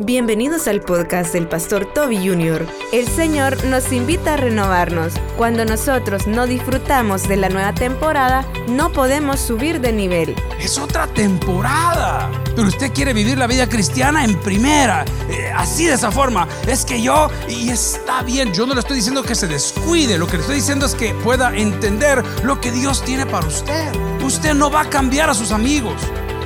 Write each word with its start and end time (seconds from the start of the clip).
Bienvenidos 0.00 0.68
al 0.68 0.80
podcast 0.80 1.32
del 1.32 1.48
pastor 1.48 1.84
Toby 1.92 2.18
Jr. 2.18 2.64
El 2.92 3.08
Señor 3.08 3.64
nos 3.64 3.92
invita 3.92 4.34
a 4.34 4.36
renovarnos. 4.36 5.14
Cuando 5.36 5.64
nosotros 5.64 6.28
no 6.28 6.46
disfrutamos 6.46 7.26
de 7.26 7.36
la 7.36 7.48
nueva 7.48 7.74
temporada, 7.74 8.46
no 8.68 8.92
podemos 8.92 9.40
subir 9.40 9.80
de 9.80 9.92
nivel. 9.92 10.36
Es 10.60 10.78
otra 10.78 11.08
temporada. 11.08 12.30
Pero 12.54 12.68
usted 12.68 12.92
quiere 12.92 13.12
vivir 13.12 13.38
la 13.38 13.48
vida 13.48 13.68
cristiana 13.68 14.24
en 14.24 14.38
primera. 14.40 15.04
eh, 15.28 15.50
así 15.52 15.86
de 15.86 15.94
esa 15.94 16.12
forma. 16.12 16.46
Es 16.68 16.84
que 16.84 17.02
yo, 17.02 17.28
y 17.48 17.70
está 17.70 18.22
bien, 18.22 18.52
yo 18.52 18.66
no 18.66 18.74
le 18.74 18.80
estoy 18.80 18.96
diciendo 18.98 19.24
que 19.24 19.34
se 19.34 19.48
descuide. 19.48 20.16
Lo 20.16 20.28
que 20.28 20.34
le 20.36 20.42
estoy 20.42 20.56
diciendo 20.56 20.86
es 20.86 20.94
que 20.94 21.12
pueda 21.12 21.52
entender 21.56 22.22
lo 22.44 22.60
que 22.60 22.70
Dios 22.70 23.04
tiene 23.04 23.26
para 23.26 23.48
usted. 23.48 23.92
Usted 24.22 24.54
no 24.54 24.70
va 24.70 24.82
a 24.82 24.90
cambiar 24.90 25.28
a 25.28 25.34
sus 25.34 25.50
amigos. 25.50 26.00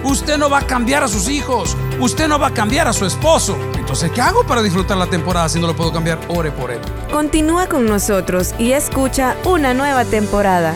Usted 0.04 0.36
no 0.38 0.50
va 0.50 0.58
a 0.58 0.66
cambiar 0.66 1.04
a 1.04 1.08
sus 1.08 1.28
hijos. 1.28 1.76
Usted 2.02 2.26
no 2.26 2.36
va 2.36 2.48
a 2.48 2.52
cambiar 2.52 2.88
a 2.88 2.92
su 2.92 3.06
esposo. 3.06 3.56
Entonces, 3.76 4.10
¿qué 4.10 4.20
hago 4.20 4.44
para 4.44 4.60
disfrutar 4.60 4.96
la 4.96 5.06
temporada 5.06 5.48
si 5.48 5.60
no 5.60 5.68
lo 5.68 5.76
puedo 5.76 5.92
cambiar? 5.92 6.18
Ore 6.30 6.50
por 6.50 6.72
él. 6.72 6.80
Continúa 7.12 7.68
con 7.68 7.86
nosotros 7.86 8.56
y 8.58 8.72
escucha 8.72 9.36
una 9.44 9.72
nueva 9.72 10.04
temporada. 10.04 10.74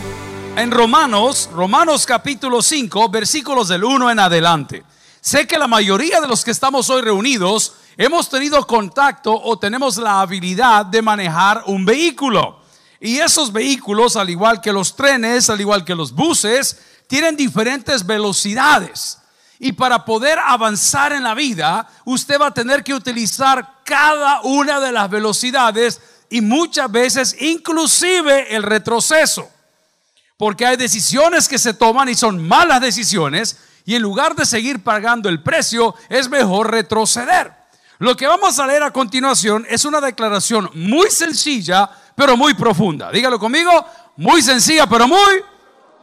En 0.55 0.71
Romanos, 0.71 1.49
Romanos 1.51 2.05
capítulo 2.05 2.61
5, 2.61 3.09
versículos 3.09 3.67
del 3.67 3.83
1 3.83 4.09
en 4.09 4.19
adelante. 4.19 4.85
Sé 5.19 5.45
que 5.45 5.57
la 5.57 5.67
mayoría 5.67 6.21
de 6.21 6.29
los 6.29 6.45
que 6.45 6.51
estamos 6.51 6.89
hoy 6.89 7.01
reunidos 7.01 7.73
hemos 7.97 8.29
tenido 8.29 8.65
contacto 8.65 9.37
o 9.37 9.59
tenemos 9.59 9.97
la 9.97 10.21
habilidad 10.21 10.85
de 10.85 11.01
manejar 11.01 11.61
un 11.65 11.83
vehículo. 11.83 12.61
Y 13.01 13.17
esos 13.17 13.51
vehículos, 13.51 14.15
al 14.15 14.29
igual 14.29 14.61
que 14.61 14.71
los 14.71 14.95
trenes, 14.95 15.49
al 15.49 15.59
igual 15.59 15.83
que 15.83 15.93
los 15.93 16.13
buses, 16.13 16.79
tienen 17.05 17.35
diferentes 17.35 18.05
velocidades. 18.05 19.17
Y 19.59 19.71
para 19.71 20.05
poder 20.05 20.37
avanzar 20.39 21.13
en 21.13 21.23
la 21.23 21.33
vida, 21.33 21.87
usted 22.05 22.39
va 22.39 22.47
a 22.47 22.53
tener 22.53 22.83
que 22.83 22.93
utilizar 22.93 23.81
cada 23.83 24.41
una 24.41 24.79
de 24.79 24.91
las 24.91 25.09
velocidades 25.09 25.99
y 26.29 26.41
muchas 26.41 26.91
veces 26.91 27.35
inclusive 27.39 28.55
el 28.55 28.63
retroceso. 28.63 29.49
Porque 30.37 30.65
hay 30.65 30.77
decisiones 30.77 31.47
que 31.47 31.57
se 31.57 31.73
toman 31.73 32.09
y 32.09 32.15
son 32.15 32.47
malas 32.47 32.81
decisiones 32.81 33.57
y 33.85 33.95
en 33.95 34.01
lugar 34.01 34.35
de 34.35 34.45
seguir 34.45 34.83
pagando 34.83 35.29
el 35.29 35.41
precio, 35.41 35.95
es 36.09 36.29
mejor 36.29 36.71
retroceder. 36.71 37.53
Lo 37.99 38.15
que 38.15 38.27
vamos 38.27 38.59
a 38.59 38.67
leer 38.67 38.83
a 38.83 38.91
continuación 38.91 39.65
es 39.69 39.85
una 39.85 40.01
declaración 40.01 40.69
muy 40.73 41.09
sencilla, 41.09 41.89
pero 42.13 42.37
muy 42.37 42.53
profunda. 42.53 43.09
Dígalo 43.11 43.39
conmigo, 43.39 43.71
muy 44.17 44.41
sencilla, 44.41 44.87
pero 44.87 45.07
muy... 45.07 45.41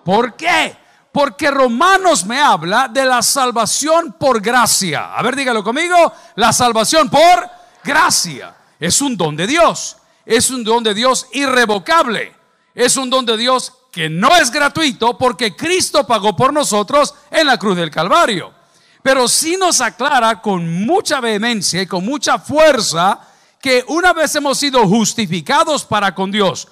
¿Por 0.02 0.34
qué? 0.34 0.76
Porque 1.14 1.48
Romanos 1.48 2.26
me 2.26 2.40
habla 2.40 2.88
de 2.88 3.04
la 3.04 3.22
salvación 3.22 4.16
por 4.18 4.40
gracia. 4.40 5.14
A 5.14 5.22
ver, 5.22 5.36
dígalo 5.36 5.62
conmigo, 5.62 6.12
la 6.34 6.52
salvación 6.52 7.08
por 7.08 7.48
gracia. 7.84 8.52
Es 8.80 9.00
un 9.00 9.16
don 9.16 9.36
de 9.36 9.46
Dios. 9.46 9.96
Es 10.26 10.50
un 10.50 10.64
don 10.64 10.82
de 10.82 10.92
Dios 10.92 11.28
irrevocable. 11.32 12.34
Es 12.74 12.96
un 12.96 13.10
don 13.10 13.24
de 13.24 13.36
Dios 13.36 13.72
que 13.92 14.10
no 14.10 14.34
es 14.34 14.50
gratuito 14.50 15.16
porque 15.16 15.54
Cristo 15.54 16.04
pagó 16.04 16.34
por 16.34 16.52
nosotros 16.52 17.14
en 17.30 17.46
la 17.46 17.58
cruz 17.58 17.76
del 17.76 17.92
Calvario. 17.92 18.52
Pero 19.00 19.28
sí 19.28 19.56
nos 19.56 19.80
aclara 19.80 20.42
con 20.42 20.84
mucha 20.84 21.20
vehemencia 21.20 21.80
y 21.80 21.86
con 21.86 22.04
mucha 22.04 22.40
fuerza 22.40 23.20
que 23.60 23.84
una 23.86 24.12
vez 24.12 24.34
hemos 24.34 24.58
sido 24.58 24.84
justificados 24.88 25.84
para 25.84 26.12
con 26.12 26.32
Dios 26.32 26.66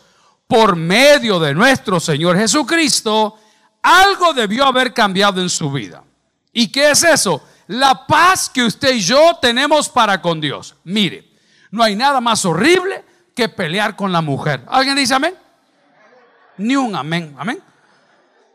por 0.49 0.75
medio 0.75 1.39
de 1.39 1.55
nuestro 1.55 2.01
Señor 2.01 2.37
Jesucristo, 2.37 3.39
algo 3.83 4.33
debió 4.33 4.65
haber 4.65 4.95
cambiado 4.95 5.41
en 5.41 5.51
su 5.51 5.71
vida. 5.71 6.05
¿Y 6.53 6.69
qué 6.69 6.93
es 6.93 7.03
eso? 7.03 7.45
La 7.67 8.07
paz 8.07 8.49
que 8.49 8.63
usted 8.63 8.95
y 8.95 9.01
yo 9.01 9.39
tenemos 9.41 9.89
para 9.89 10.21
con 10.21 10.41
Dios. 10.41 10.77
Mire, 10.85 11.29
no 11.71 11.83
hay 11.83 11.97
nada 11.97 12.21
más 12.21 12.45
horrible 12.45 13.05
que 13.35 13.49
pelear 13.49 13.97
con 13.97 14.13
la 14.13 14.21
mujer. 14.21 14.65
¿Alguien 14.69 14.97
dice 14.97 15.15
amén? 15.15 15.35
Ni 16.59 16.77
un 16.77 16.95
amén, 16.95 17.35
amén. 17.39 17.61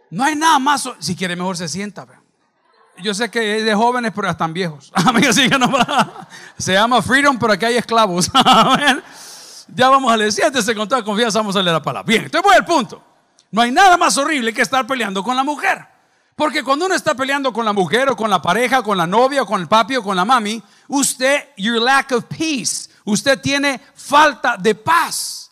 No 0.09 0.23
hay 0.23 0.35
nada 0.35 0.59
más, 0.59 0.89
si 0.99 1.15
quiere 1.15 1.35
mejor 1.35 1.57
se 1.57 1.67
sienta. 1.67 2.07
Yo 2.99 3.13
sé 3.13 3.29
que 3.29 3.57
es 3.57 3.65
de 3.65 3.75
jóvenes, 3.75 4.11
pero 4.15 4.29
están 4.29 4.53
viejos. 4.53 4.91
Así 5.29 5.49
que 5.49 5.59
no. 5.59 5.71
Se 6.57 6.73
llama 6.73 7.01
freedom, 7.01 7.37
pero 7.37 7.53
aquí 7.53 7.65
hay 7.65 7.77
esclavos. 7.77 8.31
Ya 9.69 9.89
vamos 9.89 10.09
a 10.09 10.15
leer, 10.15 10.31
siéntese 10.31 10.73
con 10.73 10.87
toda 10.87 11.03
confianza, 11.03 11.39
vamos 11.39 11.53
a 11.57 11.61
leer 11.61 11.73
la 11.73 11.81
palabra. 11.81 12.07
Bien, 12.07 12.23
entonces 12.23 12.41
voy 12.41 12.55
al 12.55 12.63
punto. 12.63 13.03
No 13.51 13.61
hay 13.61 13.71
nada 13.71 13.97
más 13.97 14.17
horrible 14.17 14.53
que 14.53 14.61
estar 14.61 14.85
peleando 14.85 15.23
con 15.23 15.35
la 15.35 15.43
mujer. 15.43 15.85
Porque 16.35 16.63
cuando 16.63 16.85
uno 16.85 16.93
está 16.93 17.15
peleando 17.15 17.51
con 17.51 17.65
la 17.65 17.73
mujer 17.73 18.09
o 18.09 18.15
con 18.15 18.29
la 18.29 18.41
pareja, 18.41 18.83
con 18.83 18.97
la 18.97 19.07
novia 19.07 19.41
o 19.41 19.45
con 19.45 19.59
el 19.59 19.67
papi 19.67 19.95
o 19.95 20.03
con 20.03 20.15
la 20.15 20.23
mami, 20.23 20.61
usted, 20.87 21.49
your 21.57 21.81
lack 21.81 22.11
of 22.11 22.25
peace, 22.25 22.89
usted 23.05 23.41
tiene 23.41 23.81
falta 23.95 24.55
de 24.57 24.75
paz. 24.75 25.49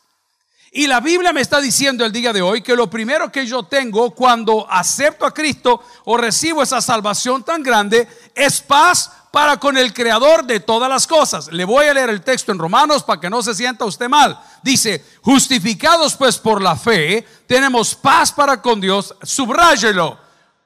Y 0.72 0.88
la 0.88 1.00
Biblia 1.00 1.32
me 1.32 1.42
está 1.42 1.62
diciendo 1.62 2.06
el 2.06 2.12
día 2.12 2.34
de 2.34 2.42
hoy 2.42 2.62
que 2.62 2.76
lo 2.76 2.90
primero 2.90 3.32
que 3.32 3.48
yo 3.48 3.64
tengo 3.64 4.12
cuando 4.12 4.70
acepto 4.70 5.26
a 5.26 5.34
Cristo 5.34 5.82
o 6.04 6.18
recibo 6.18 6.62
esa 6.62 6.82
salvación 6.82 7.44
tan 7.44 7.64
grande 7.64 8.08
es 8.36 8.62
paz 8.62 9.10
para 9.36 9.58
con 9.58 9.76
el 9.76 9.94
creador 9.94 10.46
de 10.46 10.62
todas 10.62 10.90
las 10.90 11.06
cosas. 11.06 11.52
Le 11.52 11.66
voy 11.66 11.88
a 11.88 11.94
leer 11.94 12.10
el 12.10 12.22
texto 12.22 12.54
en 12.54 12.58
Romanos 12.58 13.04
para 13.04 13.20
que 13.20 13.30
no 13.30 13.44
se 13.44 13.54
sienta 13.54 13.84
usted 13.84 14.08
mal. 14.08 14.40
Dice, 14.64 15.04
justificados 15.22 16.16
pues 16.16 16.38
por 16.38 16.62
la 16.62 16.78
fe, 16.78 17.28
tenemos 17.46 17.96
paz 17.96 18.32
para 18.32 18.62
con 18.62 18.80
Dios, 18.80 19.14
subráyelo, 19.24 20.18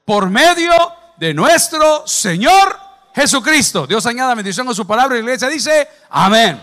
por 0.05 0.29
medio 0.29 0.71
de 1.17 1.33
nuestro 1.33 2.05
Señor 2.05 2.79
Jesucristo. 3.15 3.87
Dios 3.87 4.05
añada 4.05 4.35
bendición 4.35 4.69
a 4.69 4.75
su 4.75 4.85
palabra 4.85 5.15
y 5.17 5.21
la 5.21 5.25
iglesia 5.25 5.49
dice, 5.49 5.87
amén. 6.07 6.61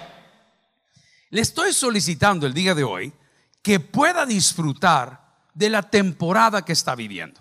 Le 1.31 1.41
estoy 1.41 1.73
solicitando 1.73 2.47
el 2.47 2.55
día 2.55 2.77
de 2.77 2.85
hoy 2.85 3.13
que 3.63 3.81
pueda 3.81 4.25
disfrutar 4.25 5.23
de 5.53 5.71
la 5.71 5.83
temporada 5.83 6.65
que 6.65 6.73
está 6.73 6.95
viviendo. 6.95 7.41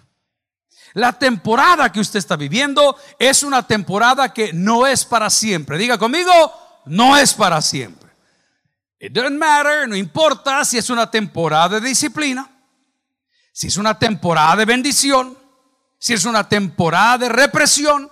La 0.96 1.12
temporada 1.12 1.92
que 1.92 2.00
usted 2.00 2.20
está 2.20 2.38
viviendo 2.38 2.98
es 3.20 3.44
una 3.44 3.68
temporada 3.68 4.34
que 4.34 4.54
no 4.54 4.88
es 4.88 5.04
para 5.04 5.30
siempre. 5.30 5.78
Diga 5.78 5.98
conmigo, 5.98 6.32
no 6.86 7.18
es 7.18 7.34
para 7.34 7.62
siempre. 7.62 8.10
It 8.98 9.12
doesn't 9.12 9.38
matter, 9.38 9.90
no 9.90 9.98
importa 9.98 10.64
si 10.64 10.78
es 10.78 10.90
una 10.90 11.12
temporada 11.12 11.82
de 11.82 11.90
disciplina, 11.90 12.50
si 13.52 13.68
es 13.68 13.76
una 13.76 14.00
temporada 14.00 14.56
de 14.56 14.64
bendición, 14.64 15.38
si 16.00 16.14
es 16.14 16.24
una 16.24 16.48
temporada 16.48 17.18
de 17.18 17.30
represión, 17.30 18.10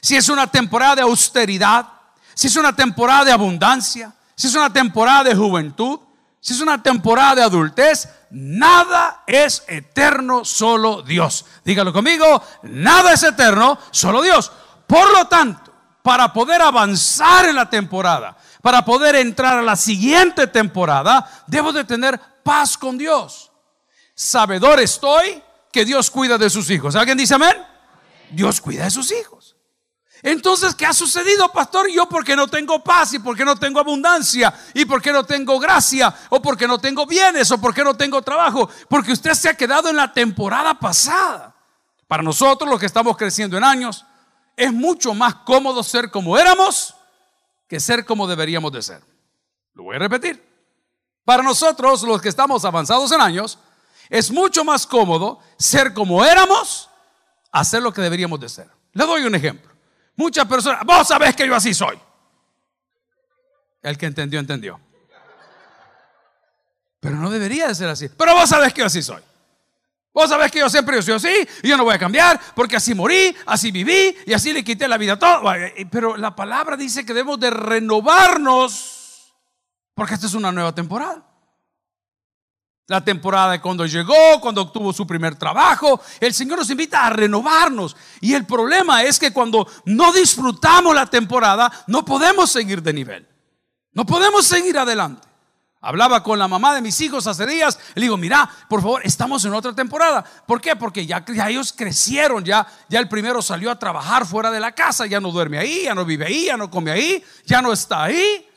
si 0.00 0.14
es 0.14 0.28
una 0.28 0.46
temporada 0.46 0.94
de 0.94 1.02
austeridad, 1.02 1.88
si 2.34 2.46
es 2.46 2.54
una 2.54 2.76
temporada 2.76 3.24
de 3.24 3.32
abundancia, 3.32 4.14
si 4.36 4.46
es 4.46 4.54
una 4.54 4.72
temporada 4.72 5.24
de 5.24 5.34
juventud, 5.34 5.98
si 6.40 6.54
es 6.54 6.60
una 6.60 6.80
temporada 6.80 7.34
de 7.34 7.42
adultez, 7.42 8.08
nada 8.30 9.24
es 9.26 9.64
eterno, 9.68 10.44
solo 10.44 11.02
Dios. 11.02 11.44
Dígalo 11.64 11.92
conmigo, 11.92 12.42
nada 12.62 13.12
es 13.12 13.22
eterno, 13.22 13.78
solo 13.90 14.22
Dios. 14.22 14.50
Por 14.86 15.12
lo 15.12 15.26
tanto, 15.26 15.72
para 16.02 16.32
poder 16.32 16.62
avanzar 16.62 17.46
en 17.46 17.56
la 17.56 17.68
temporada, 17.68 18.36
para 18.62 18.84
poder 18.84 19.16
entrar 19.16 19.58
a 19.58 19.62
la 19.62 19.76
siguiente 19.76 20.46
temporada, 20.46 21.44
debo 21.46 21.72
de 21.72 21.84
tener 21.84 22.18
paz 22.42 22.76
con 22.76 22.96
Dios. 22.96 23.50
Sabedor 24.14 24.80
estoy 24.80 25.42
que 25.72 25.84
Dios 25.84 26.10
cuida 26.10 26.36
de 26.38 26.50
sus 26.50 26.70
hijos. 26.70 26.96
¿Alguien 26.96 27.18
dice 27.18 27.34
amén? 27.34 27.56
Dios 28.30 28.60
cuida 28.60 28.84
de 28.84 28.90
sus 28.90 29.12
hijos. 29.12 29.39
Entonces, 30.22 30.74
¿qué 30.74 30.84
ha 30.84 30.92
sucedido, 30.92 31.50
pastor? 31.50 31.90
Yo 31.90 32.08
porque 32.08 32.36
no 32.36 32.46
tengo 32.46 32.82
paz 32.84 33.14
y 33.14 33.18
porque 33.18 33.44
no 33.44 33.56
tengo 33.56 33.80
abundancia 33.80 34.52
y 34.74 34.84
porque 34.84 35.12
no 35.12 35.24
tengo 35.24 35.58
gracia 35.58 36.14
o 36.28 36.42
porque 36.42 36.66
no 36.66 36.78
tengo 36.78 37.06
bienes 37.06 37.50
o 37.50 37.60
porque 37.60 37.82
no 37.82 37.94
tengo 37.94 38.20
trabajo, 38.20 38.68
porque 38.88 39.12
usted 39.12 39.32
se 39.32 39.48
ha 39.48 39.54
quedado 39.54 39.88
en 39.88 39.96
la 39.96 40.12
temporada 40.12 40.78
pasada. 40.78 41.54
Para 42.06 42.22
nosotros, 42.22 42.68
los 42.68 42.78
que 42.78 42.86
estamos 42.86 43.16
creciendo 43.16 43.56
en 43.56 43.64
años, 43.64 44.04
es 44.56 44.72
mucho 44.72 45.14
más 45.14 45.36
cómodo 45.36 45.82
ser 45.82 46.10
como 46.10 46.36
éramos 46.36 46.94
que 47.66 47.80
ser 47.80 48.04
como 48.04 48.26
deberíamos 48.26 48.72
de 48.72 48.82
ser. 48.82 49.02
Lo 49.74 49.84
voy 49.84 49.96
a 49.96 50.00
repetir. 50.00 50.44
Para 51.24 51.42
nosotros, 51.42 52.02
los 52.02 52.20
que 52.20 52.28
estamos 52.28 52.64
avanzados 52.64 53.12
en 53.12 53.20
años, 53.20 53.58
es 54.08 54.30
mucho 54.30 54.64
más 54.64 54.86
cómodo 54.86 55.38
ser 55.56 55.94
como 55.94 56.24
éramos 56.24 56.90
a 57.52 57.64
ser 57.64 57.82
lo 57.82 57.92
que 57.92 58.02
deberíamos 58.02 58.40
de 58.40 58.48
ser. 58.48 58.68
Le 58.92 59.06
doy 59.06 59.22
un 59.22 59.34
ejemplo. 59.34 59.69
Muchas 60.16 60.46
personas, 60.46 60.84
vos 60.84 61.06
sabés 61.06 61.34
que 61.34 61.46
yo 61.46 61.54
así 61.54 61.72
soy. 61.72 61.98
El 63.82 63.96
que 63.96 64.06
entendió, 64.06 64.40
entendió. 64.40 64.80
Pero 67.00 67.16
no 67.16 67.30
debería 67.30 67.68
de 67.68 67.74
ser 67.74 67.88
así. 67.88 68.08
Pero 68.08 68.34
vos 68.34 68.48
sabés 68.48 68.74
que 68.74 68.80
yo 68.80 68.86
así 68.86 69.02
soy. 69.02 69.22
Vos 70.12 70.28
sabés 70.28 70.50
que 70.50 70.58
yo 70.58 70.68
siempre 70.68 71.00
soy 71.02 71.14
así 71.14 71.48
y 71.62 71.68
yo 71.68 71.76
no 71.76 71.84
voy 71.84 71.94
a 71.94 71.98
cambiar 71.98 72.38
porque 72.54 72.76
así 72.76 72.94
morí, 72.94 73.34
así 73.46 73.70
viví 73.70 74.16
y 74.26 74.32
así 74.32 74.52
le 74.52 74.64
quité 74.64 74.88
la 74.88 74.98
vida 74.98 75.12
a 75.12 75.18
todo. 75.18 75.42
Pero 75.90 76.16
la 76.16 76.34
palabra 76.34 76.76
dice 76.76 77.06
que 77.06 77.14
debemos 77.14 77.38
de 77.38 77.50
renovarnos 77.50 79.32
porque 79.94 80.14
esta 80.14 80.26
es 80.26 80.34
una 80.34 80.50
nueva 80.50 80.74
temporada. 80.74 81.29
La 82.90 83.04
temporada 83.04 83.52
de 83.52 83.60
cuando 83.60 83.86
llegó, 83.86 84.40
cuando 84.40 84.62
obtuvo 84.62 84.92
su 84.92 85.06
primer 85.06 85.36
trabajo. 85.36 86.00
El 86.18 86.34
Señor 86.34 86.58
nos 86.58 86.70
invita 86.70 87.06
a 87.06 87.10
renovarnos. 87.10 87.94
Y 88.20 88.34
el 88.34 88.44
problema 88.44 89.04
es 89.04 89.16
que 89.16 89.32
cuando 89.32 89.64
no 89.84 90.12
disfrutamos 90.12 90.92
la 90.92 91.06
temporada, 91.06 91.70
no 91.86 92.04
podemos 92.04 92.50
seguir 92.50 92.82
de 92.82 92.92
nivel. 92.92 93.28
No 93.92 94.04
podemos 94.04 94.44
seguir 94.44 94.76
adelante. 94.76 95.28
Hablaba 95.80 96.24
con 96.24 96.36
la 96.36 96.48
mamá 96.48 96.74
de 96.74 96.80
mis 96.80 97.00
hijos 97.00 97.28
hace 97.28 97.46
días. 97.46 97.78
Le 97.94 98.02
digo, 98.02 98.16
mira, 98.16 98.50
por 98.68 98.82
favor, 98.82 99.02
estamos 99.04 99.44
en 99.44 99.54
otra 99.54 99.72
temporada. 99.72 100.24
¿Por 100.44 100.60
qué? 100.60 100.74
Porque 100.74 101.06
ya, 101.06 101.24
ellos 101.46 101.72
crecieron, 101.72 102.44
ya, 102.44 102.66
ya 102.88 102.98
el 102.98 103.08
primero 103.08 103.40
salió 103.40 103.70
a 103.70 103.78
trabajar 103.78 104.26
fuera 104.26 104.50
de 104.50 104.58
la 104.58 104.72
casa, 104.72 105.06
ya 105.06 105.20
no 105.20 105.30
duerme 105.30 105.58
ahí, 105.58 105.84
ya 105.84 105.94
no 105.94 106.04
vive 106.04 106.26
ahí, 106.26 106.46
ya 106.46 106.56
no 106.56 106.68
come 106.68 106.90
ahí, 106.90 107.22
ya 107.46 107.62
no 107.62 107.72
está 107.72 108.02
ahí. 108.02 108.49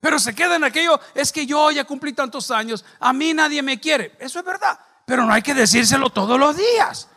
Pero 0.00 0.18
se 0.18 0.34
queda 0.34 0.56
en 0.56 0.64
aquello, 0.64 0.98
es 1.14 1.30
que 1.30 1.44
yo 1.44 1.70
ya 1.70 1.84
cumplí 1.84 2.14
tantos 2.14 2.50
años, 2.50 2.84
a 2.98 3.12
mí 3.12 3.34
nadie 3.34 3.62
me 3.62 3.78
quiere. 3.78 4.16
Eso 4.18 4.38
es 4.38 4.44
verdad, 4.44 4.78
pero 5.04 5.26
no 5.26 5.32
hay 5.32 5.42
que 5.42 5.54
decírselo 5.54 6.08
todos 6.10 6.38
los 6.40 6.56
días. 6.56 7.08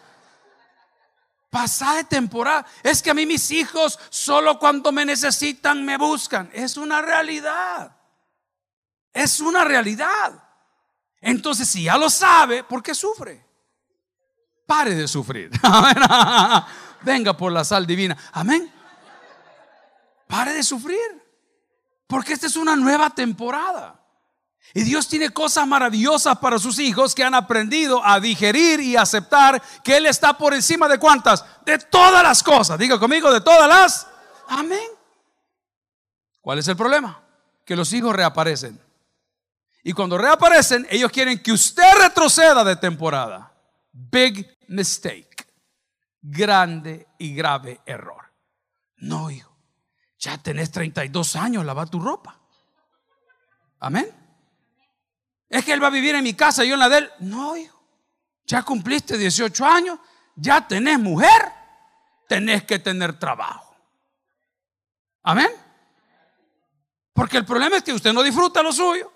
Pasada 1.50 1.97
de 1.97 2.03
temporada, 2.03 2.65
es 2.81 3.01
que 3.01 3.12
a 3.12 3.13
mí 3.13 3.25
mis 3.25 3.51
hijos 3.51 4.00
solo 4.09 4.59
cuando 4.59 4.91
me 4.91 5.06
necesitan 5.06 5.85
me 5.85 5.97
buscan. 5.97 6.50
Es 6.51 6.77
una 6.77 7.01
realidad. 7.01 7.95
Es 9.13 9.39
una 9.39 9.63
realidad. 9.63 10.44
Entonces, 11.21 11.69
si 11.69 11.83
ya 11.83 11.97
lo 11.97 12.09
sabe, 12.09 12.63
¿por 12.63 12.83
qué 12.83 12.94
sufre? 12.94 13.45
Pare 14.65 14.95
de 14.95 15.07
sufrir. 15.07 15.51
Venga 17.01 17.38
por 17.38 17.51
la 17.51 17.63
sal 17.63 17.86
divina. 17.86 18.18
Amén. 18.31 18.74
Pare 20.27 20.53
de 20.53 20.63
sufrir. 20.63 21.23
Porque 22.13 22.33
esta 22.33 22.45
es 22.45 22.56
una 22.57 22.75
nueva 22.75 23.10
temporada. 23.10 24.00
Y 24.71 24.83
Dios 24.83 25.07
tiene 25.07 25.31
cosas 25.31 25.65
maravillosas 25.65 26.38
para 26.38 26.60
sus 26.60 26.77
hijos 26.77 27.15
que 27.15 27.24
han 27.24 27.33
aprendido 27.33 28.06
a 28.06 28.19
digerir 28.19 28.80
y 28.81 28.95
aceptar 28.95 29.60
que 29.83 29.98
Él 29.98 30.06
está 30.06 30.38
por 30.38 30.54
encima 30.54 30.88
de 30.88 31.00
cuántas? 31.00 31.44
De 31.65 31.80
todas 31.80 32.21
las 32.21 32.44
cosas. 32.44 32.77
Diga 32.77 33.00
conmigo, 33.00 33.33
de 33.33 33.42
todas 33.42 33.68
las. 33.68 34.07
Amén. 34.48 34.92
¿Cuál 36.39 36.60
es 36.60 36.68
el 36.68 36.77
problema? 36.77 37.19
Que 37.65 37.75
los 37.75 37.92
hijos 37.94 38.15
reaparecen. 38.15 38.80
Y 39.83 39.94
cuando 39.94 40.15
reaparecen, 40.15 40.86
ellos 40.92 41.12
quieren 41.12 41.42
que 41.42 41.51
usted 41.51 41.98
retroceda 41.98 42.63
de 42.63 42.75
temporada. 42.75 43.51
Big 43.92 44.56
mistake. 44.68 45.48
Grande 46.21 47.07
y 47.18 47.33
grave 47.33 47.81
error. 47.88 48.31
No, 48.98 49.31
hijo. 49.31 49.52
Ya 50.24 50.38
tenés 50.38 50.72
32 50.72 51.36
años, 51.36 51.66
lava 51.66 51.86
tu 51.86 52.00
ropa. 52.00 52.40
Amén. 53.81 54.10
Es 55.50 55.66
que 55.66 55.74
él 55.74 55.84
va 55.84 55.88
a 55.88 55.90
vivir 55.90 56.16
en 56.16 56.24
mi 56.24 56.34
casa 56.34 56.64
y 56.64 56.70
yo 56.70 56.75
en 56.75 56.80
la 56.80 56.88
de 56.88 57.00
él. 57.00 57.12
No, 57.20 57.58
hijo. 57.58 57.78
Ya 58.46 58.64
cumpliste 58.64 59.18
18 59.18 59.66
años, 59.66 60.00
ya 60.38 60.66
tenés 60.66 60.98
mujer, 60.98 61.52
tenés 62.30 62.64
que 62.64 62.80
tener 62.80 63.20
trabajo. 63.20 63.75
Amén. 65.24 65.50
Porque 67.12 67.36
el 67.36 67.44
problema 67.46 67.75
es 67.75 67.84
que 67.84 67.92
usted 67.92 68.14
no 68.14 68.24
disfruta 68.24 68.64
lo 68.64 68.72
suyo. 68.72 69.12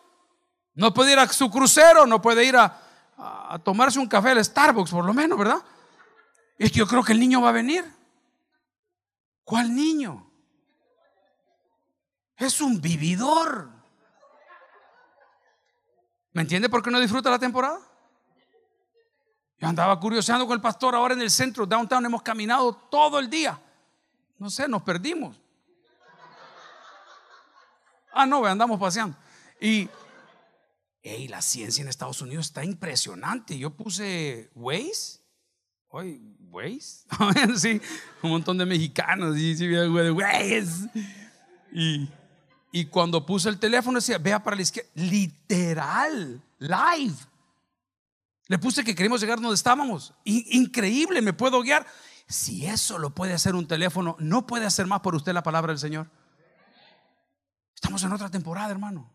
No 0.73 0.93
puede 0.93 1.13
ir 1.13 1.19
a 1.19 1.27
su 1.29 1.49
crucero, 1.49 2.05
no 2.05 2.21
puede 2.21 2.43
ir 2.43 2.57
a, 2.57 3.61
tomarse 3.63 3.97
un 3.97 4.09
café 4.09 4.31
al 4.31 4.43
Starbucks, 4.43 4.91
por 4.91 5.05
lo 5.05 5.13
menos, 5.13 5.37
¿verdad? 5.37 5.63
Es 6.57 6.69
que 6.69 6.79
yo 6.79 6.87
creo 6.87 7.01
que 7.01 7.13
el 7.13 7.19
niño 7.21 7.39
va 7.39 7.47
a 7.49 7.53
venir. 7.53 7.85
¿Cuál 9.45 9.73
niño? 9.73 10.26
Es 12.37 12.61
un 12.61 12.79
vividor. 12.79 13.69
¿Me 16.33 16.43
entiende 16.43 16.69
por 16.69 16.83
qué 16.83 16.91
no 16.91 16.99
disfruta 16.99 17.31
la 17.31 17.39
temporada? 17.39 17.79
Yo 19.59 19.67
andaba 19.67 19.99
curioseando 19.99 20.45
con 20.45 20.53
el 20.53 20.61
pastor 20.61 20.93
ahora 20.93 21.15
en 21.15 21.21
el 21.21 21.31
centro, 21.31 21.65
downtown, 21.65 22.05
hemos 22.05 22.21
caminado 22.21 22.75
todo 22.91 23.17
el 23.17 23.27
día. 23.27 23.59
No 24.37 24.51
sé, 24.51 24.67
nos 24.67 24.83
perdimos. 24.83 25.41
Ah, 28.13 28.27
no, 28.27 28.45
andamos 28.45 28.79
paseando. 28.79 29.17
Y, 29.59 29.89
hey, 31.01 31.27
la 31.27 31.41
ciencia 31.41 31.81
en 31.81 31.87
Estados 31.87 32.21
Unidos 32.21 32.47
está 32.47 32.63
impresionante. 32.63 33.57
Yo 33.57 33.71
puse 33.71 34.51
Waze. 34.53 35.21
Oye, 35.87 36.21
Waze. 36.51 37.07
sí, 37.57 37.81
un 38.21 38.29
montón 38.29 38.59
de 38.59 38.65
mexicanos. 38.67 39.35
Y. 39.37 39.55
Y 41.71 42.09
y 42.71 42.85
cuando 42.85 43.25
puse 43.25 43.49
el 43.49 43.59
teléfono 43.59 43.99
decía, 43.99 44.17
vea 44.17 44.43
para 44.43 44.55
la 44.55 44.61
izquierda, 44.61 44.89
literal, 44.95 46.41
live. 46.59 47.15
Le 48.47 48.59
puse 48.59 48.83
que 48.83 48.95
queríamos 48.95 49.21
llegar 49.21 49.39
donde 49.39 49.55
estábamos. 49.55 50.13
increíble, 50.23 51.21
me 51.21 51.33
puedo 51.33 51.61
guiar. 51.61 51.85
Si 52.27 52.65
eso 52.65 52.97
lo 52.97 53.11
puede 53.11 53.33
hacer 53.33 53.55
un 53.55 53.67
teléfono, 53.67 54.15
¿no 54.19 54.45
puede 54.45 54.65
hacer 54.65 54.85
más 54.85 54.99
por 54.99 55.15
usted 55.15 55.33
la 55.33 55.43
palabra 55.43 55.71
del 55.71 55.79
Señor? 55.79 56.09
Estamos 57.73 58.03
en 58.03 58.11
otra 58.11 58.29
temporada, 58.29 58.71
hermano. 58.71 59.09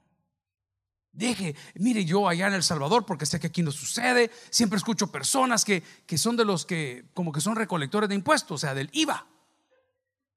Deje, 1.12 1.54
mire 1.74 2.06
yo 2.06 2.26
allá 2.26 2.46
en 2.46 2.54
El 2.54 2.62
Salvador, 2.62 3.04
porque 3.04 3.26
sé 3.26 3.38
que 3.38 3.48
aquí 3.48 3.62
no 3.62 3.70
sucede, 3.70 4.30
siempre 4.48 4.78
escucho 4.78 5.12
personas 5.12 5.62
que, 5.62 5.82
que 6.06 6.16
son 6.16 6.36
de 6.36 6.46
los 6.46 6.64
que 6.64 7.04
como 7.12 7.32
que 7.32 7.42
son 7.42 7.54
recolectores 7.54 8.08
de 8.08 8.14
impuestos, 8.14 8.52
o 8.52 8.58
sea, 8.58 8.72
del 8.72 8.88
IVA. 8.92 9.26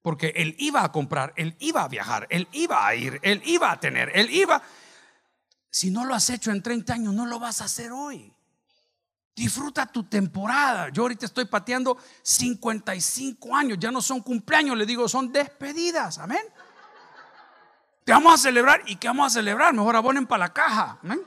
Porque 0.05 0.33
él 0.35 0.55
iba 0.59 0.83
a 0.83 0.91
comprar, 0.91 1.33
él 1.35 1.55
iba 1.57 1.81
a 1.81 1.87
viajar, 1.87 2.27
él 2.29 2.47
iba 2.51 2.85
a 2.85 2.93
ir, 2.93 3.19
él 3.23 3.41
iba 3.43 3.71
a 3.71 3.79
tener, 3.79 4.11
él 4.13 4.29
iba. 4.29 4.61
Si 5.71 5.89
no 5.89 6.05
lo 6.05 6.13
has 6.13 6.29
hecho 6.29 6.51
en 6.51 6.61
30 6.61 6.93
años, 6.93 7.11
no 7.15 7.25
lo 7.25 7.39
vas 7.39 7.59
a 7.61 7.63
hacer 7.63 7.91
hoy. 7.91 8.31
Disfruta 9.35 9.87
tu 9.87 10.03
temporada. 10.03 10.89
Yo 10.89 11.01
ahorita 11.01 11.25
estoy 11.25 11.45
pateando 11.45 11.97
55 12.21 13.55
años, 13.55 13.79
ya 13.79 13.89
no 13.89 13.99
son 13.99 14.21
cumpleaños, 14.21 14.77
le 14.77 14.85
digo, 14.85 15.09
son 15.09 15.31
despedidas. 15.31 16.19
Amén. 16.19 16.43
Te 18.03 18.11
vamos 18.11 18.35
a 18.35 18.37
celebrar 18.37 18.83
y 18.85 18.97
que 18.97 19.07
vamos 19.07 19.25
a 19.25 19.39
celebrar. 19.39 19.73
Mejor 19.73 19.95
abonen 19.95 20.27
para 20.27 20.45
la 20.45 20.53
caja. 20.53 20.99
Amén. 21.01 21.23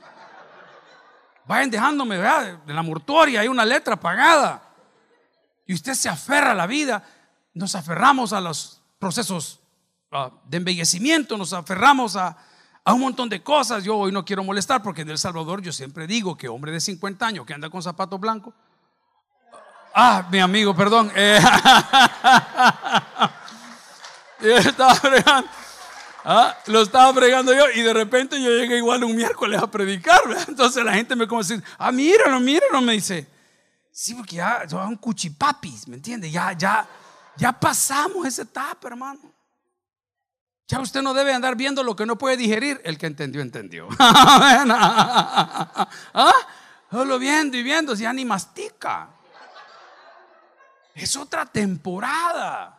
Vayan 1.45 1.69
dejándome, 1.69 2.15
¿verdad? 2.15 2.59
De 2.59 2.73
la 2.73 2.81
mortuoria 2.81 3.41
hay 3.41 3.49
una 3.49 3.65
letra 3.65 3.99
pagada. 3.99 4.63
Y 5.65 5.73
usted 5.73 5.95
se 5.95 6.07
aferra 6.07 6.51
a 6.51 6.55
la 6.55 6.65
vida 6.65 7.03
nos 7.53 7.75
aferramos 7.75 8.33
a 8.33 8.41
los 8.41 8.81
procesos 8.99 9.59
ah, 10.11 10.31
de 10.45 10.57
embellecimiento, 10.57 11.37
nos 11.37 11.53
aferramos 11.53 12.15
a, 12.15 12.37
un 12.85 13.01
montón 13.01 13.29
de 13.29 13.43
cosas. 13.43 13.83
Yo 13.83 13.95
hoy 13.95 14.11
no 14.11 14.25
quiero 14.25 14.43
molestar 14.43 14.81
porque 14.81 15.01
en 15.01 15.09
El 15.09 15.19
Salvador 15.19 15.61
yo 15.61 15.71
siempre 15.71 16.07
digo 16.07 16.35
que 16.35 16.47
hombre 16.47 16.71
de 16.71 16.79
50 16.79 17.23
años 17.25 17.45
que 17.45 17.53
anda 17.53 17.69
con 17.69 17.83
zapatos 17.83 18.19
blancos. 18.19 18.53
Ah, 19.93 20.27
mi 20.31 20.39
amigo, 20.39 20.75
perdón. 20.75 21.11
Eh, 21.15 21.39
ah, 26.25 26.57
lo 26.65 26.81
estaba 26.81 27.13
fregando 27.13 27.53
yo 27.53 27.69
y 27.75 27.81
de 27.81 27.93
repente 27.93 28.41
yo 28.41 28.49
llegué 28.49 28.77
igual 28.77 29.03
un 29.03 29.15
miércoles 29.15 29.61
a 29.61 29.69
predicar. 29.69 30.21
Entonces 30.47 30.83
la 30.83 30.93
gente 30.93 31.15
me 31.15 31.25
a 31.25 31.37
decir, 31.37 31.63
ah, 31.77 31.91
míralo, 31.91 32.39
míralo, 32.39 32.81
me 32.81 32.93
dice. 32.93 33.27
Sí, 33.91 34.15
porque 34.15 34.37
ya, 34.37 34.63
son 34.67 34.95
cuchipapis, 34.95 35.87
¿me 35.87 35.97
entiende? 35.97 36.31
Ya, 36.31 36.53
ya, 36.53 36.87
ya 37.39 37.51
pasamos 37.53 38.27
esa 38.27 38.41
etapa, 38.41 38.89
hermano. 38.89 39.33
Ya 40.67 40.79
usted 40.79 41.01
no 41.01 41.15
debe 41.15 41.33
andar 41.33 41.55
viendo 41.55 41.81
lo 41.81 41.95
que 41.95 42.05
no 42.05 42.17
puede 42.17 42.37
digerir. 42.37 42.79
El 42.83 42.97
que 42.97 43.07
entendió, 43.07 43.41
entendió. 43.41 43.87
¿Ah? 43.99 45.87
Solo 46.91 47.17
viendo 47.17 47.57
y 47.57 47.63
viendo, 47.63 47.95
ya 47.95 48.13
ni 48.13 48.25
mastica. 48.25 49.09
Es 50.93 51.15
otra 51.15 51.45
temporada. 51.45 52.75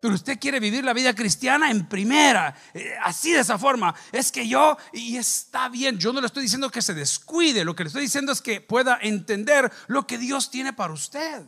Pero 0.00 0.14
usted 0.14 0.38
quiere 0.38 0.60
vivir 0.60 0.84
la 0.84 0.92
vida 0.92 1.14
cristiana 1.14 1.70
en 1.70 1.86
primera, 1.88 2.56
eh, 2.74 2.96
así 3.02 3.32
de 3.32 3.38
esa 3.40 3.56
forma. 3.56 3.94
Es 4.10 4.32
que 4.32 4.46
yo, 4.46 4.76
y 4.92 5.16
está 5.16 5.68
bien, 5.68 5.96
yo 5.96 6.12
no 6.12 6.20
le 6.20 6.26
estoy 6.26 6.42
diciendo 6.42 6.70
que 6.70 6.82
se 6.82 6.92
descuide, 6.92 7.64
lo 7.64 7.76
que 7.76 7.84
le 7.84 7.86
estoy 7.86 8.02
diciendo 8.02 8.32
es 8.32 8.42
que 8.42 8.60
pueda 8.60 8.98
entender 9.00 9.72
lo 9.86 10.04
que 10.06 10.18
Dios 10.18 10.50
tiene 10.50 10.72
para 10.72 10.92
usted. 10.92 11.44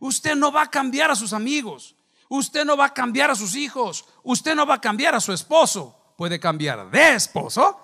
Usted 0.00 0.34
no 0.34 0.50
va 0.50 0.62
a 0.62 0.70
cambiar 0.70 1.10
a 1.10 1.16
sus 1.16 1.32
amigos. 1.32 1.94
Usted 2.28 2.64
no 2.64 2.76
va 2.76 2.86
a 2.86 2.94
cambiar 2.94 3.30
a 3.30 3.34
sus 3.34 3.54
hijos. 3.54 4.04
Usted 4.22 4.54
no 4.54 4.66
va 4.66 4.74
a 4.74 4.80
cambiar 4.80 5.14
a 5.14 5.20
su 5.20 5.32
esposo. 5.32 6.14
Puede 6.16 6.38
cambiar 6.38 6.90
de 6.90 7.14
esposo, 7.14 7.80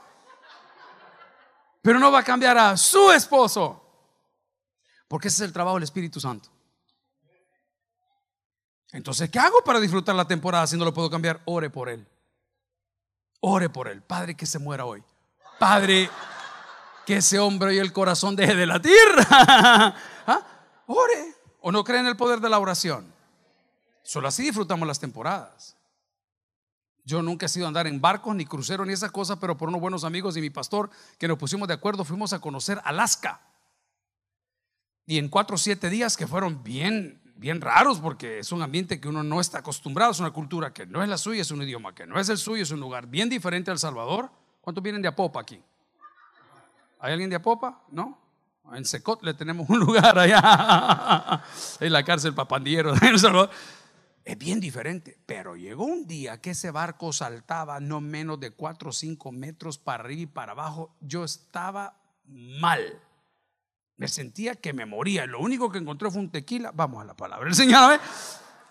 pero 1.80 1.98
no 1.98 2.12
va 2.12 2.18
a 2.18 2.22
cambiar 2.22 2.58
a 2.58 2.76
su 2.76 3.10
esposo. 3.10 3.82
Porque 5.08 5.28
ese 5.28 5.42
es 5.42 5.48
el 5.48 5.52
trabajo 5.52 5.76
del 5.76 5.84
Espíritu 5.84 6.20
Santo. 6.20 6.48
Entonces, 8.92 9.30
¿qué 9.30 9.38
hago 9.38 9.62
para 9.64 9.80
disfrutar 9.80 10.14
la 10.14 10.26
temporada 10.26 10.66
si 10.66 10.76
no 10.76 10.84
lo 10.84 10.92
puedo 10.92 11.10
cambiar? 11.10 11.40
Ore 11.44 11.70
por 11.70 11.88
él. 11.88 12.06
Ore 13.40 13.68
por 13.68 13.88
él. 13.88 14.02
Padre, 14.02 14.34
que 14.34 14.46
se 14.46 14.58
muera 14.58 14.84
hoy. 14.84 15.02
Padre, 15.58 16.10
que 17.04 17.16
ese 17.16 17.38
hombre 17.38 17.74
y 17.74 17.78
el 17.78 17.92
corazón 17.92 18.36
deje 18.36 18.54
de 18.54 18.66
latir. 18.66 18.96
¿Ah? 19.30 19.94
Ore. 20.86 21.35
¿O 21.66 21.72
no 21.72 21.82
creen 21.82 22.02
en 22.02 22.10
el 22.10 22.16
poder 22.16 22.38
de 22.38 22.48
la 22.48 22.60
oración? 22.60 23.12
Solo 24.04 24.28
así 24.28 24.44
disfrutamos 24.44 24.86
las 24.86 25.00
temporadas. 25.00 25.76
Yo 27.04 27.22
nunca 27.22 27.46
he 27.46 27.48
sido 27.48 27.66
andar 27.66 27.88
en 27.88 28.00
barcos, 28.00 28.36
ni 28.36 28.46
cruceros, 28.46 28.86
ni 28.86 28.92
esas 28.92 29.10
cosas, 29.10 29.38
pero 29.40 29.56
por 29.56 29.68
unos 29.68 29.80
buenos 29.80 30.04
amigos 30.04 30.36
y 30.36 30.40
mi 30.40 30.48
pastor 30.48 30.90
que 31.18 31.26
nos 31.26 31.38
pusimos 31.38 31.66
de 31.66 31.74
acuerdo, 31.74 32.04
fuimos 32.04 32.32
a 32.32 32.38
conocer 32.38 32.80
Alaska. 32.84 33.40
Y 35.06 35.18
en 35.18 35.28
cuatro 35.28 35.56
o 35.56 35.58
siete 35.58 35.90
días 35.90 36.16
que 36.16 36.28
fueron 36.28 36.62
bien, 36.62 37.20
bien 37.34 37.60
raros, 37.60 37.98
porque 37.98 38.38
es 38.38 38.52
un 38.52 38.62
ambiente 38.62 39.00
que 39.00 39.08
uno 39.08 39.24
no 39.24 39.40
está 39.40 39.58
acostumbrado, 39.58 40.12
es 40.12 40.20
una 40.20 40.30
cultura 40.30 40.72
que 40.72 40.86
no 40.86 41.02
es 41.02 41.08
la 41.08 41.18
suya, 41.18 41.42
es 41.42 41.50
un 41.50 41.62
idioma 41.62 41.96
que 41.96 42.06
no 42.06 42.20
es 42.20 42.28
el 42.28 42.38
suyo, 42.38 42.62
es 42.62 42.70
un 42.70 42.78
lugar 42.78 43.08
bien 43.08 43.28
diferente 43.28 43.72
al 43.72 43.80
Salvador. 43.80 44.30
¿Cuántos 44.60 44.84
vienen 44.84 45.02
de 45.02 45.08
Apopa 45.08 45.40
aquí? 45.40 45.60
¿Hay 47.00 47.10
alguien 47.12 47.28
de 47.28 47.34
Apopa? 47.34 47.82
¿No? 47.90 48.25
En 48.74 48.84
Secot 48.84 49.22
le 49.22 49.34
tenemos 49.34 49.68
un 49.68 49.78
lugar 49.86 50.18
allá, 50.18 51.42
en 51.80 51.92
la 51.92 52.04
cárcel 52.04 52.34
papandillero 52.34 52.94
de 52.94 53.08
El 53.08 53.18
es 54.26 54.36
bien 54.36 54.58
diferente. 54.58 55.16
Pero 55.24 55.56
llegó 55.56 55.84
un 55.84 56.06
día 56.06 56.40
que 56.40 56.50
ese 56.50 56.72
barco 56.72 57.12
saltaba 57.12 57.78
no 57.78 58.00
menos 58.00 58.40
de 58.40 58.50
4 58.50 58.90
o 58.90 58.92
5 58.92 59.32
metros 59.32 59.78
para 59.78 60.02
arriba 60.02 60.22
y 60.22 60.26
para 60.26 60.52
abajo. 60.52 60.96
Yo 61.00 61.24
estaba 61.24 61.96
mal. 62.24 63.00
Me 63.96 64.08
sentía 64.08 64.56
que 64.56 64.72
me 64.72 64.84
moría. 64.84 65.26
Lo 65.26 65.38
único 65.38 65.70
que 65.70 65.78
encontré 65.78 66.10
fue 66.10 66.20
un 66.20 66.30
tequila. 66.30 66.72
Vamos 66.74 67.00
a 67.00 67.04
la 67.04 67.14
palabra 67.14 67.46
del 67.46 67.54
Señor. 67.54 68.00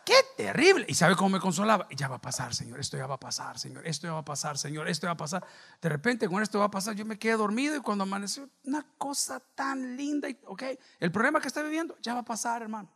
Qué 0.05 0.13
terrible. 0.37 0.85
¿Y 0.87 0.93
sabe 0.93 1.15
cómo 1.15 1.29
me 1.29 1.39
consolaba? 1.39 1.87
Ya 1.89 2.07
va 2.07 2.17
a 2.17 2.21
pasar, 2.21 2.53
Señor. 2.53 2.79
Esto 2.79 2.95
ya 2.95 3.07
va 3.07 3.15
a 3.15 3.19
pasar, 3.19 3.57
Señor. 3.57 3.87
Esto 3.87 4.05
ya 4.05 4.13
va 4.13 4.19
a 4.19 4.25
pasar, 4.25 4.55
Señor. 4.55 4.87
Esto 4.87 5.07
ya 5.07 5.09
va 5.09 5.13
a 5.13 5.17
pasar. 5.17 5.43
De 5.81 5.89
repente, 5.89 6.29
con 6.29 6.43
esto 6.43 6.59
va 6.59 6.65
a 6.65 6.71
pasar, 6.71 6.93
yo 6.93 7.05
me 7.05 7.17
quedé 7.17 7.33
dormido 7.33 7.75
y 7.75 7.81
cuando 7.81 8.03
amaneció, 8.03 8.47
una 8.65 8.85
cosa 8.99 9.39
tan 9.55 9.97
linda. 9.97 10.27
Ok, 10.45 10.63
el 10.99 11.11
problema 11.11 11.41
que 11.41 11.47
está 11.47 11.63
viviendo 11.63 11.97
ya 12.01 12.13
va 12.13 12.19
a 12.19 12.25
pasar, 12.25 12.61
hermano. 12.61 12.87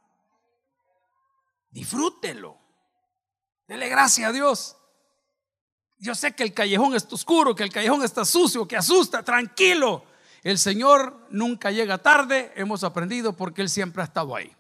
Disfrútelo. 1.71 2.59
Dele 3.67 3.89
gracias 3.89 4.29
a 4.29 4.31
Dios. 4.31 4.77
Yo 5.97 6.13
sé 6.13 6.35
que 6.35 6.43
el 6.43 6.53
callejón 6.53 6.93
está 6.93 7.15
oscuro, 7.15 7.55
que 7.55 7.63
el 7.63 7.71
callejón 7.71 8.03
está 8.03 8.23
sucio, 8.23 8.67
que 8.67 8.77
asusta. 8.77 9.23
Tranquilo. 9.23 10.03
El 10.43 10.59
Señor 10.59 11.25
nunca 11.31 11.71
llega 11.71 11.97
tarde. 11.97 12.53
Hemos 12.55 12.83
aprendido 12.83 13.35
porque 13.35 13.63
Él 13.63 13.69
siempre 13.69 14.03
ha 14.03 14.05
estado 14.05 14.35
ahí. 14.35 14.55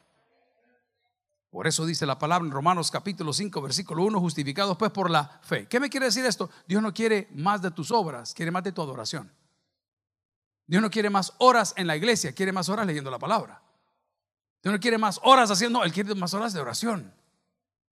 Por 1.49 1.65
eso 1.65 1.85
dice 1.85 2.05
la 2.05 2.19
palabra 2.19 2.45
en 2.45 2.51
Romanos 2.51 2.91
capítulo 2.91 3.33
5, 3.33 3.61
versículo 3.61 4.03
1, 4.03 4.19
justificados 4.19 4.77
pues 4.77 4.91
por 4.91 5.09
la 5.09 5.39
fe. 5.41 5.67
¿Qué 5.67 5.79
me 5.79 5.89
quiere 5.89 6.05
decir 6.05 6.23
esto? 6.25 6.49
Dios 6.67 6.81
no 6.81 6.93
quiere 6.93 7.27
más 7.33 7.61
de 7.61 7.71
tus 7.71 7.89
obras, 7.89 8.33
quiere 8.35 8.51
más 8.51 8.63
de 8.63 8.71
tu 8.71 8.81
adoración. 8.81 9.31
Dios 10.67 10.83
no 10.83 10.91
quiere 10.91 11.09
más 11.09 11.33
horas 11.39 11.73
en 11.77 11.87
la 11.87 11.95
iglesia, 11.95 12.33
quiere 12.33 12.51
más 12.51 12.69
horas 12.69 12.85
leyendo 12.85 13.09
la 13.09 13.17
palabra. 13.17 13.63
Dios 14.61 14.71
no 14.71 14.79
quiere 14.79 14.99
más 14.99 15.19
horas 15.23 15.49
haciendo, 15.49 15.83
Él 15.83 15.91
quiere 15.91 16.13
más 16.13 16.35
horas 16.35 16.53
de 16.53 16.59
oración. 16.59 17.11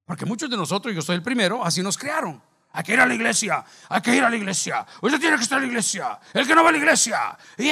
Porque 0.06 0.26
muchos 0.26 0.50
de 0.50 0.56
nosotros, 0.56 0.94
yo 0.94 1.02
soy 1.02 1.16
el 1.16 1.24
primero, 1.24 1.66
así 1.66 1.82
nos 1.82 1.98
crearon. 1.98 2.42
Hay 2.74 2.84
que 2.84 2.94
ir 2.94 3.00
a 3.00 3.08
la 3.08 3.16
iglesia, 3.16 3.66
hay 3.90 4.02
que 4.02 4.16
ir 4.16 4.24
a 4.24 4.30
la 4.30 4.36
iglesia. 4.36 4.86
Usted 5.02 5.20
tiene 5.20 5.36
que 5.38 5.44
estar 5.44 5.58
en 5.58 5.64
la 5.64 5.68
iglesia. 5.70 6.20
El 6.32 6.46
que 6.46 6.54
no 6.54 6.64
va 6.64 6.70
a 6.70 6.72
la 6.72 6.78
iglesia. 6.78 7.38
Y, 7.58 7.72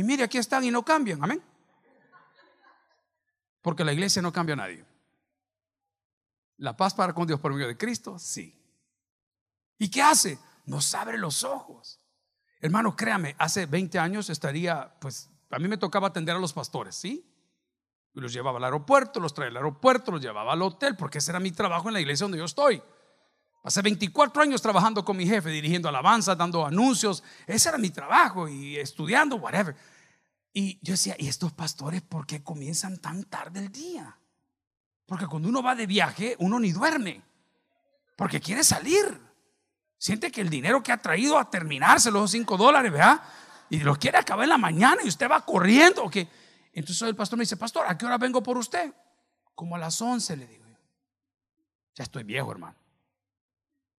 y 0.00 0.04
mire, 0.04 0.22
aquí 0.22 0.38
están 0.38 0.62
y 0.62 0.70
no 0.70 0.84
cambian. 0.84 1.22
Amén. 1.24 1.42
Porque 3.60 3.82
la 3.82 3.92
iglesia 3.92 4.22
no 4.22 4.32
cambia 4.32 4.52
a 4.52 4.56
nadie. 4.56 4.89
La 6.60 6.76
paz 6.76 6.94
para 6.94 7.14
con 7.14 7.26
Dios 7.26 7.40
por 7.40 7.52
medio 7.52 7.66
de 7.66 7.76
Cristo, 7.76 8.18
sí. 8.18 8.56
¿Y 9.78 9.90
qué 9.90 10.02
hace? 10.02 10.38
Nos 10.66 10.94
abre 10.94 11.18
los 11.18 11.42
ojos. 11.42 12.00
Hermano, 12.60 12.94
créame, 12.94 13.34
hace 13.38 13.66
20 13.66 13.98
años 13.98 14.28
estaría, 14.30 14.94
pues, 15.00 15.30
a 15.50 15.58
mí 15.58 15.68
me 15.68 15.78
tocaba 15.78 16.08
atender 16.08 16.36
a 16.36 16.38
los 16.38 16.52
pastores, 16.52 16.94
¿sí? 16.94 17.26
los 18.14 18.32
llevaba 18.32 18.58
al 18.58 18.64
aeropuerto, 18.64 19.20
los 19.20 19.34
traía 19.34 19.50
al 19.50 19.56
aeropuerto, 19.56 20.10
los 20.10 20.20
llevaba 20.20 20.52
al 20.52 20.62
hotel, 20.62 20.96
porque 20.96 21.18
ese 21.18 21.30
era 21.30 21.40
mi 21.40 21.52
trabajo 21.52 21.88
en 21.88 21.94
la 21.94 22.00
iglesia 22.00 22.24
donde 22.24 22.38
yo 22.38 22.44
estoy. 22.44 22.82
Hace 23.62 23.82
24 23.82 24.42
años 24.42 24.62
trabajando 24.62 25.04
con 25.04 25.16
mi 25.16 25.26
jefe, 25.26 25.50
dirigiendo 25.50 25.88
alabanza, 25.88 26.34
dando 26.34 26.64
anuncios. 26.64 27.22
Ese 27.46 27.68
era 27.68 27.78
mi 27.78 27.90
trabajo 27.90 28.48
y 28.48 28.76
estudiando, 28.76 29.36
whatever. 29.36 29.76
Y 30.52 30.78
yo 30.82 30.92
decía, 30.92 31.14
¿y 31.18 31.28
estos 31.28 31.52
pastores 31.52 32.02
por 32.02 32.26
qué 32.26 32.42
comienzan 32.42 32.98
tan 32.98 33.24
tarde 33.24 33.60
el 33.60 33.70
día? 33.70 34.19
Porque 35.10 35.26
cuando 35.26 35.48
uno 35.48 35.60
va 35.60 35.74
de 35.74 35.88
viaje, 35.88 36.36
uno 36.38 36.60
ni 36.60 36.70
duerme. 36.70 37.20
Porque 38.14 38.40
quiere 38.40 38.62
salir. 38.62 39.20
Siente 39.98 40.30
que 40.30 40.40
el 40.40 40.48
dinero 40.48 40.84
que 40.84 40.92
ha 40.92 40.98
traído 40.98 41.36
a 41.36 41.50
terminarse, 41.50 42.12
los 42.12 42.30
5 42.30 42.56
dólares, 42.56 42.92
¿verdad? 42.92 43.20
Y 43.70 43.80
los 43.80 43.98
quiere 43.98 44.18
acabar 44.18 44.44
en 44.44 44.50
la 44.50 44.56
mañana 44.56 45.02
y 45.02 45.08
usted 45.08 45.28
va 45.28 45.44
corriendo. 45.44 46.08
entonces 46.72 47.02
el 47.02 47.16
pastor 47.16 47.38
me 47.38 47.42
dice, 47.42 47.56
pastor, 47.56 47.86
¿a 47.88 47.98
qué 47.98 48.06
hora 48.06 48.18
vengo 48.18 48.40
por 48.40 48.56
usted? 48.56 48.94
Como 49.56 49.74
a 49.74 49.80
las 49.80 50.00
11, 50.00 50.36
le 50.36 50.46
digo 50.46 50.64
yo. 50.64 50.78
Ya 51.96 52.04
estoy 52.04 52.22
viejo, 52.22 52.52
hermano. 52.52 52.76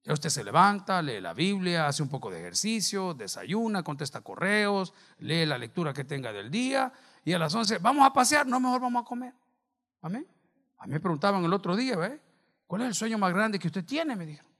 Ya 0.05 0.13
usted 0.13 0.29
se 0.29 0.45
levanta, 0.45 1.01
lee 1.01 1.19
la 1.19 1.33
Biblia, 1.33 1.87
hace 1.87 2.01
un 2.01 2.07
poco 2.07 2.31
de 2.31 2.39
ejercicio, 2.39 3.13
desayuna, 3.13 3.83
contesta 3.83 4.21
correos, 4.21 4.93
lee 5.17 5.45
la 5.45 5.57
lectura 5.57 5.91
que 5.91 6.05
tenga 6.05 6.31
del 6.31 6.49
día 6.49 6.93
y 7.25 7.33
a 7.33 7.37
las 7.37 7.53
11, 7.53 7.79
vamos 7.79 8.07
a 8.07 8.13
pasear, 8.13 8.47
no, 8.47 8.61
mejor 8.61 8.79
vamos 8.79 9.01
a 9.01 9.05
comer. 9.05 9.33
Amén. 10.01 10.25
A 10.81 10.87
mí 10.87 10.93
me 10.93 10.99
preguntaban 10.99 11.45
el 11.45 11.53
otro 11.53 11.75
día. 11.75 11.95
¿Cuál 12.65 12.81
es 12.81 12.87
el 12.87 12.95
sueño 12.95 13.19
más 13.19 13.31
grande 13.31 13.59
que 13.59 13.67
usted 13.67 13.85
tiene? 13.85 14.15
Me 14.15 14.25
dijeron. 14.25 14.51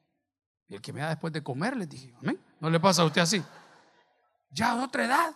Y 0.69 0.75
el 0.75 0.81
que 0.81 0.93
me 0.93 1.01
da 1.01 1.09
después 1.09 1.33
de 1.33 1.41
comer, 1.41 1.75
le 1.75 1.87
dije, 1.87 2.13
amén. 2.21 2.39
No 2.59 2.69
le 2.69 2.79
pasa 2.79 3.01
a 3.01 3.05
usted 3.05 3.21
así. 3.21 3.43
Ya 4.51 4.71
a 4.71 4.83
otra 4.83 5.05
edad. 5.05 5.35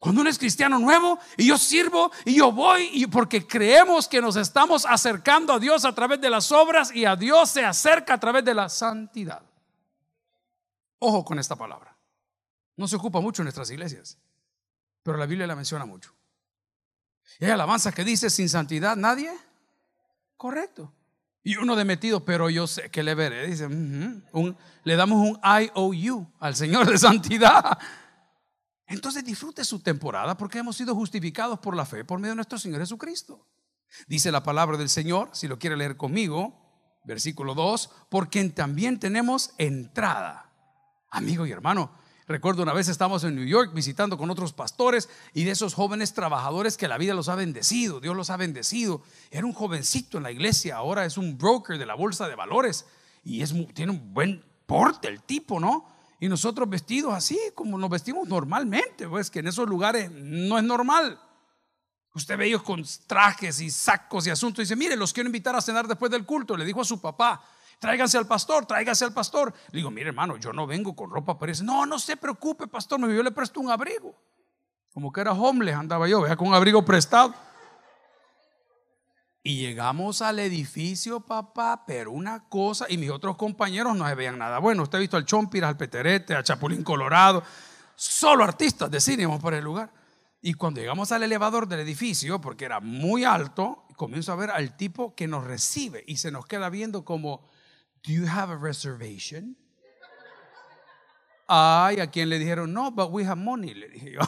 Cuando 0.00 0.22
uno 0.22 0.30
es 0.30 0.38
cristiano 0.38 0.78
nuevo 0.78 1.18
y 1.36 1.46
yo 1.46 1.56
sirvo 1.56 2.10
y 2.24 2.34
yo 2.34 2.50
voy 2.50 2.90
y 2.92 3.06
porque 3.06 3.46
creemos 3.46 4.08
que 4.08 4.20
nos 4.20 4.34
estamos 4.34 4.84
acercando 4.86 5.52
a 5.52 5.58
Dios 5.60 5.84
a 5.84 5.94
través 5.94 6.20
de 6.20 6.30
las 6.30 6.50
obras 6.50 6.90
y 6.92 7.04
a 7.04 7.14
Dios 7.14 7.50
se 7.50 7.64
acerca 7.64 8.14
a 8.14 8.18
través 8.18 8.44
de 8.44 8.54
la 8.54 8.68
santidad. 8.68 9.42
Ojo 10.98 11.24
con 11.24 11.38
esta 11.38 11.54
palabra. 11.54 11.96
No 12.76 12.88
se 12.88 12.96
ocupa 12.96 13.20
mucho 13.20 13.42
en 13.42 13.44
nuestras 13.44 13.70
iglesias, 13.70 14.18
pero 15.02 15.16
la 15.18 15.26
Biblia 15.26 15.46
la 15.46 15.54
menciona 15.54 15.84
mucho. 15.84 16.12
Y 17.38 17.44
hay 17.44 17.50
alabanzas 17.52 17.94
que 17.94 18.02
dice 18.02 18.30
sin 18.30 18.48
santidad 18.48 18.96
nadie. 18.96 19.30
Correcto. 20.40 20.90
Y 21.42 21.56
uno 21.56 21.76
de 21.76 21.84
metido, 21.84 22.24
pero 22.24 22.48
yo 22.48 22.66
sé 22.66 22.90
que 22.90 23.02
le 23.02 23.14
veré. 23.14 23.46
Dice, 23.46 23.68
le 23.68 24.96
damos 24.96 25.28
un 25.28 25.38
IOU 25.38 26.32
al 26.40 26.56
Señor 26.56 26.90
de 26.90 26.96
santidad. 26.96 27.78
Entonces 28.86 29.22
disfrute 29.22 29.66
su 29.66 29.80
temporada 29.80 30.38
porque 30.38 30.56
hemos 30.56 30.78
sido 30.78 30.94
justificados 30.94 31.58
por 31.58 31.76
la 31.76 31.84
fe 31.84 32.06
por 32.06 32.20
medio 32.20 32.32
de 32.32 32.36
nuestro 32.36 32.58
Señor 32.58 32.80
Jesucristo. 32.80 33.46
Dice 34.06 34.32
la 34.32 34.42
palabra 34.42 34.78
del 34.78 34.88
Señor, 34.88 35.28
si 35.34 35.46
lo 35.46 35.58
quiere 35.58 35.76
leer 35.76 35.98
conmigo, 35.98 36.58
versículo 37.04 37.54
2, 37.54 37.90
porque 38.08 38.42
también 38.48 38.98
tenemos 38.98 39.52
entrada. 39.58 40.50
Amigo 41.10 41.44
y 41.44 41.52
hermano, 41.52 41.99
recuerdo 42.30 42.62
una 42.62 42.72
vez 42.72 42.88
estamos 42.88 43.24
en 43.24 43.34
New 43.34 43.44
York 43.44 43.72
visitando 43.74 44.16
con 44.16 44.30
otros 44.30 44.52
pastores 44.52 45.08
y 45.34 45.44
de 45.44 45.50
esos 45.50 45.74
jóvenes 45.74 46.14
trabajadores 46.14 46.76
que 46.76 46.86
la 46.86 46.96
vida 46.96 47.12
los 47.12 47.28
ha 47.28 47.34
bendecido, 47.34 48.00
Dios 48.00 48.16
los 48.16 48.30
ha 48.30 48.36
bendecido. 48.36 49.02
Era 49.30 49.46
un 49.46 49.52
jovencito 49.52 50.16
en 50.18 50.22
la 50.22 50.30
iglesia, 50.30 50.76
ahora 50.76 51.04
es 51.04 51.18
un 51.18 51.36
broker 51.36 51.76
de 51.76 51.86
la 51.86 51.94
bolsa 51.94 52.28
de 52.28 52.36
valores 52.36 52.86
y 53.24 53.42
es, 53.42 53.52
tiene 53.74 53.92
un 53.92 54.14
buen 54.14 54.44
porte 54.64 55.08
el 55.08 55.22
tipo, 55.22 55.58
¿no? 55.58 55.86
Y 56.20 56.28
nosotros 56.28 56.68
vestidos 56.68 57.14
así, 57.14 57.38
como 57.54 57.76
nos 57.76 57.90
vestimos 57.90 58.28
normalmente, 58.28 59.08
pues 59.08 59.30
que 59.30 59.40
en 59.40 59.48
esos 59.48 59.68
lugares 59.68 60.10
no 60.12 60.56
es 60.56 60.64
normal. 60.64 61.18
Usted 62.14 62.36
ve 62.36 62.46
ellos 62.46 62.62
con 62.62 62.84
trajes 63.06 63.60
y 63.60 63.70
sacos 63.70 64.26
y 64.26 64.30
asuntos 64.30 64.60
y 64.60 64.62
dice, 64.62 64.76
mire, 64.76 64.96
los 64.96 65.12
quiero 65.12 65.28
invitar 65.28 65.56
a 65.56 65.60
cenar 65.60 65.88
después 65.88 66.10
del 66.12 66.24
culto. 66.24 66.56
Le 66.56 66.64
dijo 66.64 66.80
a 66.80 66.84
su 66.84 67.00
papá, 67.00 67.42
tráiganse 67.80 68.18
al 68.18 68.26
pastor, 68.26 68.66
tráiganse 68.66 69.04
al 69.04 69.12
pastor. 69.12 69.52
Le 69.72 69.78
digo, 69.78 69.90
mire 69.90 70.10
hermano, 70.10 70.36
yo 70.36 70.52
no 70.52 70.66
vengo 70.66 70.94
con 70.94 71.10
ropa 71.10 71.36
para 71.36 71.50
eso. 71.50 71.64
No, 71.64 71.84
no 71.86 71.98
se 71.98 72.16
preocupe, 72.16 72.68
pastor, 72.68 73.00
yo 73.00 73.22
le 73.22 73.32
presto 73.32 73.58
un 73.58 73.70
abrigo. 73.70 74.14
Como 74.92 75.12
que 75.12 75.20
era 75.20 75.32
homeless, 75.32 75.74
andaba 75.74 76.06
yo, 76.06 76.20
vea, 76.20 76.36
con 76.36 76.48
un 76.48 76.54
abrigo 76.54 76.84
prestado. 76.84 77.34
Y 79.42 79.56
llegamos 79.56 80.20
al 80.20 80.38
edificio, 80.38 81.20
papá, 81.20 81.84
pero 81.86 82.12
una 82.12 82.48
cosa, 82.48 82.84
y 82.88 82.98
mis 82.98 83.10
otros 83.10 83.36
compañeros 83.36 83.96
no 83.96 84.06
se 84.06 84.14
veían 84.14 84.38
nada. 84.38 84.58
Bueno, 84.58 84.82
usted 84.82 84.98
ha 84.98 85.00
visto 85.00 85.16
al 85.16 85.24
Chompiras, 85.24 85.68
al 85.68 85.78
Peterete, 85.78 86.34
a 86.34 86.42
Chapulín 86.42 86.84
Colorado, 86.84 87.42
solo 87.94 88.44
artistas 88.44 88.90
de 88.90 89.00
cine 89.00 89.26
por 89.38 89.54
el 89.54 89.64
lugar. 89.64 89.90
Y 90.42 90.54
cuando 90.54 90.80
llegamos 90.80 91.10
al 91.12 91.22
elevador 91.22 91.66
del 91.66 91.80
edificio, 91.80 92.40
porque 92.40 92.66
era 92.66 92.80
muy 92.80 93.24
alto, 93.24 93.86
comienzo 93.96 94.32
a 94.32 94.36
ver 94.36 94.50
al 94.50 94.76
tipo 94.76 95.14
que 95.14 95.26
nos 95.26 95.44
recibe 95.44 96.04
y 96.06 96.18
se 96.18 96.30
nos 96.30 96.46
queda 96.46 96.68
viendo 96.68 97.04
como, 97.04 97.46
¿Do 98.02 98.12
you 98.12 98.26
have 98.26 98.50
a 98.50 98.56
reservation? 98.56 99.56
Ay, 101.52 101.98
a 101.98 102.06
quien 102.06 102.28
le 102.28 102.38
dijeron, 102.38 102.72
no, 102.72 102.92
but 102.92 103.10
we 103.10 103.24
have 103.24 103.36
money, 103.36 103.74
le 103.74 103.88
dije 103.88 104.12
yo. 104.12 104.20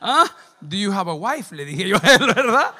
¿Ah? 0.00 0.28
Do 0.60 0.76
you 0.76 0.90
have 0.90 1.08
a 1.08 1.14
wife? 1.14 1.54
Le 1.54 1.64
dije 1.64 1.88
yo 1.88 2.00
¿verdad? 2.00 2.74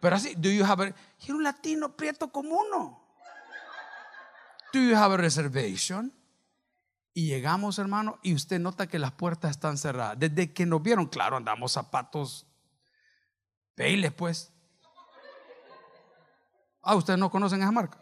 Pero 0.00 0.16
así, 0.16 0.34
do 0.34 0.50
you 0.50 0.64
have 0.64 0.82
a... 0.82 0.94
Y 1.24 1.30
un 1.30 1.44
latino 1.44 1.96
prieto 1.96 2.32
como 2.32 2.56
uno. 2.56 3.00
Do 4.72 4.80
you 4.80 4.96
have 4.96 5.14
a 5.14 5.16
reservation? 5.16 6.12
Y 7.14 7.26
llegamos, 7.28 7.78
hermano, 7.78 8.18
y 8.22 8.34
usted 8.34 8.58
nota 8.58 8.88
que 8.88 8.98
las 8.98 9.12
puertas 9.12 9.52
están 9.52 9.78
cerradas. 9.78 10.18
Desde 10.18 10.52
que 10.52 10.66
nos 10.66 10.82
vieron, 10.82 11.06
claro, 11.06 11.36
andamos 11.36 11.72
zapatos 11.72 12.46
peiles, 13.76 14.12
pues. 14.12 14.52
Ah, 16.90 16.94
ustedes 16.94 17.18
no 17.18 17.30
conocen 17.30 17.60
esa 17.60 17.70
marca. 17.70 17.98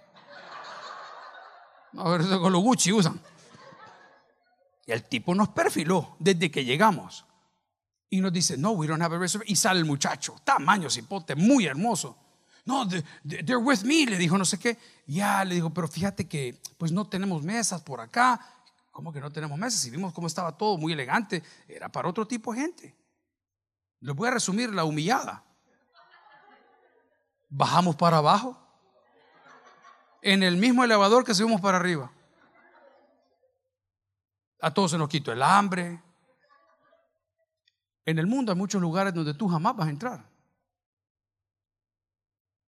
A 1.98 2.08
ver, 2.08 2.20
eso 2.20 2.40
con 2.40 2.52
los 2.52 2.62
Gucci 2.62 2.92
usan. 2.92 3.20
Y 4.86 4.92
el 4.92 5.02
tipo 5.02 5.34
nos 5.34 5.48
perfiló 5.48 6.14
desde 6.20 6.52
que 6.52 6.64
llegamos. 6.64 7.26
Y 8.08 8.20
nos 8.20 8.32
dice, 8.32 8.56
no, 8.56 8.70
we 8.70 8.86
don't 8.86 9.02
have 9.02 9.16
a 9.16 9.18
reservation. 9.18 9.52
Y 9.52 9.56
sale 9.56 9.80
el 9.80 9.86
muchacho, 9.86 10.36
tamaño, 10.44 10.88
cipote, 10.88 11.34
muy 11.34 11.66
hermoso. 11.66 12.16
No, 12.64 12.86
they're 13.26 13.56
with 13.56 13.80
me, 13.82 14.06
le 14.06 14.18
dijo 14.18 14.38
no 14.38 14.44
sé 14.44 14.56
qué. 14.56 14.78
Ya, 15.08 15.44
le 15.44 15.56
dijo, 15.56 15.70
pero 15.70 15.88
fíjate 15.88 16.28
que 16.28 16.56
pues 16.78 16.92
no 16.92 17.08
tenemos 17.08 17.42
mesas 17.42 17.82
por 17.82 18.00
acá. 18.00 18.40
¿Cómo 18.92 19.12
que 19.12 19.20
no 19.20 19.32
tenemos 19.32 19.58
mesas? 19.58 19.80
Si 19.80 19.90
vimos 19.90 20.12
cómo 20.12 20.28
estaba 20.28 20.56
todo 20.56 20.78
muy 20.78 20.92
elegante, 20.92 21.42
era 21.66 21.88
para 21.88 22.08
otro 22.08 22.24
tipo 22.24 22.54
de 22.54 22.60
gente. 22.60 22.94
Les 23.98 24.14
voy 24.14 24.28
a 24.28 24.30
resumir 24.30 24.72
la 24.72 24.84
humillada. 24.84 25.42
Bajamos 27.48 27.96
para 27.96 28.18
abajo. 28.18 28.62
En 30.26 30.42
el 30.42 30.56
mismo 30.56 30.82
elevador 30.82 31.22
que 31.22 31.36
subimos 31.36 31.60
para 31.60 31.76
arriba. 31.76 32.10
A 34.60 34.74
todos 34.74 34.90
se 34.90 34.98
nos 34.98 35.08
quitó 35.08 35.30
el 35.30 35.40
hambre. 35.40 36.02
En 38.04 38.18
el 38.18 38.26
mundo 38.26 38.50
hay 38.50 38.58
muchos 38.58 38.82
lugares 38.82 39.14
donde 39.14 39.34
tú 39.34 39.46
jamás 39.46 39.76
vas 39.76 39.86
a 39.86 39.90
entrar. 39.90 40.28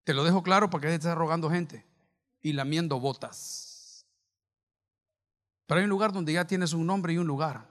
Te 0.04 0.12
lo 0.12 0.22
dejo 0.22 0.42
claro 0.42 0.68
porque 0.68 0.88
te 0.88 0.96
está 0.96 1.14
rogando 1.14 1.48
gente 1.48 1.86
y 2.42 2.52
lamiendo 2.52 3.00
botas. 3.00 4.04
Pero 5.64 5.78
hay 5.78 5.84
un 5.84 5.90
lugar 5.90 6.12
donde 6.12 6.34
ya 6.34 6.46
tienes 6.46 6.74
un 6.74 6.86
nombre 6.86 7.14
y 7.14 7.16
un 7.16 7.26
lugar, 7.26 7.66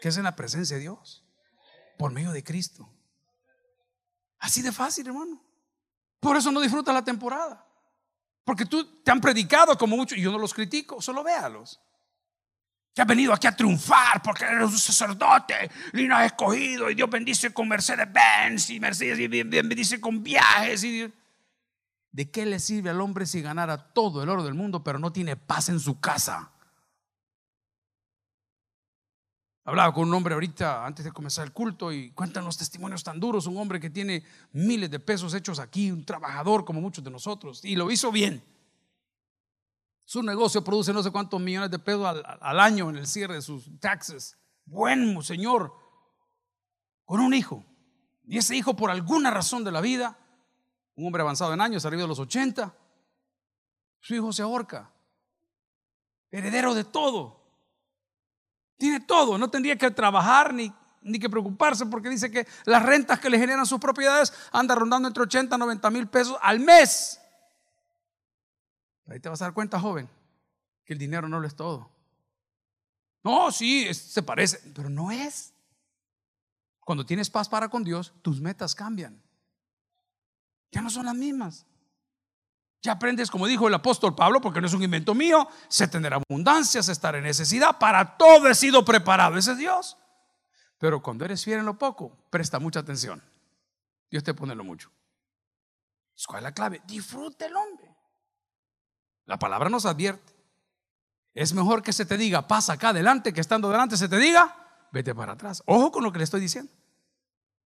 que 0.00 0.08
es 0.08 0.16
en 0.16 0.24
la 0.24 0.36
presencia 0.36 0.76
de 0.76 0.80
Dios, 0.84 1.22
por 1.98 2.12
medio 2.12 2.32
de 2.32 2.42
Cristo. 2.42 2.88
Así 4.38 4.62
de 4.62 4.72
fácil, 4.72 5.06
hermano. 5.06 5.38
Por 6.18 6.38
eso 6.38 6.50
no 6.50 6.62
disfrutas 6.62 6.94
la 6.94 7.04
temporada. 7.04 7.63
Porque 8.44 8.66
tú 8.66 9.02
te 9.02 9.10
han 9.10 9.20
predicado 9.20 9.76
como 9.76 9.96
mucho, 9.96 10.14
y 10.14 10.20
yo 10.20 10.30
no 10.30 10.38
los 10.38 10.52
critico, 10.52 11.00
solo 11.00 11.24
véalos 11.24 11.80
que 12.94 13.02
has 13.02 13.08
venido 13.08 13.32
aquí 13.32 13.48
a 13.48 13.56
triunfar 13.56 14.22
porque 14.22 14.44
eres 14.44 14.70
un 14.70 14.78
sacerdote 14.78 15.68
has 16.12 16.26
escogido 16.26 16.88
y 16.88 16.94
Dios 16.94 17.10
bendice 17.10 17.52
con 17.52 17.68
Mercedes 17.68 18.06
Benz 18.12 18.70
y 18.70 18.78
Mercedes 18.78 19.18
y 19.18 19.26
bendice 19.26 20.00
con 20.00 20.22
viajes. 20.22 20.84
Y... 20.84 21.12
¿De 22.12 22.30
qué 22.30 22.46
le 22.46 22.60
sirve 22.60 22.90
al 22.90 23.00
hombre 23.00 23.26
si 23.26 23.42
ganara 23.42 23.92
todo 23.92 24.22
el 24.22 24.28
oro 24.28 24.44
del 24.44 24.54
mundo 24.54 24.84
pero 24.84 25.00
no 25.00 25.12
tiene 25.12 25.34
paz 25.34 25.68
en 25.68 25.80
su 25.80 25.98
casa? 25.98 26.52
Hablaba 29.66 29.94
con 29.94 30.06
un 30.06 30.14
hombre 30.14 30.34
ahorita 30.34 30.84
antes 30.84 31.06
de 31.06 31.12
comenzar 31.12 31.46
el 31.46 31.52
culto 31.52 31.90
y 31.90 32.10
cuentan 32.10 32.44
los 32.44 32.58
testimonios 32.58 33.02
tan 33.02 33.18
duros. 33.18 33.46
Un 33.46 33.56
hombre 33.56 33.80
que 33.80 33.88
tiene 33.88 34.22
miles 34.52 34.90
de 34.90 35.00
pesos 35.00 35.32
hechos 35.32 35.58
aquí, 35.58 35.90
un 35.90 36.04
trabajador 36.04 36.66
como 36.66 36.82
muchos 36.82 37.02
de 37.02 37.10
nosotros, 37.10 37.64
y 37.64 37.74
lo 37.74 37.90
hizo 37.90 38.12
bien. 38.12 38.44
Su 40.04 40.22
negocio 40.22 40.62
produce 40.62 40.92
no 40.92 41.02
sé 41.02 41.10
cuántos 41.10 41.40
millones 41.40 41.70
de 41.70 41.78
pesos 41.78 42.06
al, 42.40 42.60
año 42.60 42.90
en 42.90 42.96
el 42.96 43.06
cierre 43.06 43.36
de 43.36 43.42
sus 43.42 43.70
taxes. 43.80 44.36
Bueno, 44.66 45.22
señor, 45.22 45.74
con 47.06 47.20
un 47.20 47.32
hijo. 47.32 47.64
Y 48.26 48.36
ese 48.36 48.54
hijo, 48.54 48.76
por 48.76 48.90
alguna 48.90 49.30
razón 49.30 49.64
de 49.64 49.72
la 49.72 49.80
vida, 49.80 50.18
un 50.94 51.06
hombre 51.06 51.22
avanzado 51.22 51.54
en 51.54 51.62
años, 51.62 51.86
arriba 51.86 52.02
de 52.02 52.08
los 52.08 52.18
80, 52.18 52.74
su 54.00 54.14
hijo 54.14 54.30
se 54.30 54.42
ahorca. 54.42 54.92
Heredero 56.30 56.74
de 56.74 56.84
todo. 56.84 57.43
Tiene 58.76 59.00
todo. 59.00 59.38
No 59.38 59.50
tendría 59.50 59.76
que 59.76 59.90
trabajar 59.90 60.52
ni, 60.52 60.72
ni 61.02 61.18
que 61.18 61.30
preocuparse 61.30 61.86
porque 61.86 62.08
dice 62.08 62.30
que 62.30 62.46
las 62.64 62.82
rentas 62.82 63.20
que 63.20 63.30
le 63.30 63.38
generan 63.38 63.66
sus 63.66 63.78
propiedades 63.78 64.32
anda 64.52 64.74
rondando 64.74 65.08
entre 65.08 65.22
80 65.22 65.54
y 65.54 65.58
90 65.58 65.90
mil 65.90 66.08
pesos 66.08 66.36
al 66.42 66.60
mes. 66.60 67.20
Ahí 69.06 69.20
te 69.20 69.28
vas 69.28 69.42
a 69.42 69.46
dar 69.46 69.54
cuenta, 69.54 69.78
joven, 69.78 70.08
que 70.84 70.94
el 70.94 70.98
dinero 70.98 71.28
no 71.28 71.38
lo 71.40 71.46
es 71.46 71.54
todo. 71.54 71.90
No, 73.22 73.50
sí, 73.52 73.92
se 73.94 74.22
parece, 74.22 74.60
pero 74.74 74.88
no 74.88 75.10
es. 75.10 75.52
Cuando 76.80 77.06
tienes 77.06 77.30
paz 77.30 77.48
para 77.48 77.68
con 77.68 77.84
Dios, 77.84 78.12
tus 78.22 78.40
metas 78.40 78.74
cambian. 78.74 79.22
Ya 80.70 80.82
no 80.82 80.90
son 80.90 81.06
las 81.06 81.14
mismas. 81.14 81.66
Ya 82.84 82.92
aprendes, 82.92 83.30
como 83.30 83.46
dijo 83.46 83.66
el 83.66 83.72
apóstol 83.72 84.14
Pablo, 84.14 84.42
porque 84.42 84.60
no 84.60 84.66
es 84.66 84.74
un 84.74 84.82
invento 84.82 85.14
mío, 85.14 85.48
sé 85.68 85.88
tener 85.88 86.12
abundancia, 86.12 86.82
sé 86.82 86.92
estar 86.92 87.16
en 87.16 87.24
necesidad, 87.24 87.78
para 87.78 88.18
todo 88.18 88.46
he 88.46 88.54
sido 88.54 88.84
preparado, 88.84 89.38
ese 89.38 89.52
es 89.52 89.58
Dios. 89.58 89.96
Pero 90.76 91.02
cuando 91.02 91.24
eres 91.24 91.42
fiel 91.42 91.60
en 91.60 91.64
lo 91.64 91.78
poco, 91.78 92.14
presta 92.28 92.58
mucha 92.58 92.80
atención. 92.80 93.22
Dios 94.10 94.22
te 94.22 94.34
pone 94.34 94.54
lo 94.54 94.64
mucho. 94.64 94.90
¿Cuál 96.26 96.40
es 96.40 96.42
la 96.42 96.52
clave? 96.52 96.82
Disfrute 96.86 97.46
el 97.46 97.56
hombre. 97.56 97.96
La 99.24 99.38
palabra 99.38 99.70
nos 99.70 99.86
advierte. 99.86 100.34
Es 101.32 101.54
mejor 101.54 101.82
que 101.82 101.94
se 101.94 102.04
te 102.04 102.18
diga, 102.18 102.46
pasa 102.46 102.74
acá 102.74 102.90
adelante, 102.90 103.32
que 103.32 103.40
estando 103.40 103.70
delante 103.70 103.96
se 103.96 104.10
te 104.10 104.18
diga, 104.18 104.88
vete 104.92 105.14
para 105.14 105.32
atrás. 105.32 105.62
Ojo 105.64 105.90
con 105.90 106.04
lo 106.04 106.12
que 106.12 106.18
le 106.18 106.24
estoy 106.24 106.42
diciendo. 106.42 106.70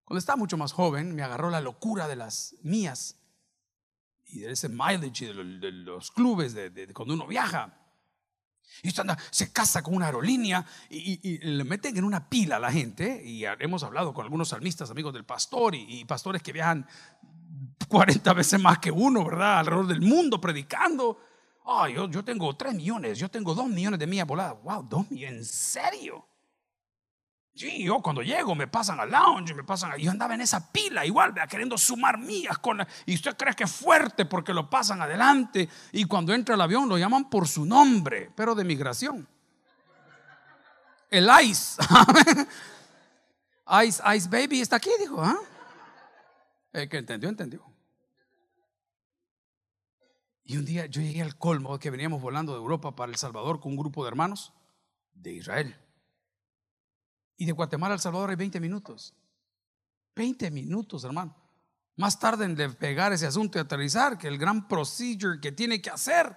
Cuando 0.05 0.19
estaba 0.19 0.37
mucho 0.37 0.59
más 0.59 0.73
joven, 0.73 1.14
me 1.14 1.23
agarró 1.23 1.49
la 1.49 1.62
locura 1.62 2.07
de 2.07 2.17
las 2.17 2.55
mías 2.61 3.17
y 4.29 4.41
de 4.41 4.53
ese 4.53 4.69
mileage 4.69 5.33
de, 5.33 5.73
los 5.73 6.11
clubes, 6.11 6.55
de, 6.55 6.89
cuando 6.93 7.15
uno 7.15 7.27
viaja. 7.27 7.83
Y 8.83 8.89
usted 8.89 9.03
anda, 9.03 9.17
se 9.31 9.53
casa 9.53 9.83
con 9.83 9.95
una 9.95 10.07
aerolínea 10.07 10.67
y, 10.91 11.39
le 11.39 11.65
meten 11.65 11.97
en 11.97 12.05
una 12.05 12.29
pila 12.29 12.57
a 12.57 12.61
la 12.61 12.73
gente. 12.73 13.23
Y 13.25 13.45
hemos 13.45 13.83
hablado 13.83 14.12
con 14.12 14.25
algunos 14.25 14.49
salmistas, 14.49 14.91
amigos 14.91 15.15
del 15.15 15.25
pastor 15.25 15.75
y, 15.75 16.01
y 16.01 16.05
pastores 16.05 16.43
que 16.43 16.53
viajan 16.53 16.87
40 17.89 18.33
veces 18.33 18.61
más 18.61 18.79
que 18.79 18.91
uno, 18.91 19.25
¿verdad? 19.25 19.61
Alrededor 19.61 19.87
del 19.87 20.01
mundo 20.01 20.41
predicando. 20.41 21.19
Oh, 21.65 21.87
yo, 21.89 22.09
yo 22.11 22.25
tengo 22.25 22.55
3 22.57 22.75
millones, 22.75 23.19
yo 23.19 23.29
tengo 23.29 23.55
2 23.55 23.69
millones 23.69 23.99
de 23.99 24.07
millas 24.07 24.27
voladas. 24.27 24.57
Wow, 24.62 24.87
2 24.89 25.11
millones, 25.11 25.39
¿en 25.39 25.45
serio? 25.45 26.27
Sí, 27.57 27.85
yo 27.85 28.03
cuando 28.03 28.21
llego 28.21 28.55
me 28.55 28.69
pasan 28.69 29.01
al 29.01 29.11
lounge, 29.11 29.55
me 29.55 29.64
pasan, 29.64 29.97
yo 29.97 30.11
andaba 30.11 30.35
en 30.35 30.42
esa 30.42 30.71
pila 30.71 31.07
igual, 31.07 31.33
queriendo 31.49 31.79
sumar 31.79 32.19
millas 32.19 32.59
con, 32.59 32.87
y 33.07 33.14
usted 33.14 33.35
cree 33.35 33.55
que 33.55 33.64
es 33.64 33.73
fuerte 33.73 34.27
porque 34.27 34.53
lo 34.53 34.69
pasan 34.69 35.01
adelante 35.01 35.66
y 35.92 36.05
cuando 36.05 36.35
entra 36.35 36.55
el 36.55 36.61
avión 36.61 36.87
lo 36.87 36.99
llaman 36.99 37.31
por 37.31 37.49
su 37.49 37.64
nombre, 37.64 38.31
pero 38.37 38.55
de 38.55 38.62
migración. 38.62 39.27
El 41.09 41.31
ICE. 41.45 41.83
Ice, 43.87 44.03
Ice 44.14 44.29
Baby 44.29 44.61
está 44.61 44.77
aquí, 44.77 44.90
dijo, 45.01 45.23
¿ah? 45.23 45.38
El 46.75 46.90
que 46.90 46.99
entendió, 46.99 47.31
entendió. 47.31 47.64
Y 50.45 50.59
un 50.59 50.66
día 50.66 50.85
yo 50.85 51.01
llegué 51.01 51.23
al 51.23 51.38
colmo 51.38 51.79
que 51.79 51.90
veníamos 51.90 52.21
volando 52.21 52.53
de 52.53 52.59
Europa 52.59 52.95
para 52.95 53.11
El 53.11 53.16
Salvador 53.16 53.61
con 53.61 53.73
un 53.73 53.79
grupo 53.79 54.05
de 54.05 54.09
hermanos 54.09 54.53
de 55.14 55.33
Israel. 55.33 55.86
Y 57.37 57.44
de 57.44 57.53
Guatemala 57.53 57.94
a 57.94 57.96
El 57.96 58.01
Salvador 58.01 58.31
hay 58.31 58.37
20 58.37 58.61
minutos. 58.61 59.14
20 60.14 60.51
minutos, 60.51 61.05
hermano. 61.05 61.37
Más 61.96 62.18
tarde 62.18 62.44
en 62.44 62.75
pegar 62.75 63.12
ese 63.12 63.27
asunto 63.27 63.59
y 63.59 63.61
aterrizar 63.61 64.18
que 64.18 64.29
el 64.29 64.38
gran 64.38 64.68
procedure 64.68 65.40
que 65.40 65.53
tiene 65.53 65.81
que 65.81 65.90
hacer. 65.90 66.37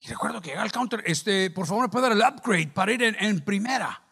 Y 0.00 0.08
recuerdo 0.08 0.40
que 0.40 0.50
llega 0.50 0.62
al 0.62 0.72
counter, 0.72 1.02
este, 1.06 1.50
por 1.50 1.66
favor, 1.66 1.84
me 1.84 1.88
puede 1.88 2.08
dar 2.08 2.12
el 2.12 2.34
upgrade 2.34 2.68
para 2.68 2.92
ir 2.92 3.02
en, 3.02 3.40
primera. 3.40 4.02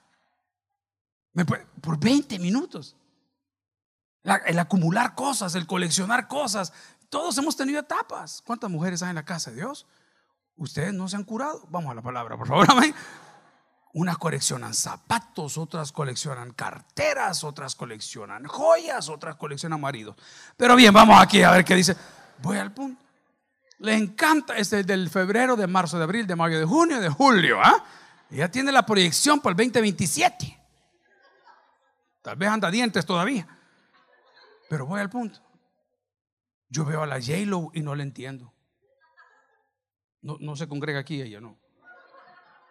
por 1.80 1.98
20 1.98 2.38
minutos. 2.38 2.96
el 4.46 4.58
acumular 4.58 5.14
cosas, 5.14 5.54
el 5.54 5.66
coleccionar 5.66 6.26
cosas, 6.26 6.72
todos 7.08 7.38
hemos 7.38 7.56
tenido 7.56 7.78
etapas. 7.78 8.42
¿Cuántas 8.44 8.70
mujeres 8.70 9.02
hay 9.02 9.10
en 9.10 9.14
la 9.14 9.24
casa 9.24 9.50
de 9.50 9.58
Dios? 9.58 9.86
Ustedes 10.56 10.92
no 10.92 11.08
se 11.08 11.14
han 11.14 11.24
curado. 11.24 11.64
Vamos 11.70 11.92
a 11.92 11.94
la 11.94 12.02
palabra, 12.02 12.36
por 12.36 12.48
favor. 12.48 12.66
Amén. 12.68 12.94
Unas 13.94 14.18
coleccionan 14.18 14.74
zapatos, 14.74 15.56
otras 15.56 15.92
coleccionan 15.92 16.52
carteras, 16.52 17.44
otras 17.44 17.76
coleccionan 17.76 18.44
joyas, 18.44 19.08
otras 19.08 19.36
coleccionan 19.36 19.80
maridos. 19.80 20.16
Pero 20.56 20.74
bien, 20.74 20.92
vamos 20.92 21.20
aquí 21.20 21.42
a 21.42 21.52
ver 21.52 21.64
qué 21.64 21.76
dice. 21.76 21.96
Voy 22.42 22.58
al 22.58 22.72
punto. 22.72 23.04
Le 23.78 23.94
encanta 23.94 24.56
este 24.56 24.82
del 24.82 25.08
febrero, 25.10 25.54
de 25.54 25.68
marzo, 25.68 25.96
de 25.96 26.04
abril, 26.04 26.26
de 26.26 26.34
mayo, 26.34 26.58
de 26.58 26.64
junio, 26.64 27.00
de 27.00 27.08
julio. 27.08 27.60
¿ah? 27.62 27.84
Ya 28.30 28.50
tiene 28.50 28.72
la 28.72 28.84
proyección 28.84 29.40
para 29.40 29.52
el 29.52 29.56
2027. 29.58 30.60
Tal 32.20 32.36
vez 32.36 32.48
anda 32.48 32.72
dientes 32.72 33.06
todavía. 33.06 33.46
Pero 34.68 34.86
voy 34.86 35.00
al 35.00 35.10
punto. 35.10 35.38
Yo 36.68 36.84
veo 36.84 37.02
a 37.02 37.06
la 37.06 37.20
j 37.20 37.32
y 37.36 37.46
no 37.82 37.94
la 37.94 38.02
entiendo. 38.02 38.52
No, 40.20 40.36
no 40.40 40.56
se 40.56 40.66
congrega 40.66 40.98
aquí 40.98 41.22
ella, 41.22 41.40
no. 41.40 41.63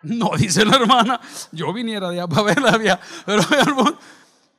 No, 0.04 0.32
dice 0.38 0.66
la 0.66 0.76
hermana, 0.76 1.20
yo 1.52 1.74
viniera 1.74 2.10
de 2.10 2.20
allá 2.20 2.28
para 2.28 2.44
verla, 2.44 3.00
pero 3.26 4.00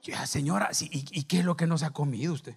ya, 0.02 0.26
señora, 0.26 0.70
¿y, 0.80 1.20
¿y 1.20 1.24
qué 1.24 1.38
es 1.38 1.44
lo 1.44 1.56
que 1.56 1.66
no 1.66 1.78
se 1.78 1.86
ha 1.86 1.90
comido 1.90 2.34
usted? 2.34 2.56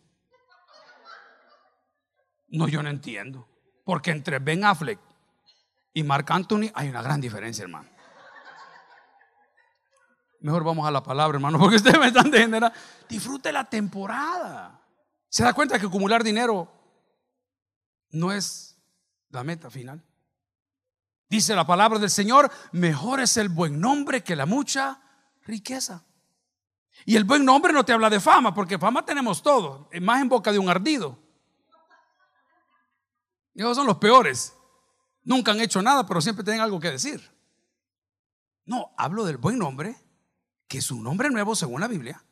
No, 2.49 2.67
yo 2.67 2.81
no 2.81 2.89
entiendo. 2.89 3.47
Porque 3.85 4.11
entre 4.11 4.39
Ben 4.39 4.65
Affleck 4.65 4.99
y 5.93 6.03
Mark 6.03 6.25
Anthony 6.29 6.69
hay 6.73 6.89
una 6.89 7.01
gran 7.01 7.21
diferencia, 7.21 7.63
hermano. 7.63 7.89
Mejor 10.41 10.63
vamos 10.63 10.87
a 10.87 10.91
la 10.91 11.01
palabra, 11.01 11.37
hermano, 11.37 11.57
porque 11.57 11.77
ustedes 11.77 11.99
me 11.99 12.07
están 12.07 12.29
de 12.29 12.71
Disfrute 13.09 13.51
la 13.51 13.63
temporada. 13.63 14.81
¿Se 15.29 15.43
da 15.43 15.53
cuenta 15.53 15.79
que 15.79 15.85
acumular 15.85 16.23
dinero 16.23 16.71
no 18.11 18.31
es 18.31 18.77
la 19.29 19.43
meta 19.43 19.69
final. 19.69 20.03
Dice 21.29 21.55
la 21.55 21.67
palabra 21.67 21.99
del 21.99 22.09
Señor, 22.09 22.51
mejor 22.71 23.19
es 23.19 23.35
el 23.37 23.49
buen 23.49 23.79
nombre 23.79 24.23
que 24.23 24.35
la 24.35 24.45
mucha 24.45 25.01
riqueza. 25.43 26.05
Y 27.05 27.15
el 27.15 27.25
buen 27.25 27.43
nombre 27.43 27.73
no 27.73 27.83
te 27.85 27.93
habla 27.93 28.09
de 28.09 28.19
fama, 28.19 28.53
porque 28.53 28.79
fama 28.79 29.05
tenemos 29.05 29.41
todo, 29.43 29.89
más 30.01 30.21
en 30.21 30.29
boca 30.29 30.51
de 30.51 30.59
un 30.59 30.69
ardido. 30.69 31.19
Ellos 33.53 33.75
son 33.75 33.87
los 33.87 33.97
peores. 33.97 34.53
Nunca 35.23 35.51
han 35.51 35.59
hecho 35.59 35.81
nada, 35.81 36.05
pero 36.05 36.21
siempre 36.21 36.43
tienen 36.43 36.61
algo 36.61 36.79
que 36.79 36.91
decir. 36.91 37.21
No, 38.65 38.93
hablo 38.97 39.25
del 39.25 39.37
buen 39.37 39.57
nombre, 39.57 39.95
que 40.67 40.77
es 40.77 40.91
un 40.91 41.03
nombre 41.03 41.29
nuevo 41.29 41.55
según 41.55 41.81
la 41.81 41.87
Biblia. 41.87 42.23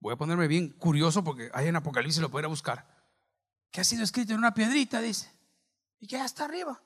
Voy 0.00 0.12
a 0.12 0.16
ponerme 0.16 0.48
bien 0.48 0.70
curioso 0.70 1.24
porque 1.24 1.50
hay 1.54 1.68
en 1.68 1.76
Apocalipsis, 1.76 2.20
lo 2.20 2.30
puedo 2.30 2.48
buscar. 2.48 2.86
Que 3.70 3.80
ha 3.80 3.84
sido 3.84 4.04
escrito 4.04 4.32
en 4.32 4.38
una 4.38 4.52
piedrita, 4.52 5.00
dice. 5.00 5.32
Y 6.00 6.06
que 6.06 6.16
ya 6.16 6.24
está 6.24 6.44
arriba. 6.44 6.82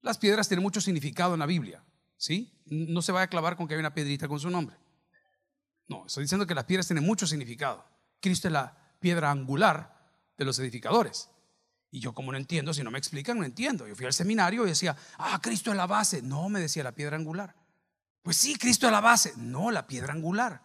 Las 0.00 0.18
piedras 0.18 0.48
tienen 0.48 0.62
mucho 0.62 0.80
significado 0.80 1.34
en 1.34 1.40
la 1.40 1.46
Biblia, 1.46 1.82
¿sí? 2.16 2.52
No 2.66 3.02
se 3.02 3.12
va 3.12 3.22
a 3.22 3.26
clavar 3.28 3.56
con 3.56 3.66
que 3.66 3.74
hay 3.74 3.80
una 3.80 3.94
piedrita 3.94 4.28
con 4.28 4.38
su 4.38 4.50
nombre. 4.50 4.76
No, 5.88 6.06
estoy 6.06 6.24
diciendo 6.24 6.46
que 6.46 6.54
las 6.54 6.64
piedras 6.64 6.86
tienen 6.86 7.04
mucho 7.04 7.26
significado. 7.26 7.84
Cristo 8.20 8.48
es 8.48 8.52
la 8.52 8.76
piedra 9.00 9.30
angular 9.30 10.12
de 10.36 10.44
los 10.44 10.58
edificadores. 10.58 11.30
Y 11.90 12.00
yo 12.00 12.12
como 12.12 12.32
no 12.32 12.38
entiendo, 12.38 12.74
si 12.74 12.82
no 12.82 12.90
me 12.90 12.98
explican, 12.98 13.38
no 13.38 13.44
entiendo. 13.44 13.88
Yo 13.88 13.96
fui 13.96 14.04
al 14.04 14.12
seminario 14.12 14.64
y 14.64 14.68
decía, 14.68 14.94
ah, 15.16 15.40
Cristo 15.42 15.70
es 15.70 15.76
la 15.76 15.86
base. 15.86 16.20
No, 16.20 16.48
me 16.48 16.60
decía 16.60 16.84
la 16.84 16.92
piedra 16.92 17.16
angular. 17.16 17.54
Pues 18.22 18.36
sí, 18.36 18.56
Cristo 18.56 18.86
es 18.86 18.92
la 18.92 19.00
base. 19.00 19.32
No, 19.36 19.70
la 19.70 19.86
piedra 19.86 20.12
angular. 20.12 20.62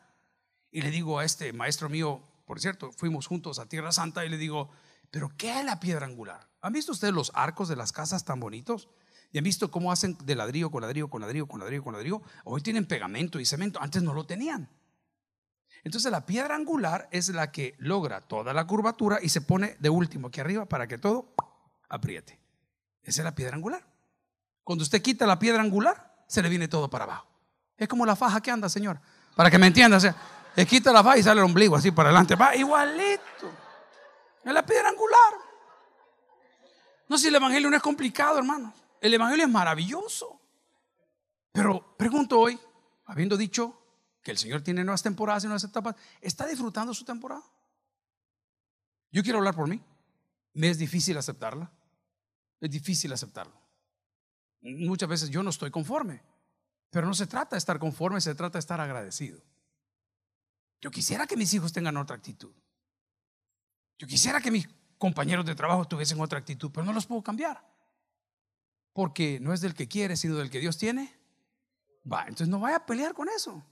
Y 0.70 0.82
le 0.82 0.92
digo 0.92 1.20
a 1.20 1.26
este 1.26 1.54
maestro 1.54 1.88
mío, 1.88 2.22
por 2.46 2.60
cierto, 2.60 2.92
fuimos 2.92 3.28
juntos 3.28 3.60
a 3.60 3.68
Tierra 3.68 3.92
Santa 3.92 4.26
y 4.26 4.30
le 4.30 4.38
digo, 4.38 4.70
pero 5.12 5.32
¿qué 5.38 5.60
es 5.60 5.66
la 5.66 5.80
piedra 5.80 6.06
angular? 6.06 6.50
¿Han 6.62 6.74
visto 6.74 6.92
ustedes 6.92 7.14
los 7.14 7.32
arcos 7.36 7.70
de 7.70 7.76
las 7.76 7.94
casas 7.94 8.26
tan 8.26 8.40
bonitos? 8.40 8.90
¿Y 9.34 9.40
han 9.40 9.44
visto 9.44 9.72
cómo 9.72 9.92
hacen 9.92 10.16
de 10.24 10.36
ladrillo 10.36 10.70
con 10.70 10.82
ladrillo, 10.84 11.10
con 11.10 11.20
ladrillo, 11.20 11.48
con 11.48 11.60
ladrillo, 11.60 11.84
con 11.84 11.94
ladrillo? 11.94 12.22
Hoy 12.44 12.62
tienen 12.62 12.86
pegamento 12.86 13.40
y 13.40 13.46
cemento, 13.46 13.82
antes 13.82 14.04
no 14.04 14.14
lo 14.14 14.28
tenían. 14.28 14.70
Entonces 15.84 16.12
la 16.12 16.24
piedra 16.28 16.54
angular 16.54 17.10
es 17.12 17.30
la 17.30 17.52
que 17.52 17.74
logra 17.80 18.22
toda 18.22 18.54
la 18.54 18.68
curvatura 18.68 19.18
y 19.22 19.30
se 19.30 19.42
pone 19.42 19.76
de 19.80 19.90
último 19.90 20.28
aquí 20.28 20.40
arriba 20.40 20.66
para 20.66 20.86
que 20.86 21.00
todo 21.00 21.34
apriete. 21.90 22.40
Esa 23.02 23.22
es 23.22 23.26
la 23.26 23.34
piedra 23.34 23.56
angular. 23.56 23.84
Cuando 24.64 24.84
usted 24.84 25.02
quita 25.02 25.26
la 25.26 25.40
piedra 25.40 25.64
angular, 25.64 26.24
se 26.28 26.44
le 26.44 26.48
viene 26.48 26.68
todo 26.68 26.88
para 26.88 27.06
abajo. 27.06 27.28
Es 27.76 27.88
como 27.88 28.06
la 28.06 28.16
faja 28.16 28.40
que 28.40 28.52
anda, 28.52 28.70
Señor. 28.70 29.00
Para 29.36 29.50
que 29.50 29.58
me 29.58 29.66
entienda, 29.66 29.98
o 29.98 30.00
sea, 30.00 30.16
le 30.56 30.68
quita 30.68 30.94
la 30.94 31.04
faja 31.04 31.18
y 31.18 31.24
sale 31.24 31.42
el 31.42 31.46
ombligo 31.46 31.76
así 31.76 31.90
para 31.90 32.10
adelante. 32.10 32.36
Va 32.36 32.56
igualito. 32.56 33.52
Es 34.46 34.54
la 34.54 34.64
piedra 34.64 34.90
angular. 34.90 35.34
No 37.10 37.18
si 37.18 37.30
el 37.30 37.36
evangelio 37.36 37.72
no 37.72 37.76
es 37.76 37.82
complicado, 37.82 38.38
hermano. 38.38 38.72
El 39.04 39.14
Evangelio 39.14 39.44
es 39.46 39.52
maravilloso. 39.52 40.40
Pero 41.52 41.98
pregunto 41.98 42.40
hoy, 42.40 42.58
habiendo 43.04 43.36
dicho 43.36 43.78
que 44.24 44.32
el 44.32 44.38
Señor 44.38 44.62
tiene 44.62 44.82
nuevas 44.86 45.04
temporadas 45.04 45.44
y 45.44 45.48
nuevas 45.48 45.66
etapas, 45.66 45.96
¿está 46.22 46.48
disfrutando 46.48 46.94
su 46.94 47.04
temporada? 47.04 47.44
Yo 49.12 49.22
quiero 49.22 49.40
hablar 49.40 49.56
por 49.56 49.68
mí. 49.68 49.84
Me 50.54 50.70
es 50.70 50.78
difícil 50.78 51.18
aceptarla. 51.18 51.70
Es 52.62 52.72
difícil 52.72 53.12
aceptarlo. 53.12 53.62
Muchas 54.62 55.10
veces 55.10 55.30
yo 55.30 55.44
no 55.44 55.50
estoy 55.50 55.70
conforme. 55.70 56.24
Pero 56.90 57.06
no 57.06 57.14
se 57.14 57.28
trata 57.28 57.58
de 57.58 57.60
estar 57.60 57.80
conforme, 57.80 58.22
se 58.22 58.34
trata 58.36 58.54
de 58.54 58.62
estar 58.62 58.80
agradecido. 58.80 59.44
Yo 60.80 60.92
quisiera 60.92 61.28
que 61.28 61.36
mis 61.36 61.54
hijos 61.54 61.74
tengan 61.74 61.98
otra 61.98 62.16
actitud. 62.16 62.56
Yo 63.98 64.08
quisiera 64.08 64.40
que 64.40 64.50
mis 64.50 64.66
compañeros 64.98 65.46
de 65.46 65.56
trabajo 65.56 65.84
tuviesen 65.90 66.22
otra 66.22 66.40
actitud, 66.40 66.72
pero 66.74 66.86
no 66.86 66.94
los 66.94 67.06
puedo 67.06 67.22
cambiar. 67.22 67.73
Porque 68.94 69.40
no 69.42 69.54
es 69.54 69.62
del 69.62 69.74
que 69.74 69.88
quiere, 69.88 70.16
sino 70.16 70.36
del 70.36 70.50
que 70.50 70.60
Dios 70.60 70.78
tiene. 70.78 71.14
Va, 72.12 72.22
entonces 72.22 72.48
no 72.48 72.60
vaya 72.60 72.78
a 72.78 72.86
pelear 72.86 73.14
con 73.14 73.28
eso. 73.30 73.64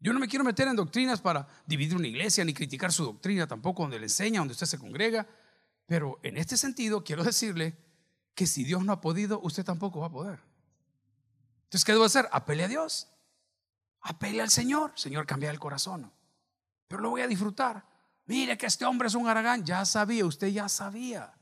Yo 0.00 0.12
no 0.12 0.18
me 0.18 0.26
quiero 0.26 0.44
meter 0.44 0.66
en 0.66 0.74
doctrinas 0.74 1.20
para 1.20 1.46
dividir 1.64 1.96
una 1.96 2.08
iglesia 2.08 2.44
ni 2.44 2.52
criticar 2.52 2.92
su 2.92 3.04
doctrina 3.04 3.46
tampoco 3.46 3.82
donde 3.82 4.00
le 4.00 4.06
enseña, 4.06 4.40
donde 4.40 4.52
usted 4.52 4.66
se 4.66 4.78
congrega. 4.78 5.28
Pero 5.86 6.18
en 6.22 6.36
este 6.36 6.56
sentido 6.56 7.04
quiero 7.04 7.22
decirle 7.22 7.76
que 8.34 8.46
si 8.46 8.64
Dios 8.64 8.84
no 8.84 8.92
ha 8.92 9.00
podido, 9.00 9.40
usted 9.40 9.64
tampoco 9.64 10.00
va 10.00 10.08
a 10.08 10.12
poder. 10.12 10.40
Entonces, 11.64 11.84
¿qué 11.84 11.92
debo 11.92 12.04
hacer? 12.04 12.28
Apele 12.32 12.64
a 12.64 12.68
Dios. 12.68 13.08
Apele 14.00 14.42
al 14.42 14.50
Señor. 14.50 14.92
Señor, 14.96 15.24
cambia 15.24 15.50
el 15.50 15.60
corazón. 15.60 16.12
Pero 16.88 17.00
lo 17.00 17.10
voy 17.10 17.20
a 17.20 17.26
disfrutar. 17.26 17.86
Mire 18.26 18.58
que 18.58 18.66
este 18.66 18.84
hombre 18.84 19.08
es 19.08 19.14
un 19.14 19.28
aragán. 19.28 19.64
Ya 19.64 19.84
sabía, 19.84 20.26
usted 20.26 20.48
ya 20.48 20.68
sabía. 20.68 21.32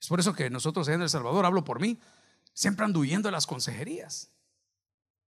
Es 0.00 0.08
por 0.08 0.20
eso 0.20 0.32
que 0.32 0.50
nosotros 0.50 0.88
en 0.88 1.02
El 1.02 1.08
Salvador, 1.08 1.44
hablo 1.44 1.64
por 1.64 1.80
mí, 1.80 1.98
siempre 2.52 2.84
ando 2.84 3.00
huyendo 3.00 3.30
las 3.30 3.46
consejerías. 3.46 4.30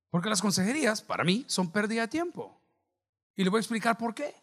Porque 0.10 0.30
las 0.30 0.42
consejerías, 0.42 1.02
para 1.02 1.24
mí, 1.24 1.46
son 1.48 1.72
pérdida 1.72 2.02
de 2.02 2.08
tiempo. 2.08 2.60
Y 3.36 3.44
le 3.44 3.50
voy 3.50 3.60
a 3.60 3.62
explicar 3.62 3.98
por 3.98 4.14
qué. 4.14 4.36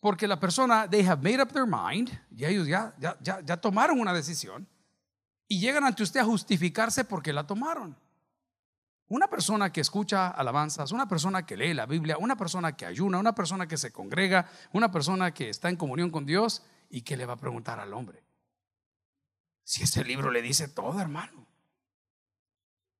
Porque 0.00 0.28
la 0.28 0.38
persona, 0.38 0.88
they 0.88 1.04
have 1.04 1.22
made 1.22 1.42
up 1.42 1.52
their 1.52 1.66
mind, 1.66 2.10
y 2.30 2.44
ellos 2.44 2.66
ya, 2.66 2.94
ya, 2.98 3.16
ya, 3.20 3.40
ya 3.40 3.56
tomaron 3.56 3.98
una 3.98 4.12
decisión, 4.12 4.68
y 5.48 5.58
llegan 5.58 5.84
ante 5.84 6.02
usted 6.02 6.20
a 6.20 6.24
justificarse 6.24 7.04
porque 7.04 7.32
la 7.32 7.46
tomaron. 7.46 7.96
Una 9.08 9.28
persona 9.28 9.72
que 9.72 9.80
escucha 9.80 10.28
alabanzas, 10.28 10.90
una 10.90 11.08
persona 11.08 11.46
que 11.46 11.56
lee 11.56 11.72
la 11.72 11.86
Biblia, 11.86 12.18
una 12.18 12.36
persona 12.36 12.76
que 12.76 12.84
ayuna, 12.84 13.18
una 13.18 13.34
persona 13.34 13.66
que 13.68 13.76
se 13.76 13.92
congrega, 13.92 14.50
una 14.72 14.90
persona 14.90 15.32
que 15.32 15.48
está 15.48 15.68
en 15.68 15.76
comunión 15.76 16.10
con 16.10 16.26
Dios, 16.26 16.62
¿y 16.90 17.02
que 17.02 17.16
le 17.16 17.24
va 17.24 17.34
a 17.34 17.38
preguntar 17.38 17.78
al 17.78 17.94
hombre? 17.94 18.25
Si 19.66 19.82
ese 19.82 20.04
libro 20.04 20.30
le 20.30 20.42
dice 20.42 20.68
todo, 20.68 21.00
hermano. 21.00 21.44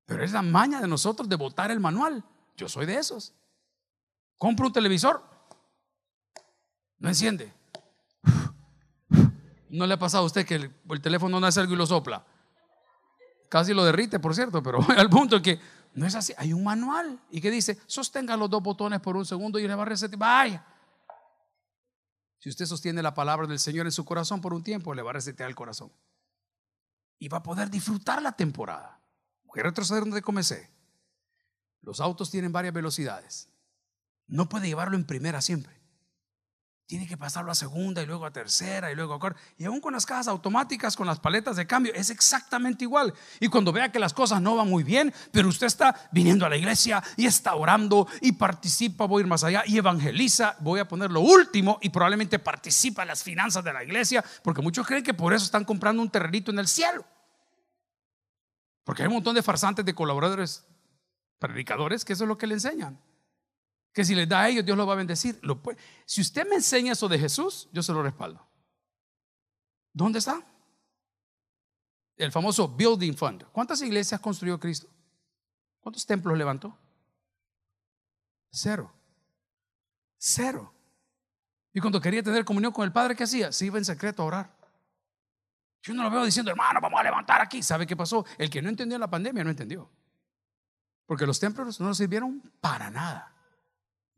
Pero 0.04 0.24
es 0.24 0.32
la 0.32 0.42
maña 0.42 0.80
de 0.80 0.88
nosotros 0.88 1.28
de 1.28 1.36
votar 1.36 1.70
el 1.70 1.78
manual. 1.78 2.24
Yo 2.56 2.68
soy 2.68 2.86
de 2.86 2.96
esos. 2.96 3.34
Compro 4.36 4.66
un 4.66 4.72
televisor, 4.72 5.22
no 6.98 7.08
enciende. 7.08 7.54
No 9.68 9.86
le 9.86 9.94
ha 9.94 9.98
pasado 9.98 10.24
a 10.24 10.26
usted 10.26 10.44
que 10.44 10.56
el, 10.56 11.00
teléfono 11.00 11.38
no 11.38 11.46
hace 11.46 11.60
algo 11.60 11.74
y 11.74 11.76
lo 11.76 11.86
sopla. 11.86 12.26
Casi 13.48 13.72
lo 13.72 13.84
derrite, 13.84 14.18
por 14.18 14.34
cierto, 14.34 14.60
pero 14.60 14.80
al 14.96 15.08
punto 15.08 15.40
que 15.40 15.60
no 15.94 16.04
es 16.04 16.16
así. 16.16 16.32
Hay 16.36 16.52
un 16.52 16.64
manual 16.64 17.20
y 17.30 17.40
que 17.40 17.52
dice: 17.52 17.78
sostenga 17.86 18.36
los 18.36 18.50
dos 18.50 18.62
botones 18.62 18.98
por 18.98 19.16
un 19.16 19.24
segundo 19.24 19.60
y 19.60 19.68
le 19.68 19.74
va 19.76 19.82
a 19.82 19.86
resetear. 19.86 20.18
Vaya. 20.18 20.66
Si 22.40 22.48
usted 22.48 22.66
sostiene 22.66 23.02
la 23.02 23.14
palabra 23.14 23.46
del 23.46 23.60
Señor 23.60 23.86
en 23.86 23.92
su 23.92 24.04
corazón 24.04 24.40
por 24.40 24.52
un 24.52 24.64
tiempo, 24.64 24.94
le 24.94 25.02
va 25.02 25.10
a 25.10 25.14
resetear 25.14 25.48
el 25.48 25.54
corazón 25.54 25.92
y 27.18 27.28
va 27.28 27.38
a 27.38 27.42
poder 27.42 27.70
disfrutar 27.70 28.22
la 28.22 28.32
temporada. 28.32 29.00
Voy 29.44 29.60
a 29.60 29.64
retroceder 29.64 30.02
donde 30.02 30.22
comencé. 30.22 30.70
Los 31.82 32.00
autos 32.00 32.30
tienen 32.30 32.52
varias 32.52 32.74
velocidades. 32.74 33.48
No 34.26 34.48
puede 34.48 34.66
llevarlo 34.66 34.96
en 34.96 35.06
primera 35.06 35.40
siempre. 35.40 35.75
Tiene 36.86 37.08
que 37.08 37.16
pasarlo 37.16 37.50
a 37.50 37.56
segunda 37.56 38.00
y 38.00 38.06
luego 38.06 38.26
a 38.26 38.30
tercera 38.30 38.92
y 38.92 38.94
luego 38.94 39.14
a 39.14 39.18
cuarta. 39.18 39.40
Y 39.58 39.64
aún 39.64 39.80
con 39.80 39.92
las 39.92 40.06
cajas 40.06 40.28
automáticas, 40.28 40.94
con 40.94 41.04
las 41.04 41.18
paletas 41.18 41.56
de 41.56 41.66
cambio, 41.66 41.92
es 41.92 42.10
exactamente 42.10 42.84
igual. 42.84 43.12
Y 43.40 43.48
cuando 43.48 43.72
vea 43.72 43.90
que 43.90 43.98
las 43.98 44.14
cosas 44.14 44.40
no 44.40 44.54
van 44.54 44.70
muy 44.70 44.84
bien, 44.84 45.12
pero 45.32 45.48
usted 45.48 45.66
está 45.66 46.08
viniendo 46.12 46.46
a 46.46 46.48
la 46.48 46.56
iglesia 46.56 47.02
y 47.16 47.26
está 47.26 47.56
orando 47.56 48.06
y 48.20 48.32
participa, 48.32 49.06
voy 49.06 49.20
a 49.20 49.24
ir 49.24 49.26
más 49.26 49.42
allá 49.42 49.64
y 49.66 49.78
evangeliza, 49.78 50.54
voy 50.60 50.78
a 50.78 50.86
poner 50.86 51.10
lo 51.10 51.22
último 51.22 51.78
y 51.82 51.88
probablemente 51.88 52.38
participa 52.38 53.02
en 53.02 53.08
las 53.08 53.24
finanzas 53.24 53.64
de 53.64 53.72
la 53.72 53.82
iglesia, 53.82 54.24
porque 54.44 54.62
muchos 54.62 54.86
creen 54.86 55.02
que 55.02 55.14
por 55.14 55.34
eso 55.34 55.44
están 55.44 55.64
comprando 55.64 56.00
un 56.00 56.08
terrenito 56.08 56.52
en 56.52 56.60
el 56.60 56.68
cielo. 56.68 57.04
Porque 58.84 59.02
hay 59.02 59.08
un 59.08 59.14
montón 59.14 59.34
de 59.34 59.42
farsantes 59.42 59.84
de 59.84 59.92
colaboradores, 59.92 60.64
predicadores, 61.40 62.04
que 62.04 62.12
eso 62.12 62.22
es 62.22 62.28
lo 62.28 62.38
que 62.38 62.46
le 62.46 62.54
enseñan 62.54 62.96
que 63.96 64.04
si 64.04 64.14
le 64.14 64.26
da 64.26 64.42
a 64.42 64.48
ellos, 64.50 64.62
Dios 64.62 64.76
lo 64.76 64.86
va 64.86 64.92
a 64.92 64.96
bendecir. 64.96 65.38
Lo 65.40 65.58
Si 66.04 66.20
usted 66.20 66.46
me 66.46 66.56
enseña 66.56 66.92
eso 66.92 67.08
de 67.08 67.18
Jesús, 67.18 67.66
yo 67.72 67.82
se 67.82 67.94
lo 67.94 68.02
respaldo. 68.02 68.46
¿Dónde 69.90 70.18
está? 70.18 70.44
El 72.14 72.30
famoso 72.30 72.68
Building 72.68 73.14
Fund. 73.14 73.44
¿Cuántas 73.52 73.80
iglesias 73.80 74.20
construyó 74.20 74.60
Cristo? 74.60 74.86
¿Cuántos 75.80 76.04
templos 76.04 76.36
levantó? 76.36 76.76
Cero. 78.50 78.92
Cero. 80.18 80.74
Y 81.72 81.80
cuando 81.80 81.98
quería 81.98 82.22
tener 82.22 82.44
comunión 82.44 82.74
con 82.74 82.84
el 82.84 82.92
Padre, 82.92 83.16
¿qué 83.16 83.24
hacía? 83.24 83.50
Se 83.50 83.64
iba 83.64 83.78
en 83.78 83.86
secreto 83.86 84.24
a 84.24 84.26
orar. 84.26 84.56
Yo 85.80 85.94
no 85.94 86.02
lo 86.02 86.10
veo 86.10 86.26
diciendo, 86.26 86.50
hermano, 86.50 86.82
vamos 86.82 87.00
a 87.00 87.02
levantar 87.02 87.40
aquí. 87.40 87.62
¿Sabe 87.62 87.86
qué 87.86 87.96
pasó? 87.96 88.26
El 88.36 88.50
que 88.50 88.60
no 88.60 88.68
entendió 88.68 88.98
la 88.98 89.08
pandemia 89.08 89.42
no 89.42 89.48
entendió. 89.48 89.90
Porque 91.06 91.24
los 91.24 91.40
templos 91.40 91.80
no 91.80 91.94
sirvieron 91.94 92.42
para 92.60 92.90
nada. 92.90 93.32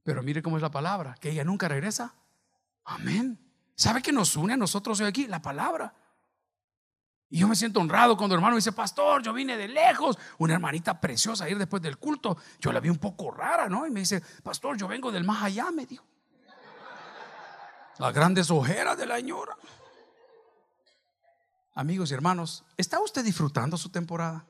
Pero 0.09 0.23
mire 0.23 0.41
cómo 0.41 0.57
es 0.57 0.63
la 0.63 0.71
palabra, 0.71 1.15
que 1.21 1.29
ella 1.29 1.45
nunca 1.45 1.69
regresa. 1.69 2.15
Amén. 2.87 3.39
¿Sabe 3.75 4.01
qué 4.01 4.11
nos 4.11 4.37
une 4.37 4.55
a 4.55 4.57
nosotros 4.57 4.99
hoy 5.01 5.07
aquí? 5.07 5.27
La 5.27 5.43
palabra. 5.43 5.93
Y 7.29 7.41
yo 7.41 7.47
me 7.47 7.55
siento 7.55 7.79
honrado 7.79 8.17
cuando 8.17 8.35
el 8.35 8.39
hermano 8.39 8.57
dice, 8.57 8.73
pastor, 8.73 9.23
yo 9.23 9.35
vine 9.35 9.59
de 9.59 9.69
lejos. 9.69 10.19
Una 10.39 10.55
hermanita 10.55 10.99
preciosa 10.99 11.47
ir 11.51 11.59
después 11.59 11.83
del 11.83 11.99
culto. 11.99 12.39
Yo 12.59 12.73
la 12.73 12.81
vi 12.81 12.89
un 12.89 12.97
poco 12.97 13.31
rara, 13.31 13.69
¿no? 13.69 13.87
Y 13.87 13.91
me 13.91 14.01
dice, 14.01 14.23
pastor, 14.43 14.79
yo 14.79 14.89
vengo 14.89 15.13
del 15.13 15.25
más 15.25 15.43
allá, 15.43 15.71
me 15.71 15.85
dijo. 15.85 16.07
Las 17.99 18.15
grandes 18.15 18.51
ojeras 18.51 18.97
de 18.97 19.05
la 19.05 19.17
señora. 19.17 19.59
Amigos 21.75 22.11
y 22.11 22.15
hermanos, 22.15 22.65
¿está 22.79 22.99
usted 22.99 23.23
disfrutando 23.23 23.77
su 23.77 23.91
temporada? 23.91 24.47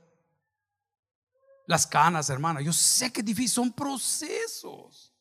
Las 1.66 1.84
canas, 1.84 2.30
hermana, 2.30 2.60
yo 2.60 2.72
sé 2.72 3.12
que 3.12 3.22
es 3.22 3.26
difícil, 3.26 3.50
son 3.50 3.72
procesos. 3.72 5.12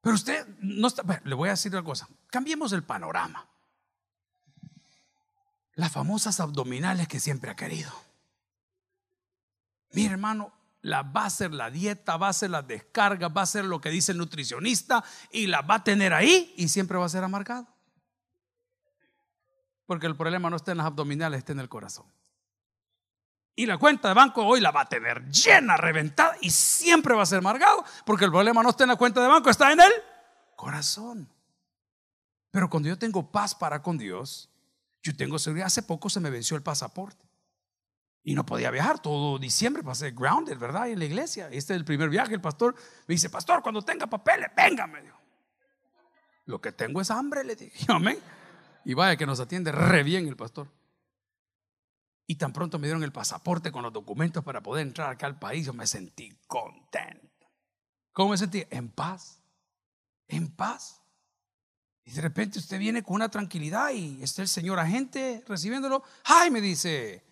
Pero 0.00 0.14
usted 0.14 0.46
no 0.60 0.86
está, 0.86 1.02
le 1.24 1.34
voy 1.34 1.48
a 1.48 1.52
decir 1.52 1.72
una 1.72 1.84
cosa, 1.84 2.08
cambiemos 2.28 2.72
el 2.72 2.82
panorama. 2.82 3.48
Las 5.74 5.92
famosas 5.92 6.40
abdominales 6.40 7.08
que 7.08 7.20
siempre 7.20 7.50
ha 7.50 7.56
querido. 7.56 7.92
Mi 9.92 10.04
hermano, 10.06 10.52
la 10.82 11.02
va 11.02 11.22
a 11.22 11.26
hacer 11.26 11.52
la 11.52 11.70
dieta, 11.70 12.16
va 12.16 12.28
a 12.28 12.32
ser 12.32 12.50
la 12.50 12.62
descarga, 12.62 13.28
va 13.28 13.42
a 13.42 13.46
ser 13.46 13.64
lo 13.64 13.80
que 13.80 13.90
dice 13.90 14.12
el 14.12 14.18
nutricionista 14.18 15.04
y 15.30 15.46
la 15.46 15.62
va 15.62 15.76
a 15.76 15.84
tener 15.84 16.12
ahí 16.14 16.52
y 16.56 16.68
siempre 16.68 16.98
va 16.98 17.06
a 17.06 17.08
ser 17.08 17.24
amargado. 17.24 17.66
Porque 19.86 20.06
el 20.06 20.16
problema 20.16 20.50
no 20.50 20.56
está 20.56 20.72
en 20.72 20.78
las 20.78 20.86
abdominales, 20.86 21.38
está 21.38 21.52
en 21.52 21.60
el 21.60 21.68
corazón. 21.68 22.06
Y 23.58 23.66
la 23.66 23.76
cuenta 23.76 24.06
de 24.06 24.14
banco 24.14 24.46
hoy 24.46 24.60
la 24.60 24.70
va 24.70 24.82
a 24.82 24.88
tener 24.88 25.28
llena, 25.32 25.76
reventada 25.76 26.36
y 26.40 26.48
siempre 26.48 27.16
va 27.16 27.24
a 27.24 27.26
ser 27.26 27.38
amargado 27.38 27.84
porque 28.06 28.24
el 28.24 28.30
problema 28.30 28.62
no 28.62 28.70
está 28.70 28.84
en 28.84 28.90
la 28.90 28.94
cuenta 28.94 29.20
de 29.20 29.26
banco, 29.26 29.50
está 29.50 29.72
en 29.72 29.80
el 29.80 29.90
corazón. 30.54 31.28
Pero 32.52 32.70
cuando 32.70 32.88
yo 32.88 32.96
tengo 32.96 33.32
paz 33.32 33.56
para 33.56 33.82
con 33.82 33.98
Dios, 33.98 34.48
yo 35.02 35.16
tengo 35.16 35.40
seguridad. 35.40 35.66
Hace 35.66 35.82
poco 35.82 36.08
se 36.08 36.20
me 36.20 36.30
venció 36.30 36.56
el 36.56 36.62
pasaporte. 36.62 37.26
Y 38.22 38.36
no 38.36 38.46
podía 38.46 38.70
viajar 38.70 39.00
todo 39.00 39.40
diciembre, 39.40 39.82
pasé 39.82 40.12
grounded, 40.12 40.56
¿verdad? 40.56 40.88
En 40.90 41.00
la 41.00 41.06
iglesia. 41.06 41.46
Este 41.46 41.72
es 41.72 41.80
el 41.80 41.84
primer 41.84 42.10
viaje. 42.10 42.34
El 42.34 42.40
pastor 42.40 42.76
me 43.08 43.16
dice, 43.16 43.28
pastor, 43.28 43.60
cuando 43.60 43.82
tenga 43.82 44.06
papeles, 44.06 44.50
venga, 44.56 44.86
me 44.86 45.02
dijo. 45.02 45.18
Lo 46.44 46.60
que 46.60 46.70
tengo 46.70 47.00
es 47.00 47.10
hambre, 47.10 47.42
le 47.42 47.56
dije, 47.56 47.86
amén. 47.92 48.20
Y 48.84 48.94
vaya 48.94 49.16
que 49.16 49.26
nos 49.26 49.40
atiende 49.40 49.72
re 49.72 50.04
bien 50.04 50.28
el 50.28 50.36
pastor. 50.36 50.68
Y 52.30 52.34
tan 52.34 52.52
pronto 52.52 52.78
me 52.78 52.86
dieron 52.86 53.02
el 53.02 53.10
pasaporte 53.10 53.72
con 53.72 53.82
los 53.82 53.92
documentos 53.92 54.44
para 54.44 54.62
poder 54.62 54.86
entrar 54.86 55.10
acá 55.10 55.24
al 55.24 55.38
país, 55.38 55.64
yo 55.64 55.72
me 55.72 55.86
sentí 55.86 56.30
contento. 56.46 57.48
¿Cómo 58.12 58.32
me 58.32 58.36
sentí? 58.36 58.66
En 58.68 58.90
paz. 58.90 59.40
En 60.26 60.54
paz. 60.54 61.00
Y 62.04 62.10
de 62.10 62.20
repente 62.20 62.58
usted 62.58 62.78
viene 62.78 63.02
con 63.02 63.14
una 63.14 63.30
tranquilidad 63.30 63.92
y 63.92 64.22
está 64.22 64.42
el 64.42 64.48
señor 64.48 64.78
agente 64.78 65.42
recibiéndolo. 65.48 66.04
¡Ay! 66.24 66.50
Me 66.50 66.60
dice, 66.60 67.24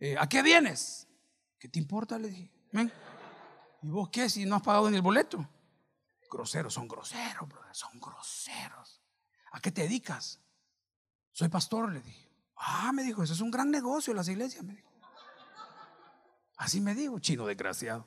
eh, 0.00 0.16
¿a 0.18 0.28
qué 0.28 0.42
vienes? 0.42 1.06
¿Qué 1.56 1.68
te 1.68 1.78
importa? 1.78 2.18
Le 2.18 2.28
dije. 2.28 2.50
¿Y 3.82 3.88
vos 3.88 4.08
qué 4.10 4.28
si 4.28 4.46
no 4.46 4.56
has 4.56 4.62
pagado 4.62 4.88
en 4.88 4.96
el 4.96 5.02
boleto? 5.02 5.48
Groseros, 6.28 6.74
son 6.74 6.88
groseros, 6.88 7.48
brother, 7.48 7.74
son 7.74 8.00
groseros. 8.00 9.00
¿A 9.52 9.60
qué 9.60 9.70
te 9.70 9.82
dedicas? 9.82 10.40
Soy 11.30 11.48
pastor, 11.48 11.92
le 11.92 12.00
dije. 12.00 12.29
Ah, 12.62 12.92
me 12.92 13.02
dijo, 13.02 13.22
eso 13.22 13.32
es 13.32 13.40
un 13.40 13.50
gran 13.50 13.70
negocio 13.70 14.12
las 14.12 14.28
iglesias, 14.28 14.62
me 14.62 14.74
dijo. 14.74 14.90
Así 16.58 16.78
me 16.80 16.94
dijo, 16.94 17.18
chino 17.18 17.46
desgraciado. 17.46 18.06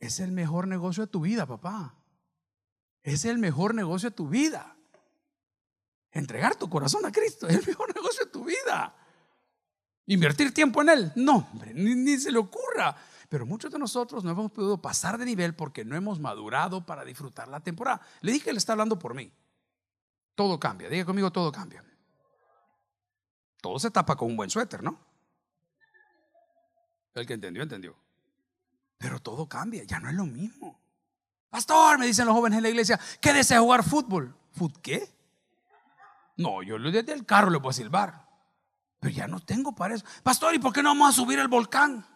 Es 0.00 0.18
el 0.18 0.32
mejor 0.32 0.66
negocio 0.66 1.06
de 1.06 1.12
tu 1.12 1.20
vida, 1.20 1.46
papá. 1.46 1.94
Es 3.04 3.24
el 3.24 3.38
mejor 3.38 3.76
negocio 3.76 4.10
de 4.10 4.16
tu 4.16 4.28
vida. 4.28 4.76
Entregar 6.10 6.56
tu 6.56 6.68
corazón 6.68 7.06
a 7.06 7.12
Cristo 7.12 7.46
es 7.46 7.56
el 7.56 7.66
mejor 7.66 7.94
negocio 7.94 8.24
de 8.24 8.30
tu 8.32 8.44
vida. 8.44 8.92
Invertir 10.06 10.52
tiempo 10.52 10.82
en 10.82 10.88
Él, 10.88 11.12
no, 11.14 11.48
hombre, 11.52 11.72
ni, 11.74 12.18
se 12.18 12.32
le 12.32 12.38
ocurra. 12.38 12.96
Pero 13.28 13.46
muchos 13.46 13.70
de 13.70 13.78
nosotros 13.78 14.24
no 14.24 14.32
hemos 14.32 14.50
podido 14.50 14.82
pasar 14.82 15.16
de 15.16 15.24
nivel 15.24 15.54
porque 15.54 15.84
no 15.84 15.94
hemos 15.94 16.18
madurado 16.18 16.84
para 16.84 17.04
disfrutar 17.04 17.46
la 17.46 17.60
temporada. 17.60 18.00
Le 18.20 18.32
dije 18.32 18.44
que 18.44 18.50
Él 18.50 18.56
está 18.56 18.72
hablando 18.72 18.98
por 18.98 19.14
mí. 19.14 19.32
Todo 20.34 20.58
cambia, 20.58 20.88
diga 20.88 21.04
conmigo, 21.04 21.30
todo 21.30 21.52
cambia. 21.52 21.84
Todo 23.60 23.78
se 23.78 23.90
tapa 23.90 24.16
con 24.16 24.28
un 24.28 24.36
buen 24.36 24.50
suéter, 24.50 24.82
¿no? 24.82 24.98
El 27.14 27.26
que 27.26 27.34
entendió, 27.34 27.62
entendió. 27.62 27.96
Pero 28.98 29.20
todo 29.20 29.48
cambia, 29.48 29.84
ya 29.84 30.00
no 30.00 30.08
es 30.08 30.14
lo 30.14 30.24
mismo. 30.24 30.80
Pastor, 31.50 31.98
me 31.98 32.06
dicen 32.06 32.24
los 32.26 32.34
jóvenes 32.34 32.56
en 32.56 32.62
la 32.62 32.70
iglesia, 32.70 32.98
¿qué 33.20 33.32
desea 33.32 33.60
jugar 33.60 33.84
fútbol? 33.84 34.34
¿Fut 34.52 34.76
qué? 34.78 35.08
No, 36.36 36.62
yo 36.62 36.78
desde 36.78 37.12
el 37.12 37.26
carro 37.26 37.50
le 37.50 37.60
a 37.66 37.72
silbar. 37.72 38.26
Pero 38.98 39.14
ya 39.14 39.26
no 39.26 39.40
tengo 39.40 39.74
para 39.74 39.94
eso. 39.94 40.04
Pastor, 40.22 40.54
¿y 40.54 40.58
por 40.58 40.72
qué 40.72 40.82
no 40.82 40.90
vamos 40.90 41.10
a 41.10 41.12
subir 41.12 41.38
el 41.38 41.48
volcán? 41.48 42.06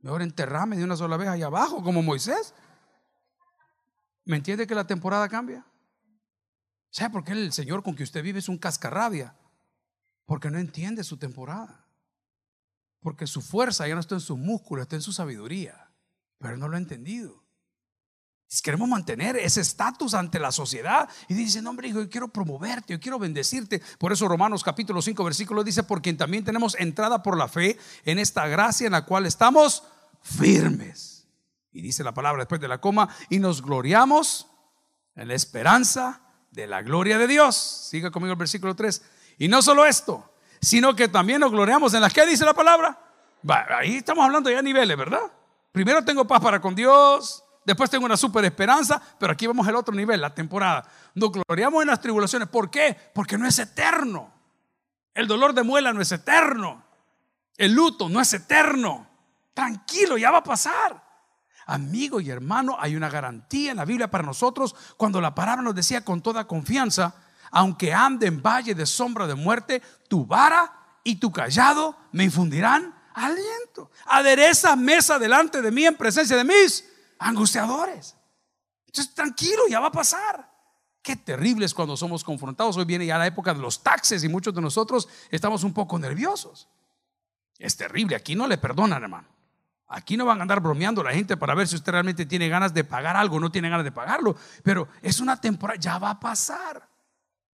Mejor 0.00 0.22
enterrarme 0.22 0.76
de 0.76 0.84
una 0.84 0.96
sola 0.96 1.16
vez 1.16 1.28
ahí 1.28 1.42
abajo, 1.42 1.82
como 1.82 2.02
Moisés. 2.02 2.54
¿Me 4.24 4.36
entiende 4.36 4.66
que 4.66 4.74
la 4.74 4.86
temporada 4.86 5.28
cambia? 5.28 5.64
¿Sabe 6.90 7.10
por 7.10 7.24
qué 7.24 7.32
el 7.32 7.52
Señor 7.52 7.82
con 7.82 7.94
que 7.94 8.02
usted 8.02 8.22
vive 8.22 8.38
es 8.38 8.48
un 8.48 8.58
cascarrabia? 8.58 9.34
Porque 10.24 10.50
no 10.50 10.58
entiende 10.58 11.04
su 11.04 11.16
temporada. 11.16 11.86
Porque 13.00 13.26
su 13.26 13.40
fuerza 13.40 13.86
ya 13.86 13.94
no 13.94 14.00
está 14.00 14.14
en 14.14 14.20
sus 14.20 14.38
músculos, 14.38 14.82
está 14.82 14.96
en 14.96 15.02
su 15.02 15.12
sabiduría. 15.12 15.90
Pero 16.38 16.56
no 16.56 16.68
lo 16.68 16.76
ha 16.76 16.80
entendido. 16.80 17.44
Queremos 18.62 18.88
mantener 18.88 19.36
ese 19.36 19.60
estatus 19.60 20.14
ante 20.14 20.38
la 20.38 20.50
sociedad. 20.50 21.08
Y 21.28 21.34
dice, 21.34 21.60
no, 21.60 21.70
hombre, 21.70 21.88
hijo, 21.88 22.00
yo 22.00 22.08
quiero 22.08 22.28
promoverte, 22.28 22.94
yo 22.94 23.00
quiero 23.00 23.18
bendecirte. 23.18 23.82
Por 23.98 24.12
eso 24.12 24.26
Romanos 24.26 24.64
capítulo 24.64 25.02
5, 25.02 25.22
versículo 25.22 25.62
dice, 25.62 25.82
por 25.82 26.00
quien 26.00 26.16
también 26.16 26.44
tenemos 26.44 26.74
entrada 26.78 27.22
por 27.22 27.36
la 27.36 27.48
fe 27.48 27.78
en 28.04 28.18
esta 28.18 28.48
gracia 28.48 28.86
en 28.86 28.92
la 28.92 29.04
cual 29.04 29.26
estamos 29.26 29.84
firmes. 30.22 31.28
Y 31.72 31.82
dice 31.82 32.02
la 32.02 32.14
palabra 32.14 32.42
después 32.42 32.60
de 32.60 32.68
la 32.68 32.80
coma, 32.80 33.08
y 33.28 33.38
nos 33.38 33.62
gloriamos 33.62 34.48
en 35.14 35.28
la 35.28 35.34
esperanza 35.34 36.22
de 36.50 36.66
la 36.66 36.82
gloria 36.82 37.18
de 37.18 37.26
Dios. 37.26 37.56
Siga 37.56 38.10
conmigo 38.10 38.32
el 38.32 38.38
versículo 38.38 38.74
3. 38.74 39.02
Y 39.38 39.48
no 39.48 39.62
solo 39.62 39.84
esto, 39.84 40.32
sino 40.60 40.94
que 40.94 41.08
también 41.08 41.40
nos 41.40 41.50
gloriamos 41.50 41.94
en 41.94 42.00
las 42.00 42.12
que 42.12 42.26
dice 42.26 42.44
la 42.44 42.54
palabra. 42.54 42.98
ahí 43.78 43.96
estamos 43.96 44.24
hablando 44.24 44.50
ya 44.50 44.58
a 44.58 44.62
niveles, 44.62 44.96
¿verdad? 44.96 45.32
Primero 45.72 46.04
tengo 46.04 46.26
paz 46.26 46.40
para 46.40 46.60
con 46.60 46.74
Dios, 46.74 47.44
Después 47.68 47.90
tengo 47.90 48.06
una 48.06 48.16
super 48.16 48.42
esperanza, 48.46 48.98
pero 49.18 49.30
aquí 49.30 49.46
vamos 49.46 49.68
al 49.68 49.76
otro 49.76 49.94
nivel, 49.94 50.22
la 50.22 50.34
temporada. 50.34 50.88
Nos 51.14 51.30
gloriamos 51.30 51.82
en 51.82 51.88
las 51.88 52.00
tribulaciones. 52.00 52.48
¿Por 52.48 52.70
qué? 52.70 52.96
Porque 53.12 53.36
no 53.36 53.46
es 53.46 53.58
eterno. 53.58 54.32
El 55.12 55.26
dolor 55.26 55.52
de 55.52 55.62
muela 55.62 55.92
no 55.92 56.00
es 56.00 56.10
eterno. 56.10 56.82
El 57.58 57.74
luto 57.74 58.08
no 58.08 58.22
es 58.22 58.32
eterno. 58.32 59.06
Tranquilo, 59.52 60.16
ya 60.16 60.30
va 60.30 60.38
a 60.38 60.42
pasar. 60.42 61.07
Amigo 61.68 62.18
y 62.18 62.30
hermano, 62.30 62.78
hay 62.80 62.96
una 62.96 63.10
garantía 63.10 63.72
en 63.72 63.76
la 63.76 63.84
Biblia 63.84 64.10
para 64.10 64.24
nosotros 64.24 64.74
cuando 64.96 65.20
la 65.20 65.34
palabra 65.34 65.62
nos 65.62 65.74
decía 65.74 66.02
con 66.02 66.22
toda 66.22 66.46
confianza, 66.46 67.14
aunque 67.50 67.92
ande 67.92 68.26
en 68.26 68.42
valle 68.42 68.74
de 68.74 68.86
sombra 68.86 69.26
de 69.26 69.34
muerte, 69.34 69.82
tu 70.08 70.24
vara 70.24 70.72
y 71.04 71.16
tu 71.16 71.30
callado 71.30 71.94
me 72.12 72.24
infundirán 72.24 72.94
aliento. 73.12 73.90
Adereza 74.06 74.76
mesa 74.76 75.18
delante 75.18 75.60
de 75.60 75.70
mí 75.70 75.84
en 75.84 75.94
presencia 75.94 76.38
de 76.38 76.44
mis 76.44 76.88
angustiadores. 77.18 78.16
Entonces, 78.86 79.14
tranquilo, 79.14 79.68
ya 79.68 79.78
va 79.78 79.88
a 79.88 79.92
pasar. 79.92 80.50
Qué 81.02 81.16
terrible 81.16 81.66
es 81.66 81.74
cuando 81.74 81.98
somos 81.98 82.24
confrontados. 82.24 82.78
Hoy 82.78 82.86
viene 82.86 83.04
ya 83.04 83.18
la 83.18 83.26
época 83.26 83.52
de 83.52 83.60
los 83.60 83.82
taxes 83.82 84.24
y 84.24 84.28
muchos 84.30 84.54
de 84.54 84.62
nosotros 84.62 85.06
estamos 85.30 85.64
un 85.64 85.74
poco 85.74 85.98
nerviosos. 85.98 86.66
Es 87.58 87.76
terrible, 87.76 88.16
aquí 88.16 88.34
no 88.34 88.46
le 88.46 88.56
perdonan, 88.56 89.02
hermano. 89.02 89.37
Aquí 89.88 90.18
no 90.18 90.26
van 90.26 90.38
a 90.38 90.42
andar 90.42 90.60
bromeando 90.60 91.02
la 91.02 91.12
gente 91.12 91.36
para 91.36 91.54
ver 91.54 91.66
si 91.66 91.76
usted 91.76 91.92
realmente 91.92 92.26
tiene 92.26 92.48
ganas 92.48 92.74
de 92.74 92.84
pagar 92.84 93.16
algo, 93.16 93.40
no 93.40 93.50
tiene 93.50 93.70
ganas 93.70 93.84
de 93.84 93.92
pagarlo. 93.92 94.36
Pero 94.62 94.88
es 95.00 95.18
una 95.20 95.40
temporada, 95.40 95.80
ya 95.80 95.98
va 95.98 96.10
a 96.10 96.20
pasar. 96.20 96.86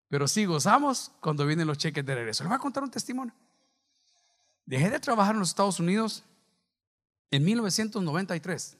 Pero 0.09 0.27
sí 0.27 0.45
gozamos 0.45 1.11
cuando 1.19 1.45
vienen 1.45 1.67
los 1.67 1.77
cheques 1.77 2.03
de 2.05 2.15
regreso. 2.15 2.43
Les 2.43 2.49
voy 2.49 2.55
a 2.55 2.59
contar 2.59 2.83
un 2.83 2.89
testimonio. 2.89 3.33
Dejé 4.65 4.89
de 4.89 4.99
trabajar 4.99 5.35
en 5.35 5.39
los 5.39 5.49
Estados 5.49 5.79
Unidos 5.79 6.23
en 7.29 7.43
1993. 7.43 8.77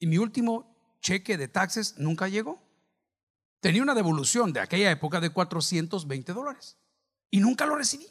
Y 0.00 0.06
mi 0.06 0.18
último 0.18 0.72
cheque 1.00 1.36
de 1.36 1.48
taxes 1.48 1.98
nunca 1.98 2.28
llegó. 2.28 2.60
Tenía 3.60 3.82
una 3.82 3.94
devolución 3.94 4.52
de 4.52 4.60
aquella 4.60 4.90
época 4.90 5.20
de 5.20 5.30
420 5.30 6.32
dólares. 6.32 6.76
Y 7.30 7.40
nunca 7.40 7.64
lo 7.66 7.76
recibí. 7.76 8.06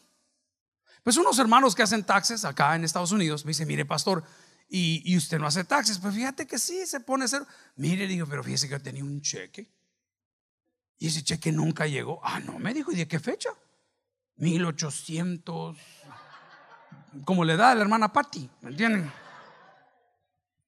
Pues 1.03 1.17
unos 1.17 1.37
hermanos 1.37 1.75
que 1.75 1.83
hacen 1.83 2.05
taxes 2.05 2.45
acá 2.45 2.75
en 2.75 2.85
Estados 2.85 3.11
Unidos 3.11 3.43
me 3.43 3.49
dicen, 3.49 3.67
mire 3.67 3.85
pastor, 3.85 4.23
¿y, 4.69 5.15
usted 5.17 5.37
no 5.37 5.45
hace 5.47 5.65
taxes? 5.65 5.99
Pues 5.99 6.15
fíjate 6.15 6.47
que 6.47 6.57
sí, 6.57 6.85
se 6.85 7.01
pone 7.01 7.25
hacer. 7.25 7.45
Mire, 7.75 8.07
digo, 8.07 8.25
pero 8.25 8.43
fíjese 8.43 8.69
que 8.69 8.79
tenía 8.79 9.03
un 9.03 9.21
cheque. 9.21 9.69
Y 10.97 11.07
ese 11.07 11.21
cheque 11.23 11.51
nunca 11.51 11.85
llegó. 11.85 12.21
Ah, 12.23 12.39
no, 12.39 12.57
me 12.57 12.73
dijo, 12.73 12.91
¿y 12.93 12.95
de 12.95 13.07
qué 13.07 13.19
fecha? 13.19 13.49
1800. 14.37 15.77
Como 17.25 17.43
le 17.43 17.57
da 17.57 17.71
a 17.71 17.75
la 17.75 17.81
hermana 17.81 18.13
Patty, 18.13 18.49
¿me 18.61 18.69
entienden? 18.69 19.11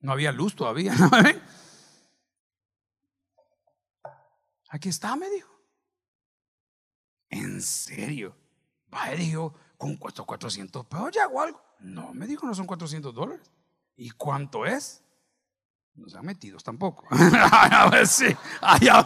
No 0.01 0.11
había 0.11 0.33
luz 0.33 0.55
todavía. 0.55 0.93
Aquí 4.69 4.89
está, 4.89 5.15
me 5.15 5.29
dijo. 5.29 5.49
¿En 7.29 7.61
serio? 7.61 8.35
Vaya, 8.87 9.15
dijo, 9.15 9.55
con 9.77 9.97
400 9.97 10.85
pesos 10.85 11.11
ya 11.11 11.27
o 11.27 11.41
algo. 11.41 11.61
No, 11.79 12.13
me 12.13 12.27
dijo, 12.27 12.45
no 12.47 12.55
son 12.55 12.65
400 12.67 13.13
dólares. 13.13 13.51
¿Y 13.95 14.09
cuánto 14.11 14.65
es? 14.65 15.03
No 15.93 16.09
se 16.09 16.17
ha 16.17 16.21
metido 16.21 16.57
tampoco. 16.59 17.07
a 17.11 17.89
ver 17.89 18.07
si, 18.07 18.25
allá 18.61 19.05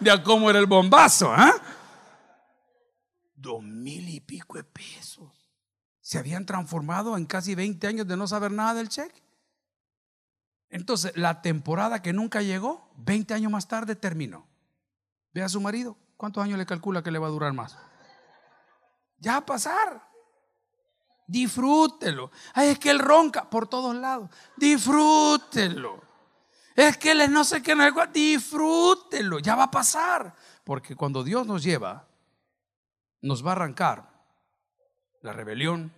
de 0.00 0.22
cómo 0.22 0.48
era 0.48 0.58
el 0.58 0.66
bombazo. 0.66 1.34
¿eh? 1.34 1.52
dos 3.36 3.62
mil 3.62 4.08
y 4.08 4.20
pico 4.20 4.56
de 4.56 4.64
pesos. 4.64 5.30
Se 6.00 6.18
habían 6.18 6.46
transformado 6.46 7.16
en 7.16 7.26
casi 7.26 7.54
20 7.54 7.86
años 7.86 8.06
de 8.06 8.16
no 8.16 8.26
saber 8.26 8.50
nada 8.50 8.74
del 8.74 8.88
cheque. 8.88 9.22
Entonces, 10.68 11.12
la 11.16 11.42
temporada 11.42 12.02
que 12.02 12.12
nunca 12.12 12.42
llegó, 12.42 12.90
20 12.96 13.34
años 13.34 13.52
más 13.52 13.68
tarde 13.68 13.94
terminó. 13.94 14.46
Ve 15.32 15.42
a 15.42 15.48
su 15.48 15.60
marido, 15.60 15.96
¿cuántos 16.16 16.42
años 16.42 16.58
le 16.58 16.66
calcula 16.66 17.02
que 17.02 17.10
le 17.10 17.18
va 17.18 17.28
a 17.28 17.30
durar 17.30 17.52
más? 17.52 17.76
Ya 19.18 19.32
va 19.32 19.38
a 19.38 19.46
pasar. 19.46 20.06
Disfrútelo. 21.26 22.30
Ay, 22.54 22.68
es 22.68 22.78
que 22.78 22.90
él 22.90 22.98
ronca 22.98 23.48
por 23.48 23.68
todos 23.68 23.94
lados. 23.96 24.30
Disfrútelo. 24.56 26.02
Es 26.74 26.98
que 26.98 27.12
él 27.12 27.32
no 27.32 27.42
sé 27.42 27.62
qué, 27.62 27.74
no 27.74 27.84
es, 27.84 27.94
disfrútelo. 28.12 29.38
Ya 29.38 29.56
va 29.56 29.64
a 29.64 29.70
pasar. 29.70 30.34
Porque 30.62 30.94
cuando 30.94 31.24
Dios 31.24 31.46
nos 31.46 31.62
lleva, 31.62 32.06
nos 33.22 33.44
va 33.44 33.50
a 33.50 33.52
arrancar 33.52 34.10
la 35.22 35.32
rebelión, 35.32 35.92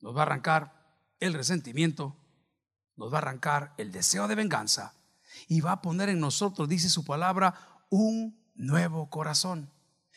nos 0.00 0.14
va 0.14 0.20
a 0.20 0.22
arrancar 0.22 0.72
el 1.18 1.34
resentimiento, 1.34 2.16
nos 2.96 3.12
va 3.12 3.18
a 3.18 3.22
arrancar 3.22 3.74
el 3.78 3.90
deseo 3.90 4.28
de 4.28 4.34
venganza 4.34 4.94
y 5.48 5.60
va 5.60 5.72
a 5.72 5.82
poner 5.82 6.08
en 6.08 6.20
nosotros, 6.20 6.68
dice 6.68 6.88
su 6.88 7.04
palabra, 7.04 7.54
un 7.90 8.38
nuevo 8.54 9.10
corazón. 9.10 9.70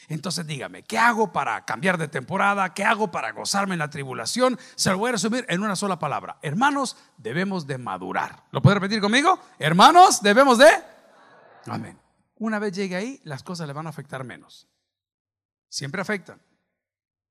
Entonces 0.07 0.47
dígame, 0.47 0.83
¿qué 0.83 0.97
hago 0.97 1.31
para 1.31 1.65
cambiar 1.65 1.97
de 1.97 2.07
temporada? 2.07 2.73
¿Qué 2.73 2.83
hago 2.83 3.12
para 3.12 3.31
gozarme 3.31 3.75
en 3.75 3.79
la 3.79 3.89
tribulación? 3.89 4.57
Se 4.75 4.89
lo 4.91 4.97
voy 4.97 5.09
a 5.09 5.13
resumir 5.13 5.45
en 5.49 5.62
una 5.62 5.75
sola 5.75 5.99
palabra. 5.99 6.39
Hermanos, 6.41 6.97
debemos 7.17 7.67
de 7.67 7.77
madurar. 7.77 8.43
¿Lo 8.51 8.62
puede 8.62 8.75
repetir 8.75 9.01
conmigo? 9.01 9.39
Hermanos, 9.59 10.21
debemos 10.21 10.57
de... 10.57 10.69
Amén. 11.67 11.99
Una 12.35 12.57
vez 12.59 12.71
llegue 12.73 12.95
ahí, 12.95 13.19
las 13.23 13.43
cosas 13.43 13.67
le 13.67 13.73
van 13.73 13.88
a 13.88 13.89
afectar 13.89 14.23
menos. 14.23 14.67
Siempre 15.67 16.01
afectan. 16.01 16.41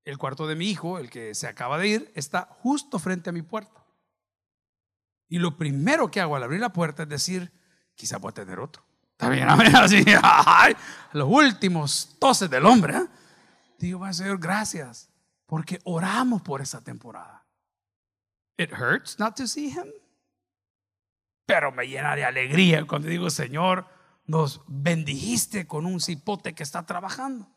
El 0.05 0.19
cuarto 0.19 0.47
de 0.47 0.55
mi 0.55 0.71
hijo, 0.71 0.99
el 0.99 1.11
que 1.11 1.35
se 1.35 1.49
acaba 1.49 1.79
de 1.79 1.89
ir, 1.89 2.13
está 2.15 2.49
justo 2.61 2.99
frente 2.99 3.31
a 3.31 3.33
mi 3.33 3.43
puerta. 3.43 3.85
Y 5.29 5.39
lo 5.39 5.57
primero 5.57 6.11
que 6.11 6.21
hago 6.21 6.37
al 6.37 6.43
abrir 6.43 6.61
la 6.61 6.73
puerta 6.73 7.03
es 7.03 7.09
decir, 7.09 7.53
quizá 7.95 8.19
pueda 8.19 8.35
tener 8.35 8.61
otro. 8.61 8.88
Está 9.19 9.31
bien, 9.31 9.49
así, 9.75 10.05
los 11.13 11.29
últimos 11.29 12.15
toses 12.21 12.49
del 12.49 12.65
hombre. 12.65 12.99
¿eh? 12.99 13.07
Digo, 13.77 13.99
bueno, 13.99 14.15
Señor, 14.15 14.39
gracias, 14.39 15.11
porque 15.45 15.81
oramos 15.83 16.41
por 16.43 16.61
esa 16.61 16.85
temporada. 16.85 17.45
It 18.57 18.71
hurts 18.73 19.19
not 19.19 19.35
to 19.35 19.49
see 19.49 19.71
him, 19.71 19.87
pero 21.47 21.73
me 21.73 21.89
llena 21.89 22.15
de 22.15 22.25
alegría 22.25 22.87
cuando 22.87 23.09
digo, 23.09 23.29
Señor, 23.29 23.89
nos 24.25 24.63
bendijiste 24.69 25.67
con 25.67 25.85
un 25.85 26.01
cipote 26.01 26.55
que 26.55 26.63
está 26.63 26.87
trabajando. 26.87 27.49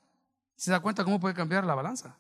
¿Se 0.56 0.72
da 0.72 0.80
cuenta 0.80 1.04
cómo 1.04 1.20
puede 1.20 1.36
cambiar 1.36 1.64
la 1.64 1.76
balanza? 1.76 2.18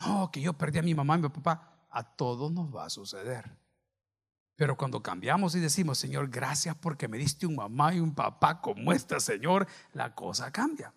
No, 0.00 0.30
que 0.30 0.40
yo 0.40 0.54
perdí 0.54 0.78
a 0.78 0.82
mi 0.82 0.94
mamá 0.94 1.18
y 1.18 1.22
mi 1.22 1.28
papá. 1.28 1.86
A 1.90 2.02
todos 2.02 2.50
nos 2.50 2.74
va 2.74 2.86
a 2.86 2.90
suceder. 2.90 3.54
Pero 4.58 4.76
cuando 4.76 5.00
cambiamos 5.00 5.54
y 5.54 5.60
decimos, 5.60 5.98
Señor, 5.98 6.30
gracias 6.30 6.74
porque 6.74 7.06
me 7.06 7.16
diste 7.16 7.46
un 7.46 7.54
mamá 7.54 7.94
y 7.94 8.00
un 8.00 8.12
papá 8.12 8.60
como 8.60 8.92
este, 8.92 9.20
Señor, 9.20 9.68
la 9.92 10.16
cosa 10.16 10.50
cambia. 10.50 10.92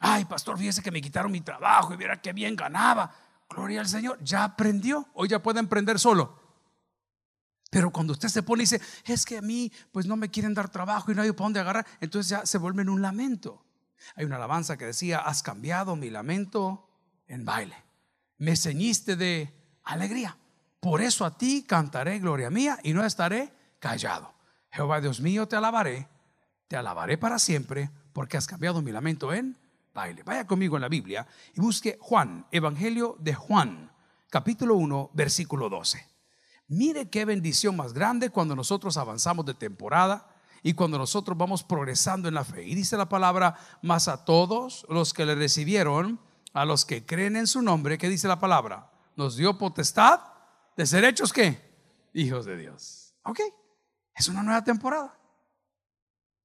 Ay, 0.00 0.24
pastor, 0.24 0.58
fíjese 0.58 0.82
que 0.82 0.90
me 0.90 1.00
quitaron 1.00 1.30
mi 1.30 1.42
trabajo 1.42 1.94
y 1.94 1.96
viera 1.96 2.20
qué 2.20 2.32
bien 2.32 2.56
ganaba. 2.56 3.14
Gloria 3.48 3.78
al 3.78 3.86
Señor, 3.86 4.18
ya 4.24 4.42
aprendió. 4.42 5.06
Hoy 5.14 5.28
ya 5.28 5.40
puede 5.40 5.60
emprender 5.60 6.00
solo. 6.00 6.40
Pero 7.70 7.92
cuando 7.92 8.14
usted 8.14 8.26
se 8.26 8.42
pone 8.42 8.64
y 8.64 8.66
dice, 8.66 8.80
es 9.04 9.24
que 9.24 9.38
a 9.38 9.42
mí 9.42 9.70
pues 9.92 10.06
no 10.06 10.16
me 10.16 10.28
quieren 10.28 10.52
dar 10.52 10.70
trabajo 10.70 11.12
y 11.12 11.14
no 11.14 11.22
hay 11.22 11.30
para 11.30 11.44
dónde 11.44 11.60
agarrar, 11.60 11.86
entonces 12.00 12.30
ya 12.30 12.44
se 12.44 12.58
vuelve 12.58 12.82
en 12.82 12.88
un 12.88 13.00
lamento. 13.00 13.64
Hay 14.16 14.24
una 14.24 14.34
alabanza 14.34 14.76
que 14.76 14.86
decía, 14.86 15.20
has 15.20 15.44
cambiado 15.44 15.94
mi 15.94 16.10
lamento 16.10 16.88
en 17.28 17.44
baile. 17.44 17.76
Me 18.38 18.56
ceñiste 18.56 19.14
de 19.14 19.54
alegría. 19.84 20.36
Por 20.80 21.02
eso 21.02 21.26
a 21.26 21.36
ti 21.36 21.64
cantaré 21.68 22.18
gloria 22.18 22.50
mía 22.50 22.78
y 22.82 22.94
no 22.94 23.04
estaré 23.04 23.52
callado. 23.78 24.32
Jehová 24.70 25.00
Dios 25.00 25.20
mío, 25.20 25.46
te 25.46 25.56
alabaré, 25.56 26.08
te 26.68 26.76
alabaré 26.76 27.18
para 27.18 27.38
siempre, 27.38 27.90
porque 28.12 28.36
has 28.36 28.46
cambiado 28.46 28.80
mi 28.80 28.90
lamento 28.90 29.32
en 29.32 29.58
baile. 29.92 30.22
Vaya 30.22 30.46
conmigo 30.46 30.76
en 30.76 30.82
la 30.82 30.88
Biblia 30.88 31.26
y 31.54 31.60
busque 31.60 31.98
Juan, 32.00 32.46
Evangelio 32.50 33.16
de 33.18 33.34
Juan, 33.34 33.92
capítulo 34.30 34.76
1, 34.76 35.10
versículo 35.12 35.68
12. 35.68 36.06
Mire 36.68 37.10
qué 37.10 37.24
bendición 37.24 37.76
más 37.76 37.92
grande 37.92 38.30
cuando 38.30 38.54
nosotros 38.54 38.96
avanzamos 38.96 39.44
de 39.44 39.54
temporada 39.54 40.28
y 40.62 40.74
cuando 40.74 40.98
nosotros 40.98 41.36
vamos 41.36 41.64
progresando 41.64 42.28
en 42.28 42.34
la 42.34 42.44
fe. 42.44 42.62
Y 42.62 42.74
dice 42.74 42.96
la 42.96 43.08
palabra, 43.08 43.56
más 43.82 44.08
a 44.08 44.24
todos 44.24 44.86
los 44.88 45.12
que 45.12 45.26
le 45.26 45.34
recibieron, 45.34 46.20
a 46.52 46.64
los 46.64 46.84
que 46.84 47.04
creen 47.04 47.36
en 47.36 47.46
su 47.46 47.60
nombre, 47.60 47.98
¿qué 47.98 48.08
dice 48.08 48.28
la 48.28 48.38
palabra? 48.38 48.90
Nos 49.16 49.36
dio 49.36 49.58
potestad 49.58 50.20
de 50.76 50.86
ser 50.86 51.04
hechos 51.04 51.32
qué? 51.32 51.60
Hijos 52.12 52.44
de 52.46 52.56
Dios. 52.56 53.14
Ok, 53.22 53.40
es 54.14 54.28
una 54.28 54.42
nueva 54.42 54.64
temporada. 54.64 55.16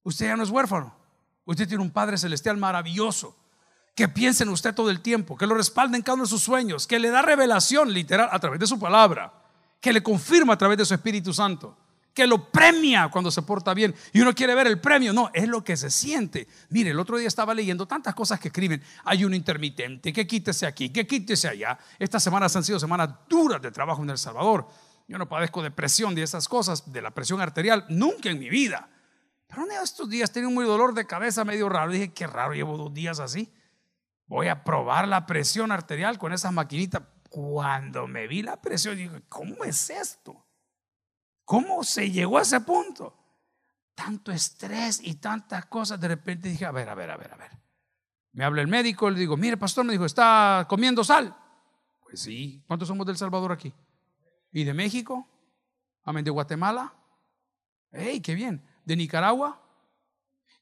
Usted 0.03 0.27
ya 0.27 0.35
no 0.35 0.43
es 0.43 0.49
huérfano. 0.49 0.95
Usted 1.45 1.67
tiene 1.67 1.83
un 1.83 1.91
Padre 1.91 2.17
Celestial 2.17 2.57
maravilloso 2.57 3.35
que 3.95 4.07
piensa 4.09 4.43
en 4.43 4.49
usted 4.49 4.75
todo 4.75 4.89
el 4.89 5.01
tiempo, 5.01 5.37
que 5.37 5.47
lo 5.47 5.55
respalda 5.55 5.95
en 5.95 6.03
cada 6.03 6.15
uno 6.15 6.23
de 6.23 6.29
sus 6.29 6.43
sueños, 6.43 6.85
que 6.85 6.99
le 6.99 7.09
da 7.09 7.21
revelación 7.21 7.93
literal 7.93 8.29
a 8.31 8.39
través 8.39 8.59
de 8.59 8.67
su 8.67 8.77
palabra, 8.77 9.33
que 9.79 9.93
le 9.93 10.03
confirma 10.03 10.53
a 10.53 10.57
través 10.57 10.77
de 10.77 10.85
su 10.85 10.93
Espíritu 10.93 11.33
Santo 11.33 11.77
que 12.15 12.25
lo 12.25 12.49
premia 12.49 13.09
cuando 13.09 13.29
se 13.29 13.41
porta 13.41 13.73
bien. 13.73 13.93
Y 14.13 14.21
uno 14.21 14.33
quiere 14.33 14.55
ver 14.55 14.67
el 14.67 14.79
premio. 14.79 15.11
No, 15.11 15.29
es 15.33 15.49
lo 15.49 15.63
que 15.63 15.75
se 15.75 15.91
siente. 15.91 16.47
Mire, 16.69 16.91
el 16.91 16.99
otro 16.99 17.17
día 17.17 17.27
estaba 17.27 17.53
leyendo 17.53 17.85
tantas 17.85 18.15
cosas 18.15 18.39
que 18.39 18.47
escriben. 18.47 18.81
Hay 19.03 19.25
un 19.25 19.33
intermitente, 19.33 20.13
que 20.13 20.25
quítese 20.25 20.65
aquí, 20.65 20.89
que 20.89 21.05
quítese 21.05 21.49
allá. 21.49 21.77
Estas 21.99 22.23
semanas 22.23 22.55
han 22.55 22.63
sido 22.63 22.79
semanas 22.79 23.09
duras 23.27 23.61
de 23.61 23.69
trabajo 23.69 24.01
en 24.01 24.09
El 24.11 24.17
Salvador. 24.17 24.65
Yo 25.09 25.17
no 25.17 25.27
padezco 25.27 25.61
de 25.61 25.71
presión 25.71 26.15
de 26.15 26.23
esas 26.23 26.47
cosas, 26.47 26.91
de 26.91 27.01
la 27.01 27.11
presión 27.11 27.41
arterial, 27.41 27.85
nunca 27.89 28.29
en 28.29 28.39
mi 28.39 28.49
vida. 28.49 28.89
Pero 29.47 29.65
en 29.65 29.71
estos 29.83 30.09
días 30.09 30.31
tenía 30.31 30.47
un 30.47 30.55
muy 30.55 30.65
dolor 30.65 30.93
de 30.93 31.05
cabeza 31.05 31.43
medio 31.43 31.67
raro. 31.67 31.91
Dije, 31.91 32.13
qué 32.13 32.27
raro, 32.27 32.53
llevo 32.53 32.77
dos 32.77 32.93
días 32.93 33.19
así. 33.19 33.53
Voy 34.25 34.47
a 34.47 34.63
probar 34.63 35.09
la 35.09 35.25
presión 35.25 35.73
arterial 35.73 36.17
con 36.17 36.31
esas 36.31 36.53
maquinitas. 36.53 37.03
Cuando 37.29 38.07
me 38.07 38.25
vi 38.25 38.41
la 38.41 38.61
presión, 38.61 38.95
dije, 38.95 39.21
¿cómo 39.27 39.65
es 39.65 39.89
esto? 39.89 40.44
¿Cómo 41.45 41.83
se 41.83 42.09
llegó 42.09 42.39
a 42.39 42.41
ese 42.41 42.59
punto? 42.61 43.15
Tanto 43.93 44.31
estrés 44.31 44.99
y 45.01 45.15
tantas 45.15 45.67
cosas. 45.67 46.01
De 46.01 46.07
repente 46.07 46.49
dije, 46.49 46.65
a 46.65 46.71
ver, 46.71 46.89
a 46.89 46.95
ver, 46.95 47.11
a 47.11 47.17
ver, 47.17 47.33
a 47.33 47.37
ver. 47.37 47.51
Me 48.33 48.43
habla 48.43 48.61
el 48.61 48.67
médico, 48.67 49.09
le 49.09 49.19
digo, 49.19 49.37
mire, 49.37 49.55
pastor, 49.55 49.85
me 49.85 49.93
dijo, 49.93 50.05
¿está 50.05 50.65
comiendo 50.67 51.03
sal? 51.03 51.33
Pues 52.03 52.19
sí. 52.19 52.61
¿Cuántos 52.67 52.87
somos 52.87 53.07
del 53.07 53.15
Salvador 53.15 53.51
aquí? 53.51 53.73
¿Y 54.51 54.63
de 54.63 54.73
México? 54.73 55.29
Amén, 56.03 56.25
de 56.25 56.31
Guatemala. 56.31 56.93
¡Ey, 57.91 58.19
qué 58.19 58.35
bien! 58.35 58.65
¿De 58.83 58.95
Nicaragua? 58.95 59.61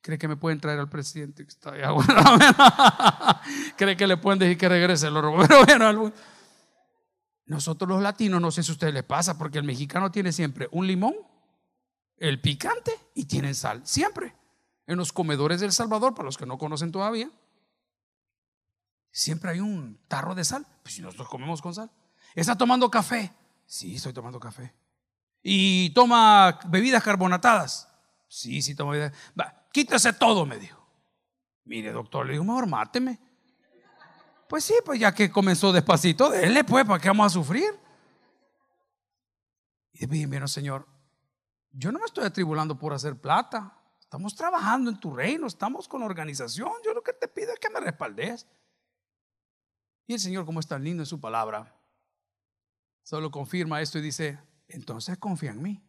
¿Cree 0.02 0.18
que 0.18 0.28
me 0.28 0.36
pueden 0.36 0.60
traer 0.60 0.80
al 0.80 0.90
presidente 0.90 1.44
que 1.44 1.50
está 1.50 1.72
allá? 1.72 1.92
¿Cree 3.78 3.96
que 3.96 4.06
le 4.06 4.18
pueden 4.18 4.38
decir 4.38 4.58
que 4.58 4.68
regrese? 4.68 5.08
Pero 5.14 5.32
bueno, 5.66 6.12
nosotros 7.46 7.90
los 7.90 8.02
latinos, 8.02 8.42
no 8.42 8.52
sé 8.52 8.64
si 8.64 8.72
a 8.72 8.74
ustedes 8.74 8.94
les 8.94 9.04
pasa, 9.04 9.38
porque 9.38 9.58
el 9.58 9.64
mexicano 9.64 10.12
tiene 10.12 10.32
siempre 10.32 10.70
un 10.72 10.88
limón, 10.88 11.16
el 12.18 12.40
picante 12.40 12.98
y 13.16 13.26
tienen 13.26 13.56
sal, 13.56 13.82
siempre. 13.86 14.36
En 14.86 14.98
los 14.98 15.14
comedores 15.14 15.62
del 15.62 15.72
Salvador, 15.72 16.14
para 16.14 16.26
los 16.26 16.38
que 16.38 16.46
no 16.46 16.58
conocen 16.58 16.92
todavía, 16.92 17.30
siempre 19.12 19.52
hay 19.52 19.60
un 19.60 20.00
tarro 20.08 20.36
de 20.36 20.44
sal. 20.44 20.66
Pues 20.82 20.96
si 20.96 21.02
nosotros 21.02 21.30
comemos 21.30 21.62
con 21.62 21.74
sal. 21.74 21.90
¿Está 22.36 22.58
tomando 22.58 22.90
café? 22.90 23.32
Sí, 23.66 23.96
estoy 23.96 24.14
tomando 24.14 24.40
café. 24.40 24.74
¿Y 25.42 25.92
toma 25.92 26.60
bebidas 26.68 27.04
carbonatadas? 27.04 27.90
Sí, 28.28 28.62
sí, 28.62 28.76
toma 28.76 28.94
bebidas. 28.94 29.14
Va, 29.40 29.68
quítese 29.72 30.14
todo, 30.14 30.46
me 30.46 30.58
dijo. 30.58 30.86
Mire, 31.66 31.92
doctor, 31.92 32.26
le 32.26 32.34
digo, 32.34 32.44
mejor 32.44 32.68
máteme. 32.68 33.20
Pues 34.48 34.64
sí, 34.64 34.76
pues 34.86 35.00
ya 35.00 35.14
que 35.14 35.32
comenzó 35.32 35.72
despacito, 35.72 36.30
déle 36.30 36.64
pues, 36.64 36.86
¿para 36.86 37.00
qué 37.00 37.08
vamos 37.08 37.28
a 37.28 37.30
sufrir? 37.30 37.80
Y 39.94 40.00
después 40.00 40.30
dije, 40.30 40.48
Señor, 40.48 40.88
yo 41.72 41.92
no 41.92 42.00
me 42.00 42.06
estoy 42.06 42.26
atribulando 42.26 42.78
por 42.78 42.94
hacer 42.94 43.20
plata. 43.20 43.80
Estamos 44.00 44.36
trabajando 44.36 44.92
en 44.92 45.00
tu 45.00 45.14
reino, 45.14 45.48
estamos 45.48 45.88
con 45.88 46.04
organización. 46.04 46.72
Yo 46.86 46.94
lo 46.94 47.02
que 47.02 47.14
te 47.14 47.28
pido 47.28 47.52
es 47.52 47.60
que 47.60 47.70
me 47.70 47.80
respaldes. 47.80 48.48
Y 50.06 50.14
el 50.14 50.20
Señor, 50.20 50.46
como 50.46 50.60
es 50.60 50.68
tan 50.68 50.84
lindo 50.84 51.02
en 51.02 51.08
su 51.08 51.20
palabra, 51.20 51.76
solo 53.02 53.32
confirma 53.32 53.82
esto 53.82 53.98
y 53.98 54.02
dice, 54.02 54.40
entonces 54.68 55.18
confía 55.18 55.52
en 55.52 55.62
mí. 55.62 55.84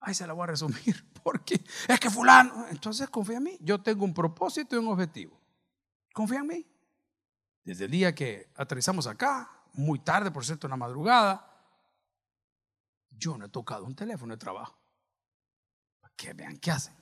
Ahí 0.00 0.14
se 0.14 0.26
la 0.26 0.34
voy 0.34 0.44
a 0.44 0.48
resumir, 0.48 1.10
porque 1.24 1.64
es 1.88 1.98
que 1.98 2.10
fulano, 2.10 2.66
entonces 2.68 3.08
confía 3.08 3.38
en 3.38 3.44
mí. 3.44 3.58
Yo 3.60 3.80
tengo 3.82 4.04
un 4.04 4.12
propósito 4.12 4.76
y 4.76 4.78
un 4.78 4.88
objetivo. 4.88 5.40
Confía 6.14 6.38
en 6.38 6.46
mí. 6.46 6.66
Desde 7.64 7.86
el 7.86 7.90
día 7.90 8.14
que 8.14 8.52
aterrizamos 8.56 9.06
acá, 9.08 9.50
muy 9.72 9.98
tarde, 9.98 10.30
por 10.30 10.44
cierto, 10.44 10.68
en 10.68 10.70
la 10.70 10.76
madrugada, 10.76 11.50
yo 13.10 13.36
no 13.36 13.46
he 13.46 13.48
tocado 13.48 13.84
un 13.84 13.96
teléfono 13.96 14.32
de 14.32 14.38
trabajo. 14.38 14.78
Que 16.16 16.32
vean 16.32 16.56
qué 16.58 16.70
hacen. 16.70 16.94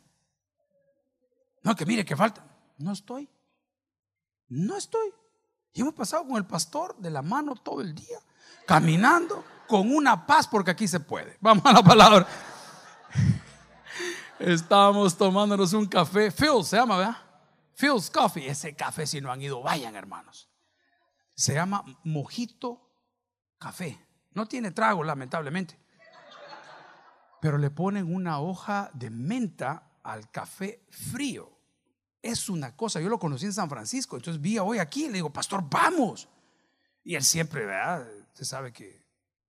No, 1.62 1.76
que 1.76 1.84
mire, 1.84 2.06
que 2.06 2.16
falta. 2.16 2.42
No 2.78 2.92
estoy. 2.92 3.28
No 4.48 4.78
estoy. 4.78 5.12
Y 5.74 5.82
hemos 5.82 5.92
pasado 5.92 6.26
con 6.26 6.36
el 6.36 6.46
pastor 6.46 6.96
de 6.96 7.10
la 7.10 7.20
mano 7.20 7.54
todo 7.54 7.82
el 7.82 7.94
día, 7.94 8.18
caminando 8.66 9.44
con 9.68 9.94
una 9.94 10.26
paz, 10.26 10.48
porque 10.48 10.70
aquí 10.70 10.88
se 10.88 11.00
puede. 11.00 11.36
Vamos 11.40 11.66
a 11.66 11.74
la 11.74 11.82
palabra. 11.82 12.26
Estábamos 14.38 15.14
tomándonos 15.18 15.74
un 15.74 15.84
café. 15.84 16.30
Phil 16.30 16.64
se 16.64 16.78
llama, 16.78 16.96
¿verdad? 16.96 17.21
Phil's 17.76 18.10
Coffee. 18.10 18.48
Ese 18.48 18.74
café, 18.74 19.06
si 19.06 19.20
no 19.20 19.32
han 19.32 19.42
ido, 19.42 19.62
vayan, 19.62 19.96
hermanos. 19.96 20.48
Se 21.34 21.54
llama 21.54 21.84
Mojito 22.04 22.90
Café. 23.58 23.98
No 24.32 24.46
tiene 24.46 24.70
trago, 24.70 25.04
lamentablemente. 25.04 25.78
Pero 27.40 27.58
le 27.58 27.70
ponen 27.70 28.14
una 28.14 28.40
hoja 28.40 28.90
de 28.94 29.10
menta 29.10 29.90
al 30.02 30.30
café 30.30 30.84
frío. 30.90 31.50
Es 32.22 32.48
una 32.48 32.76
cosa, 32.76 33.00
yo 33.00 33.08
lo 33.08 33.18
conocí 33.18 33.46
en 33.46 33.52
San 33.52 33.68
Francisco, 33.68 34.14
entonces 34.14 34.40
vi 34.40 34.58
hoy 34.58 34.78
aquí, 34.78 35.08
le 35.08 35.14
digo, 35.14 35.32
pastor, 35.32 35.64
vamos. 35.68 36.28
Y 37.02 37.16
él 37.16 37.24
siempre, 37.24 37.66
¿verdad? 37.66 38.06
Usted 38.28 38.44
sabe 38.44 38.72
que 38.72 39.01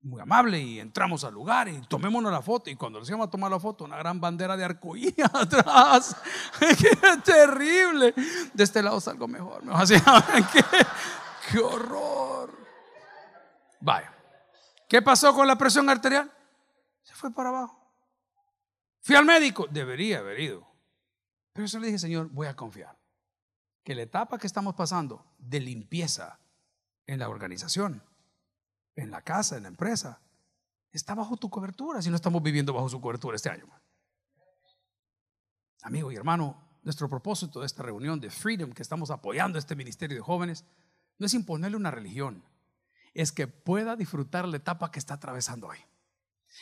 muy 0.04 0.22
amable 0.22 0.60
y 0.60 0.80
entramos 0.80 1.24
al 1.24 1.34
lugar 1.34 1.70
y 1.70 1.82
tomémonos 1.88 2.32
la 2.32 2.42
foto. 2.42 2.70
Y 2.70 2.76
cuando 2.76 3.00
nos 3.00 3.08
íbamos 3.08 3.28
a 3.28 3.32
tomar 3.32 3.50
la 3.50 3.60
foto, 3.60 3.86
una 3.86 3.98
gran 3.98 4.20
bandera 4.20 4.56
de 4.58 4.66
arcoíris 4.66 5.26
atrás. 5.34 6.16
¡Qué 6.60 7.18
terrible! 7.24 8.14
De 8.54 8.64
este 8.64 8.84
lado 8.84 9.00
salgo 9.00 9.28
mejor. 9.28 9.64
Así, 9.72 9.96
¿qué? 10.54 10.64
¡Qué 11.50 11.60
horror! 11.60 12.52
Vaya. 13.80 14.14
¿Qué 14.88 15.02
pasó 15.02 15.34
con 15.34 15.48
la 15.48 15.58
presión 15.58 15.90
arterial? 15.90 16.32
Se 17.02 17.16
fue 17.16 17.34
para 17.34 17.50
abajo. 17.50 17.80
Fui 19.02 19.16
al 19.16 19.26
médico. 19.26 19.68
Debería 19.70 20.20
haber 20.20 20.40
ido. 20.40 20.68
Pero 21.54 21.66
eso 21.66 21.80
le 21.80 21.88
dije, 21.88 22.00
Señor, 22.00 22.30
voy 22.30 22.48
a 22.48 22.56
confiar. 22.56 22.98
Que 23.84 23.96
la 23.96 24.04
etapa 24.04 24.38
que 24.38 24.48
estamos 24.48 24.76
pasando 24.76 25.26
de 25.38 25.60
limpieza 25.60 26.40
en 27.06 27.20
la 27.20 27.30
organización, 27.30 28.02
en 28.96 29.12
la 29.12 29.22
casa, 29.22 29.58
en 29.58 29.64
la 29.64 29.70
empresa, 29.70 30.22
está 30.92 31.16
bajo 31.16 31.38
tu 31.38 31.50
cobertura 31.50 32.02
si 32.02 32.10
no 32.10 32.16
estamos 32.16 32.42
viviendo 32.42 32.74
bajo 32.74 32.90
su 32.90 33.02
cobertura 33.02 33.36
este 33.36 33.50
año. 33.50 33.68
Amigo 35.82 36.12
y 36.12 36.16
hermano, 36.16 36.80
nuestro 36.84 37.10
propósito 37.10 37.60
de 37.60 37.66
esta 37.66 37.84
reunión 37.84 38.20
de 38.20 38.30
Freedom, 38.30 38.72
que 38.72 38.82
estamos 38.82 39.10
apoyando 39.12 39.58
este 39.58 39.76
ministerio 39.76 40.18
de 40.18 40.22
jóvenes, 40.22 40.66
no 41.18 41.26
es 41.26 41.34
imponerle 41.34 41.78
una 41.78 41.92
religión, 41.92 42.44
es 43.14 43.32
que 43.32 43.48
pueda 43.48 43.96
disfrutar 43.96 44.48
la 44.48 44.58
etapa 44.58 44.92
que 44.92 45.00
está 45.00 45.16
atravesando 45.16 45.68
hoy. 45.68 45.80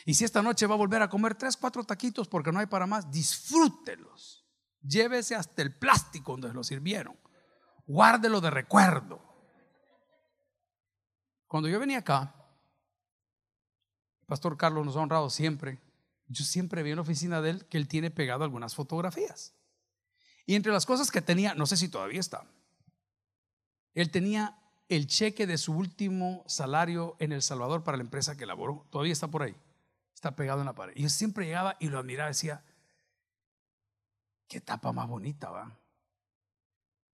Y 0.04 0.14
si 0.14 0.24
esta 0.24 0.42
noche 0.42 0.66
va 0.66 0.74
a 0.74 0.78
volver 0.78 1.02
a 1.02 1.08
comer 1.08 1.34
tres, 1.34 1.56
cuatro 1.56 1.84
taquitos 1.84 2.28
porque 2.28 2.52
no 2.52 2.58
hay 2.58 2.66
para 2.66 2.86
más, 2.86 3.10
disfrútelos. 3.10 4.46
Llévese 4.80 5.34
hasta 5.34 5.62
el 5.62 5.76
plástico 5.76 6.32
donde 6.32 6.52
lo 6.52 6.64
sirvieron. 6.64 7.16
Guárdelo 7.86 8.40
de 8.40 8.50
recuerdo. 8.50 9.31
Cuando 11.52 11.68
yo 11.68 11.78
venía 11.78 11.98
acá, 11.98 12.34
el 14.20 14.26
pastor 14.26 14.56
Carlos 14.56 14.86
nos 14.86 14.96
ha 14.96 15.00
honrado 15.00 15.28
siempre. 15.28 15.78
Yo 16.26 16.46
siempre 16.46 16.82
vi 16.82 16.92
en 16.92 16.96
la 16.96 17.02
oficina 17.02 17.42
de 17.42 17.50
él 17.50 17.66
que 17.66 17.76
él 17.76 17.88
tiene 17.88 18.10
pegado 18.10 18.42
algunas 18.42 18.74
fotografías. 18.74 19.52
Y 20.46 20.54
entre 20.54 20.72
las 20.72 20.86
cosas 20.86 21.10
que 21.10 21.20
tenía, 21.20 21.54
no 21.54 21.66
sé 21.66 21.76
si 21.76 21.90
todavía 21.90 22.20
está, 22.20 22.46
él 23.92 24.10
tenía 24.10 24.56
el 24.88 25.06
cheque 25.06 25.46
de 25.46 25.58
su 25.58 25.74
último 25.74 26.42
salario 26.46 27.16
en 27.18 27.32
El 27.32 27.42
Salvador 27.42 27.84
para 27.84 27.98
la 27.98 28.04
empresa 28.04 28.34
que 28.34 28.46
laboró. 28.46 28.86
Todavía 28.88 29.12
está 29.12 29.28
por 29.28 29.42
ahí. 29.42 29.54
Está 30.14 30.34
pegado 30.34 30.60
en 30.60 30.66
la 30.68 30.74
pared. 30.74 30.94
Y 30.96 31.02
yo 31.02 31.10
siempre 31.10 31.44
llegaba 31.44 31.76
y 31.80 31.90
lo 31.90 31.98
admiraba 31.98 32.28
decía, 32.28 32.64
qué 34.48 34.62
tapa 34.62 34.90
más 34.92 35.06
bonita, 35.06 35.50
va. 35.50 35.78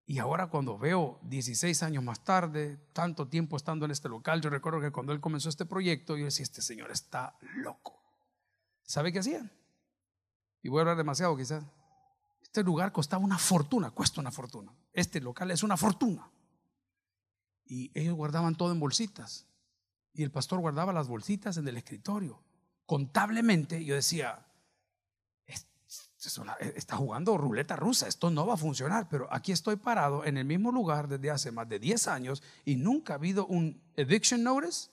Y 0.09 0.21
ahora 0.21 0.47
cuando 0.47 0.79
veo 0.79 1.21
16 1.25 1.83
años 1.83 2.03
más 2.03 2.25
tarde, 2.25 2.79
tanto 2.95 3.29
tiempo 3.29 3.59
estando 3.59 3.85
en 3.85 3.91
este 3.91 4.09
local, 4.09 4.41
yo 4.41 4.49
recuerdo 4.49 4.81
que 4.81 4.91
cuando 4.91 5.13
él 5.13 5.21
comenzó 5.21 5.51
este 5.51 5.67
proyecto, 5.67 6.17
yo 6.17 6.25
decía, 6.25 6.45
este 6.45 6.63
señor 6.63 6.91
está 6.91 7.37
loco. 7.57 8.03
¿Sabe 8.85 9.13
qué 9.13 9.19
hacían? 9.19 9.53
Y 10.63 10.71
voy 10.71 10.79
a 10.79 10.81
hablar 10.81 10.97
demasiado 10.97 11.37
quizás. 11.37 11.63
Este 12.41 12.63
lugar 12.63 12.91
costaba 12.91 13.23
una 13.23 13.37
fortuna, 13.37 13.91
cuesta 13.91 14.23
una 14.23 14.31
fortuna. 14.31 14.73
Este 14.95 15.21
local 15.21 15.51
es 15.51 15.63
una 15.63 15.77
fortuna. 15.77 16.31
Y 17.67 17.91
ellos 17.93 18.15
guardaban 18.15 18.57
todo 18.57 18.73
en 18.73 18.81
bolsitas. 18.81 19.47
Y 20.15 20.23
el 20.23 20.31
pastor 20.31 20.61
guardaba 20.61 20.95
las 20.95 21.07
bolsitas 21.07 21.59
en 21.59 21.69
el 21.69 21.77
escritorio. 21.77 22.43
Contablemente 22.87 23.85
yo 23.85 23.95
decía, 23.95 24.47
está 26.75 26.97
jugando 26.97 27.37
ruleta 27.37 27.77
rusa, 27.77 28.09
esto 28.09 28.31
no 28.31 28.47
va 28.47 28.55
a 28.55 28.57
funcionar, 28.57 29.09
pero 29.09 29.29
aquí 29.33 29.53
estoy 29.53 29.77
parado 29.77 30.25
en 30.25 30.37
el 30.37 30.45
mismo 30.45 30.73
lugar 30.73 31.09
desde 31.09 31.31
hace 31.31 31.53
más 31.53 31.69
de 31.69 31.79
10 31.79 32.09
años 32.09 32.43
y 32.65 32.77
nunca 32.77 33.13
ha 33.13 33.17
habido 33.17 33.47
un 33.47 33.81
eviction 33.95 34.43
notice, 34.43 34.91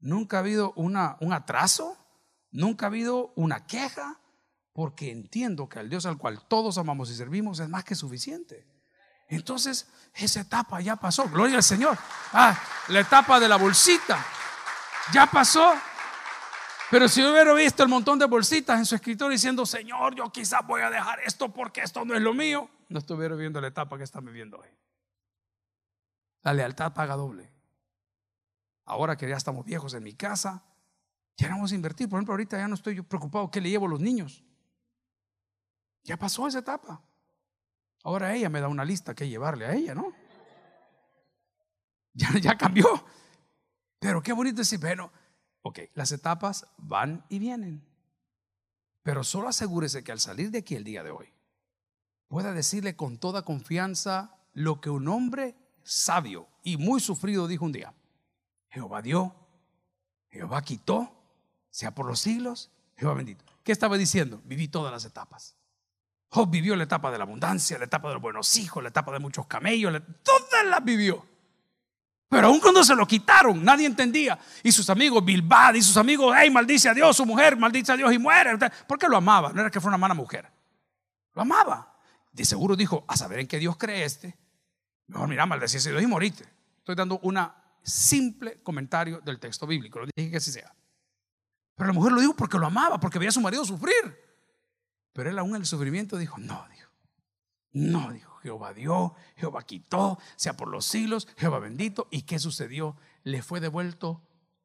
nunca 0.00 0.38
ha 0.38 0.40
habido 0.40 0.72
una, 0.74 1.16
un 1.20 1.32
atraso, 1.32 1.96
nunca 2.50 2.86
ha 2.86 2.88
habido 2.88 3.32
una 3.36 3.66
queja, 3.66 4.20
porque 4.72 5.10
entiendo 5.10 5.68
que 5.68 5.80
al 5.80 5.90
Dios 5.90 6.06
al 6.06 6.16
cual 6.18 6.40
todos 6.48 6.78
amamos 6.78 7.10
y 7.10 7.16
servimos 7.16 7.60
es 7.60 7.68
más 7.68 7.84
que 7.84 7.94
suficiente. 7.94 8.66
Entonces, 9.28 9.86
esa 10.14 10.40
etapa 10.40 10.80
ya 10.80 10.96
pasó, 10.96 11.28
gloria 11.28 11.56
al 11.56 11.62
Señor. 11.62 11.98
Ah, 12.32 12.58
la 12.88 13.00
etapa 13.00 13.38
de 13.38 13.48
la 13.48 13.56
bolsita 13.56 14.24
ya 15.12 15.26
pasó. 15.26 15.74
Pero 16.90 17.06
si 17.08 17.22
hubiera 17.22 17.52
visto 17.52 17.82
el 17.82 17.88
montón 17.88 18.18
de 18.18 18.24
bolsitas 18.24 18.78
en 18.78 18.86
su 18.86 18.94
escritorio 18.94 19.32
diciendo, 19.32 19.66
Señor, 19.66 20.14
yo 20.14 20.30
quizás 20.32 20.66
voy 20.66 20.80
a 20.80 20.90
dejar 20.90 21.20
esto 21.20 21.52
porque 21.52 21.82
esto 21.82 22.04
no 22.04 22.14
es 22.14 22.22
lo 22.22 22.32
mío, 22.32 22.70
no 22.88 22.98
estuviera 22.98 23.34
viendo 23.34 23.60
la 23.60 23.68
etapa 23.68 23.98
que 23.98 24.04
están 24.04 24.24
viviendo 24.24 24.58
hoy. 24.58 24.68
La 26.42 26.54
lealtad 26.54 26.94
paga 26.94 27.16
doble. 27.16 27.52
Ahora 28.86 29.16
que 29.16 29.28
ya 29.28 29.36
estamos 29.36 29.66
viejos 29.66 29.92
en 29.92 30.02
mi 30.02 30.14
casa, 30.14 30.64
ya 31.36 31.48
no 31.48 31.56
vamos 31.56 31.72
a 31.72 31.74
invertir. 31.74 32.08
Por 32.08 32.18
ejemplo, 32.18 32.32
ahorita 32.32 32.56
ya 32.56 32.68
no 32.68 32.74
estoy 32.74 33.02
preocupado 33.02 33.50
qué 33.50 33.60
le 33.60 33.68
llevo 33.68 33.86
a 33.86 33.90
los 33.90 34.00
niños. 34.00 34.42
Ya 36.04 36.16
pasó 36.16 36.48
esa 36.48 36.60
etapa. 36.60 37.02
Ahora 38.02 38.34
ella 38.34 38.48
me 38.48 38.60
da 38.60 38.68
una 38.68 38.84
lista 38.84 39.14
que 39.14 39.28
llevarle 39.28 39.66
a 39.66 39.74
ella, 39.74 39.94
¿no? 39.94 40.12
Ya, 42.14 42.30
ya 42.40 42.56
cambió. 42.56 42.86
Pero 43.98 44.22
qué 44.22 44.32
bonito 44.32 44.56
decir, 44.56 44.80
bueno, 44.80 45.12
Ok, 45.68 45.80
las 45.92 46.12
etapas 46.12 46.66
van 46.78 47.26
y 47.28 47.38
vienen. 47.38 47.86
Pero 49.02 49.22
solo 49.22 49.48
asegúrese 49.48 50.02
que 50.02 50.12
al 50.12 50.18
salir 50.18 50.50
de 50.50 50.60
aquí 50.60 50.76
el 50.76 50.84
día 50.84 51.02
de 51.02 51.10
hoy, 51.10 51.30
pueda 52.26 52.54
decirle 52.54 52.96
con 52.96 53.18
toda 53.18 53.42
confianza 53.42 54.34
lo 54.54 54.80
que 54.80 54.88
un 54.88 55.08
hombre 55.08 55.56
sabio 55.82 56.48
y 56.62 56.78
muy 56.78 57.00
sufrido 57.00 57.46
dijo 57.46 57.66
un 57.66 57.72
día. 57.72 57.92
Jehová 58.70 59.02
dio, 59.02 59.36
Jehová 60.30 60.62
quitó, 60.62 61.12
sea 61.68 61.94
por 61.94 62.06
los 62.06 62.18
siglos, 62.18 62.70
Jehová 62.96 63.12
bendito. 63.12 63.44
¿Qué 63.62 63.72
estaba 63.72 63.98
diciendo? 63.98 64.40
Viví 64.46 64.68
todas 64.68 64.90
las 64.90 65.04
etapas. 65.04 65.54
Job 66.30 66.48
vivió 66.48 66.76
la 66.76 66.84
etapa 66.84 67.10
de 67.10 67.18
la 67.18 67.24
abundancia, 67.24 67.76
la 67.76 67.84
etapa 67.84 68.08
de 68.08 68.14
los 68.14 68.22
buenos 68.22 68.56
hijos, 68.56 68.82
la 68.82 68.88
etapa 68.88 69.12
de 69.12 69.18
muchos 69.18 69.46
camellos, 69.46 70.02
todas 70.22 70.64
las 70.64 70.82
vivió. 70.82 71.26
Pero 72.28 72.48
aún 72.48 72.60
cuando 72.60 72.84
se 72.84 72.94
lo 72.94 73.06
quitaron, 73.06 73.64
nadie 73.64 73.86
entendía. 73.86 74.38
Y 74.62 74.70
sus 74.70 74.90
amigos, 74.90 75.24
Bilbao 75.24 75.74
y 75.74 75.82
sus 75.82 75.96
amigos, 75.96 76.34
hey, 76.38 76.50
maldice 76.50 76.88
a 76.90 76.94
Dios, 76.94 77.16
su 77.16 77.24
mujer, 77.24 77.56
maldice 77.56 77.92
a 77.92 77.96
Dios 77.96 78.12
y 78.12 78.18
muere. 78.18 78.58
Porque 78.86 79.08
lo 79.08 79.16
amaba, 79.16 79.52
no 79.52 79.60
era 79.60 79.70
que 79.70 79.80
fuera 79.80 79.96
una 79.96 79.98
mala 79.98 80.14
mujer. 80.14 80.46
Lo 81.34 81.42
amaba. 81.42 81.94
De 82.32 82.44
seguro 82.44 82.76
dijo, 82.76 83.04
a 83.08 83.16
saber 83.16 83.40
en 83.40 83.46
qué 83.46 83.58
Dios 83.58 83.76
cree 83.78 84.04
este. 84.04 84.36
Mejor 85.06 85.28
mira, 85.28 85.46
maldecir 85.46 85.80
a 85.88 85.90
Dios 85.92 86.02
y 86.02 86.06
morite. 86.06 86.44
Estoy 86.78 86.94
dando 86.94 87.18
un 87.22 87.38
simple 87.82 88.60
comentario 88.62 89.20
del 89.20 89.40
texto 89.40 89.66
bíblico. 89.66 90.00
Lo 90.00 90.06
dije 90.14 90.30
que 90.30 90.36
así 90.36 90.52
sea. 90.52 90.74
Pero 91.74 91.86
la 91.86 91.94
mujer 91.94 92.12
lo 92.12 92.20
dijo 92.20 92.34
porque 92.36 92.58
lo 92.58 92.66
amaba, 92.66 93.00
porque 93.00 93.18
veía 93.18 93.30
a 93.30 93.32
su 93.32 93.40
marido 93.40 93.64
sufrir. 93.64 94.18
Pero 95.14 95.30
él 95.30 95.38
aún 95.38 95.50
en 95.50 95.62
el 95.62 95.66
sufrimiento 95.66 96.18
dijo, 96.18 96.36
no, 96.38 96.66
dijo. 96.70 96.90
No, 97.72 98.12
dijo. 98.12 98.27
Jehová 98.42 98.72
dio, 98.72 99.14
Jehová 99.36 99.62
quitó, 99.62 100.18
sea 100.36 100.56
por 100.56 100.68
los 100.68 100.84
siglos, 100.84 101.28
Jehová 101.36 101.58
bendito. 101.58 102.08
¿Y 102.10 102.22
qué 102.22 102.38
sucedió? 102.38 102.96
Le 103.22 103.42
fue 103.42 103.60
devuelto 103.60 104.22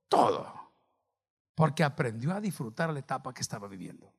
todo, 0.08 0.72
porque 1.56 1.84
aprendió 1.84 2.34
a 2.34 2.42
disfrutar 2.42 2.92
la 2.92 3.00
etapa 3.00 3.34
que 3.34 3.42
estaba 3.42 3.68
viviendo. 3.68 4.14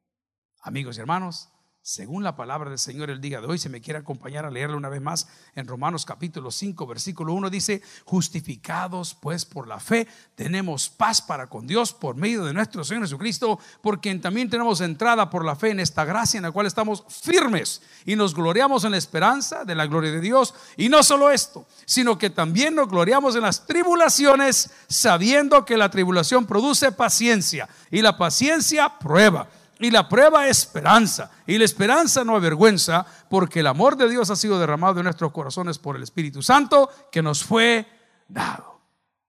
Amigos 0.60 0.96
y 0.96 1.00
hermanos, 1.00 1.50
según 1.86 2.24
la 2.24 2.34
palabra 2.34 2.70
del 2.70 2.78
Señor 2.78 3.10
el 3.10 3.20
día 3.20 3.42
de 3.42 3.46
hoy, 3.46 3.58
si 3.58 3.68
me 3.68 3.82
quiere 3.82 3.98
acompañar 3.98 4.46
a 4.46 4.50
leerla 4.50 4.78
una 4.78 4.88
vez 4.88 5.02
más 5.02 5.28
en 5.54 5.68
Romanos 5.68 6.06
capítulo 6.06 6.50
5, 6.50 6.86
versículo 6.86 7.34
1, 7.34 7.50
dice, 7.50 7.82
justificados 8.06 9.14
pues 9.14 9.44
por 9.44 9.68
la 9.68 9.78
fe, 9.78 10.08
tenemos 10.34 10.88
paz 10.88 11.20
para 11.20 11.46
con 11.46 11.66
Dios 11.66 11.92
por 11.92 12.16
medio 12.16 12.42
de 12.46 12.54
nuestro 12.54 12.84
Señor 12.84 13.02
Jesucristo, 13.02 13.58
porque 13.82 14.14
también 14.14 14.48
tenemos 14.48 14.80
entrada 14.80 15.28
por 15.28 15.44
la 15.44 15.56
fe 15.56 15.72
en 15.72 15.80
esta 15.80 16.06
gracia 16.06 16.38
en 16.38 16.44
la 16.44 16.52
cual 16.52 16.64
estamos 16.66 17.04
firmes 17.06 17.82
y 18.06 18.16
nos 18.16 18.34
gloriamos 18.34 18.84
en 18.84 18.92
la 18.92 18.96
esperanza 18.96 19.66
de 19.66 19.74
la 19.74 19.84
gloria 19.84 20.10
de 20.10 20.22
Dios. 20.22 20.54
Y 20.78 20.88
no 20.88 21.02
solo 21.02 21.30
esto, 21.30 21.66
sino 21.84 22.16
que 22.16 22.30
también 22.30 22.74
nos 22.74 22.88
gloriamos 22.88 23.36
en 23.36 23.42
las 23.42 23.66
tribulaciones, 23.66 24.70
sabiendo 24.88 25.66
que 25.66 25.76
la 25.76 25.90
tribulación 25.90 26.46
produce 26.46 26.92
paciencia 26.92 27.68
y 27.90 28.00
la 28.00 28.16
paciencia 28.16 28.98
prueba 28.98 29.50
Y 29.78 29.90
la 29.90 30.08
prueba 30.08 30.48
es 30.48 30.58
esperanza. 30.58 31.30
Y 31.46 31.58
la 31.58 31.64
esperanza 31.64 32.24
no 32.24 32.36
avergüenza, 32.36 33.04
porque 33.28 33.60
el 33.60 33.66
amor 33.66 33.96
de 33.96 34.08
Dios 34.08 34.30
ha 34.30 34.36
sido 34.36 34.58
derramado 34.58 35.00
en 35.00 35.04
nuestros 35.04 35.32
corazones 35.32 35.78
por 35.78 35.96
el 35.96 36.02
Espíritu 36.02 36.42
Santo 36.42 36.90
que 37.10 37.22
nos 37.22 37.42
fue 37.42 37.86
dado. 38.28 38.80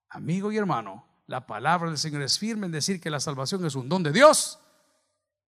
Amigo 0.09 0.51
y 0.51 0.57
hermano, 0.57 1.05
la 1.27 1.45
palabra 1.45 1.89
del 1.89 1.97
Señor 1.97 2.21
es 2.21 2.37
firme 2.37 2.67
en 2.67 2.71
decir 2.71 3.01
que 3.01 3.09
la 3.09 3.19
salvación 3.19 3.65
es 3.65 3.75
un 3.75 3.89
don 3.89 4.03
de 4.03 4.11
Dios, 4.11 4.59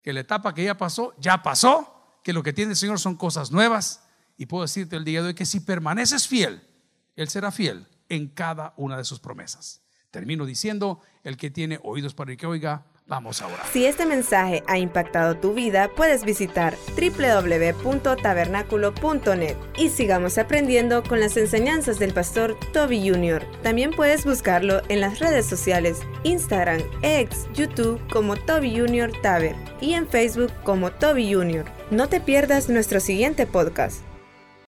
que 0.01 0.13
la 0.13 0.21
etapa 0.21 0.53
que 0.53 0.63
ya 0.63 0.77
pasó, 0.77 1.13
ya 1.19 1.43
pasó, 1.43 2.19
que 2.23 2.33
lo 2.33 2.43
que 2.43 2.53
tiene 2.53 2.71
el 2.71 2.77
Señor 2.77 2.99
son 2.99 3.15
cosas 3.15 3.51
nuevas. 3.51 4.03
Y 4.37 4.47
puedo 4.47 4.63
decirte 4.63 4.95
el 4.95 5.05
día 5.05 5.21
de 5.21 5.29
hoy 5.29 5.33
que 5.33 5.45
si 5.45 5.59
permaneces 5.59 6.27
fiel, 6.27 6.67
Él 7.15 7.29
será 7.29 7.51
fiel 7.51 7.87
en 8.09 8.27
cada 8.27 8.73
una 8.77 8.97
de 8.97 9.03
sus 9.03 9.19
promesas. 9.19 9.81
Termino 10.11 10.45
diciendo, 10.45 11.01
el 11.23 11.37
que 11.37 11.51
tiene 11.51 11.79
oídos 11.83 12.13
para 12.13 12.31
el 12.31 12.37
que 12.37 12.47
oiga, 12.47 12.85
Vamos 13.07 13.41
a 13.41 13.47
orar. 13.47 13.65
Si 13.71 13.85
este 13.85 14.05
mensaje 14.05 14.61
ha 14.67 14.77
impactado 14.77 15.37
tu 15.37 15.53
vida, 15.53 15.89
puedes 15.95 16.25
visitar 16.25 16.75
www.tabernaculo.net 16.95 19.55
y 19.77 19.87
sigamos 19.89 20.37
aprendiendo 20.37 21.01
con 21.03 21.21
las 21.21 21.37
enseñanzas 21.37 21.99
del 21.99 22.13
pastor 22.13 22.57
Toby 22.73 23.09
Jr. 23.09 23.45
También 23.63 23.91
puedes 23.91 24.25
buscarlo 24.25 24.81
en 24.89 24.99
las 24.99 25.19
redes 25.19 25.45
sociales, 25.45 26.01
Instagram, 26.23 26.81
X, 27.01 27.47
YouTube 27.53 28.01
como 28.11 28.35
Toby 28.35 28.77
Jr. 28.77 29.13
Taber 29.21 29.55
y 29.79 29.93
en 29.93 30.05
Facebook 30.07 30.51
como 30.63 30.91
Toby 30.91 31.33
Jr. 31.33 31.63
No 31.91 32.09
te 32.09 32.19
pierdas 32.19 32.67
nuestro 32.67 32.99
siguiente 32.99 33.47
podcast. 33.47 34.01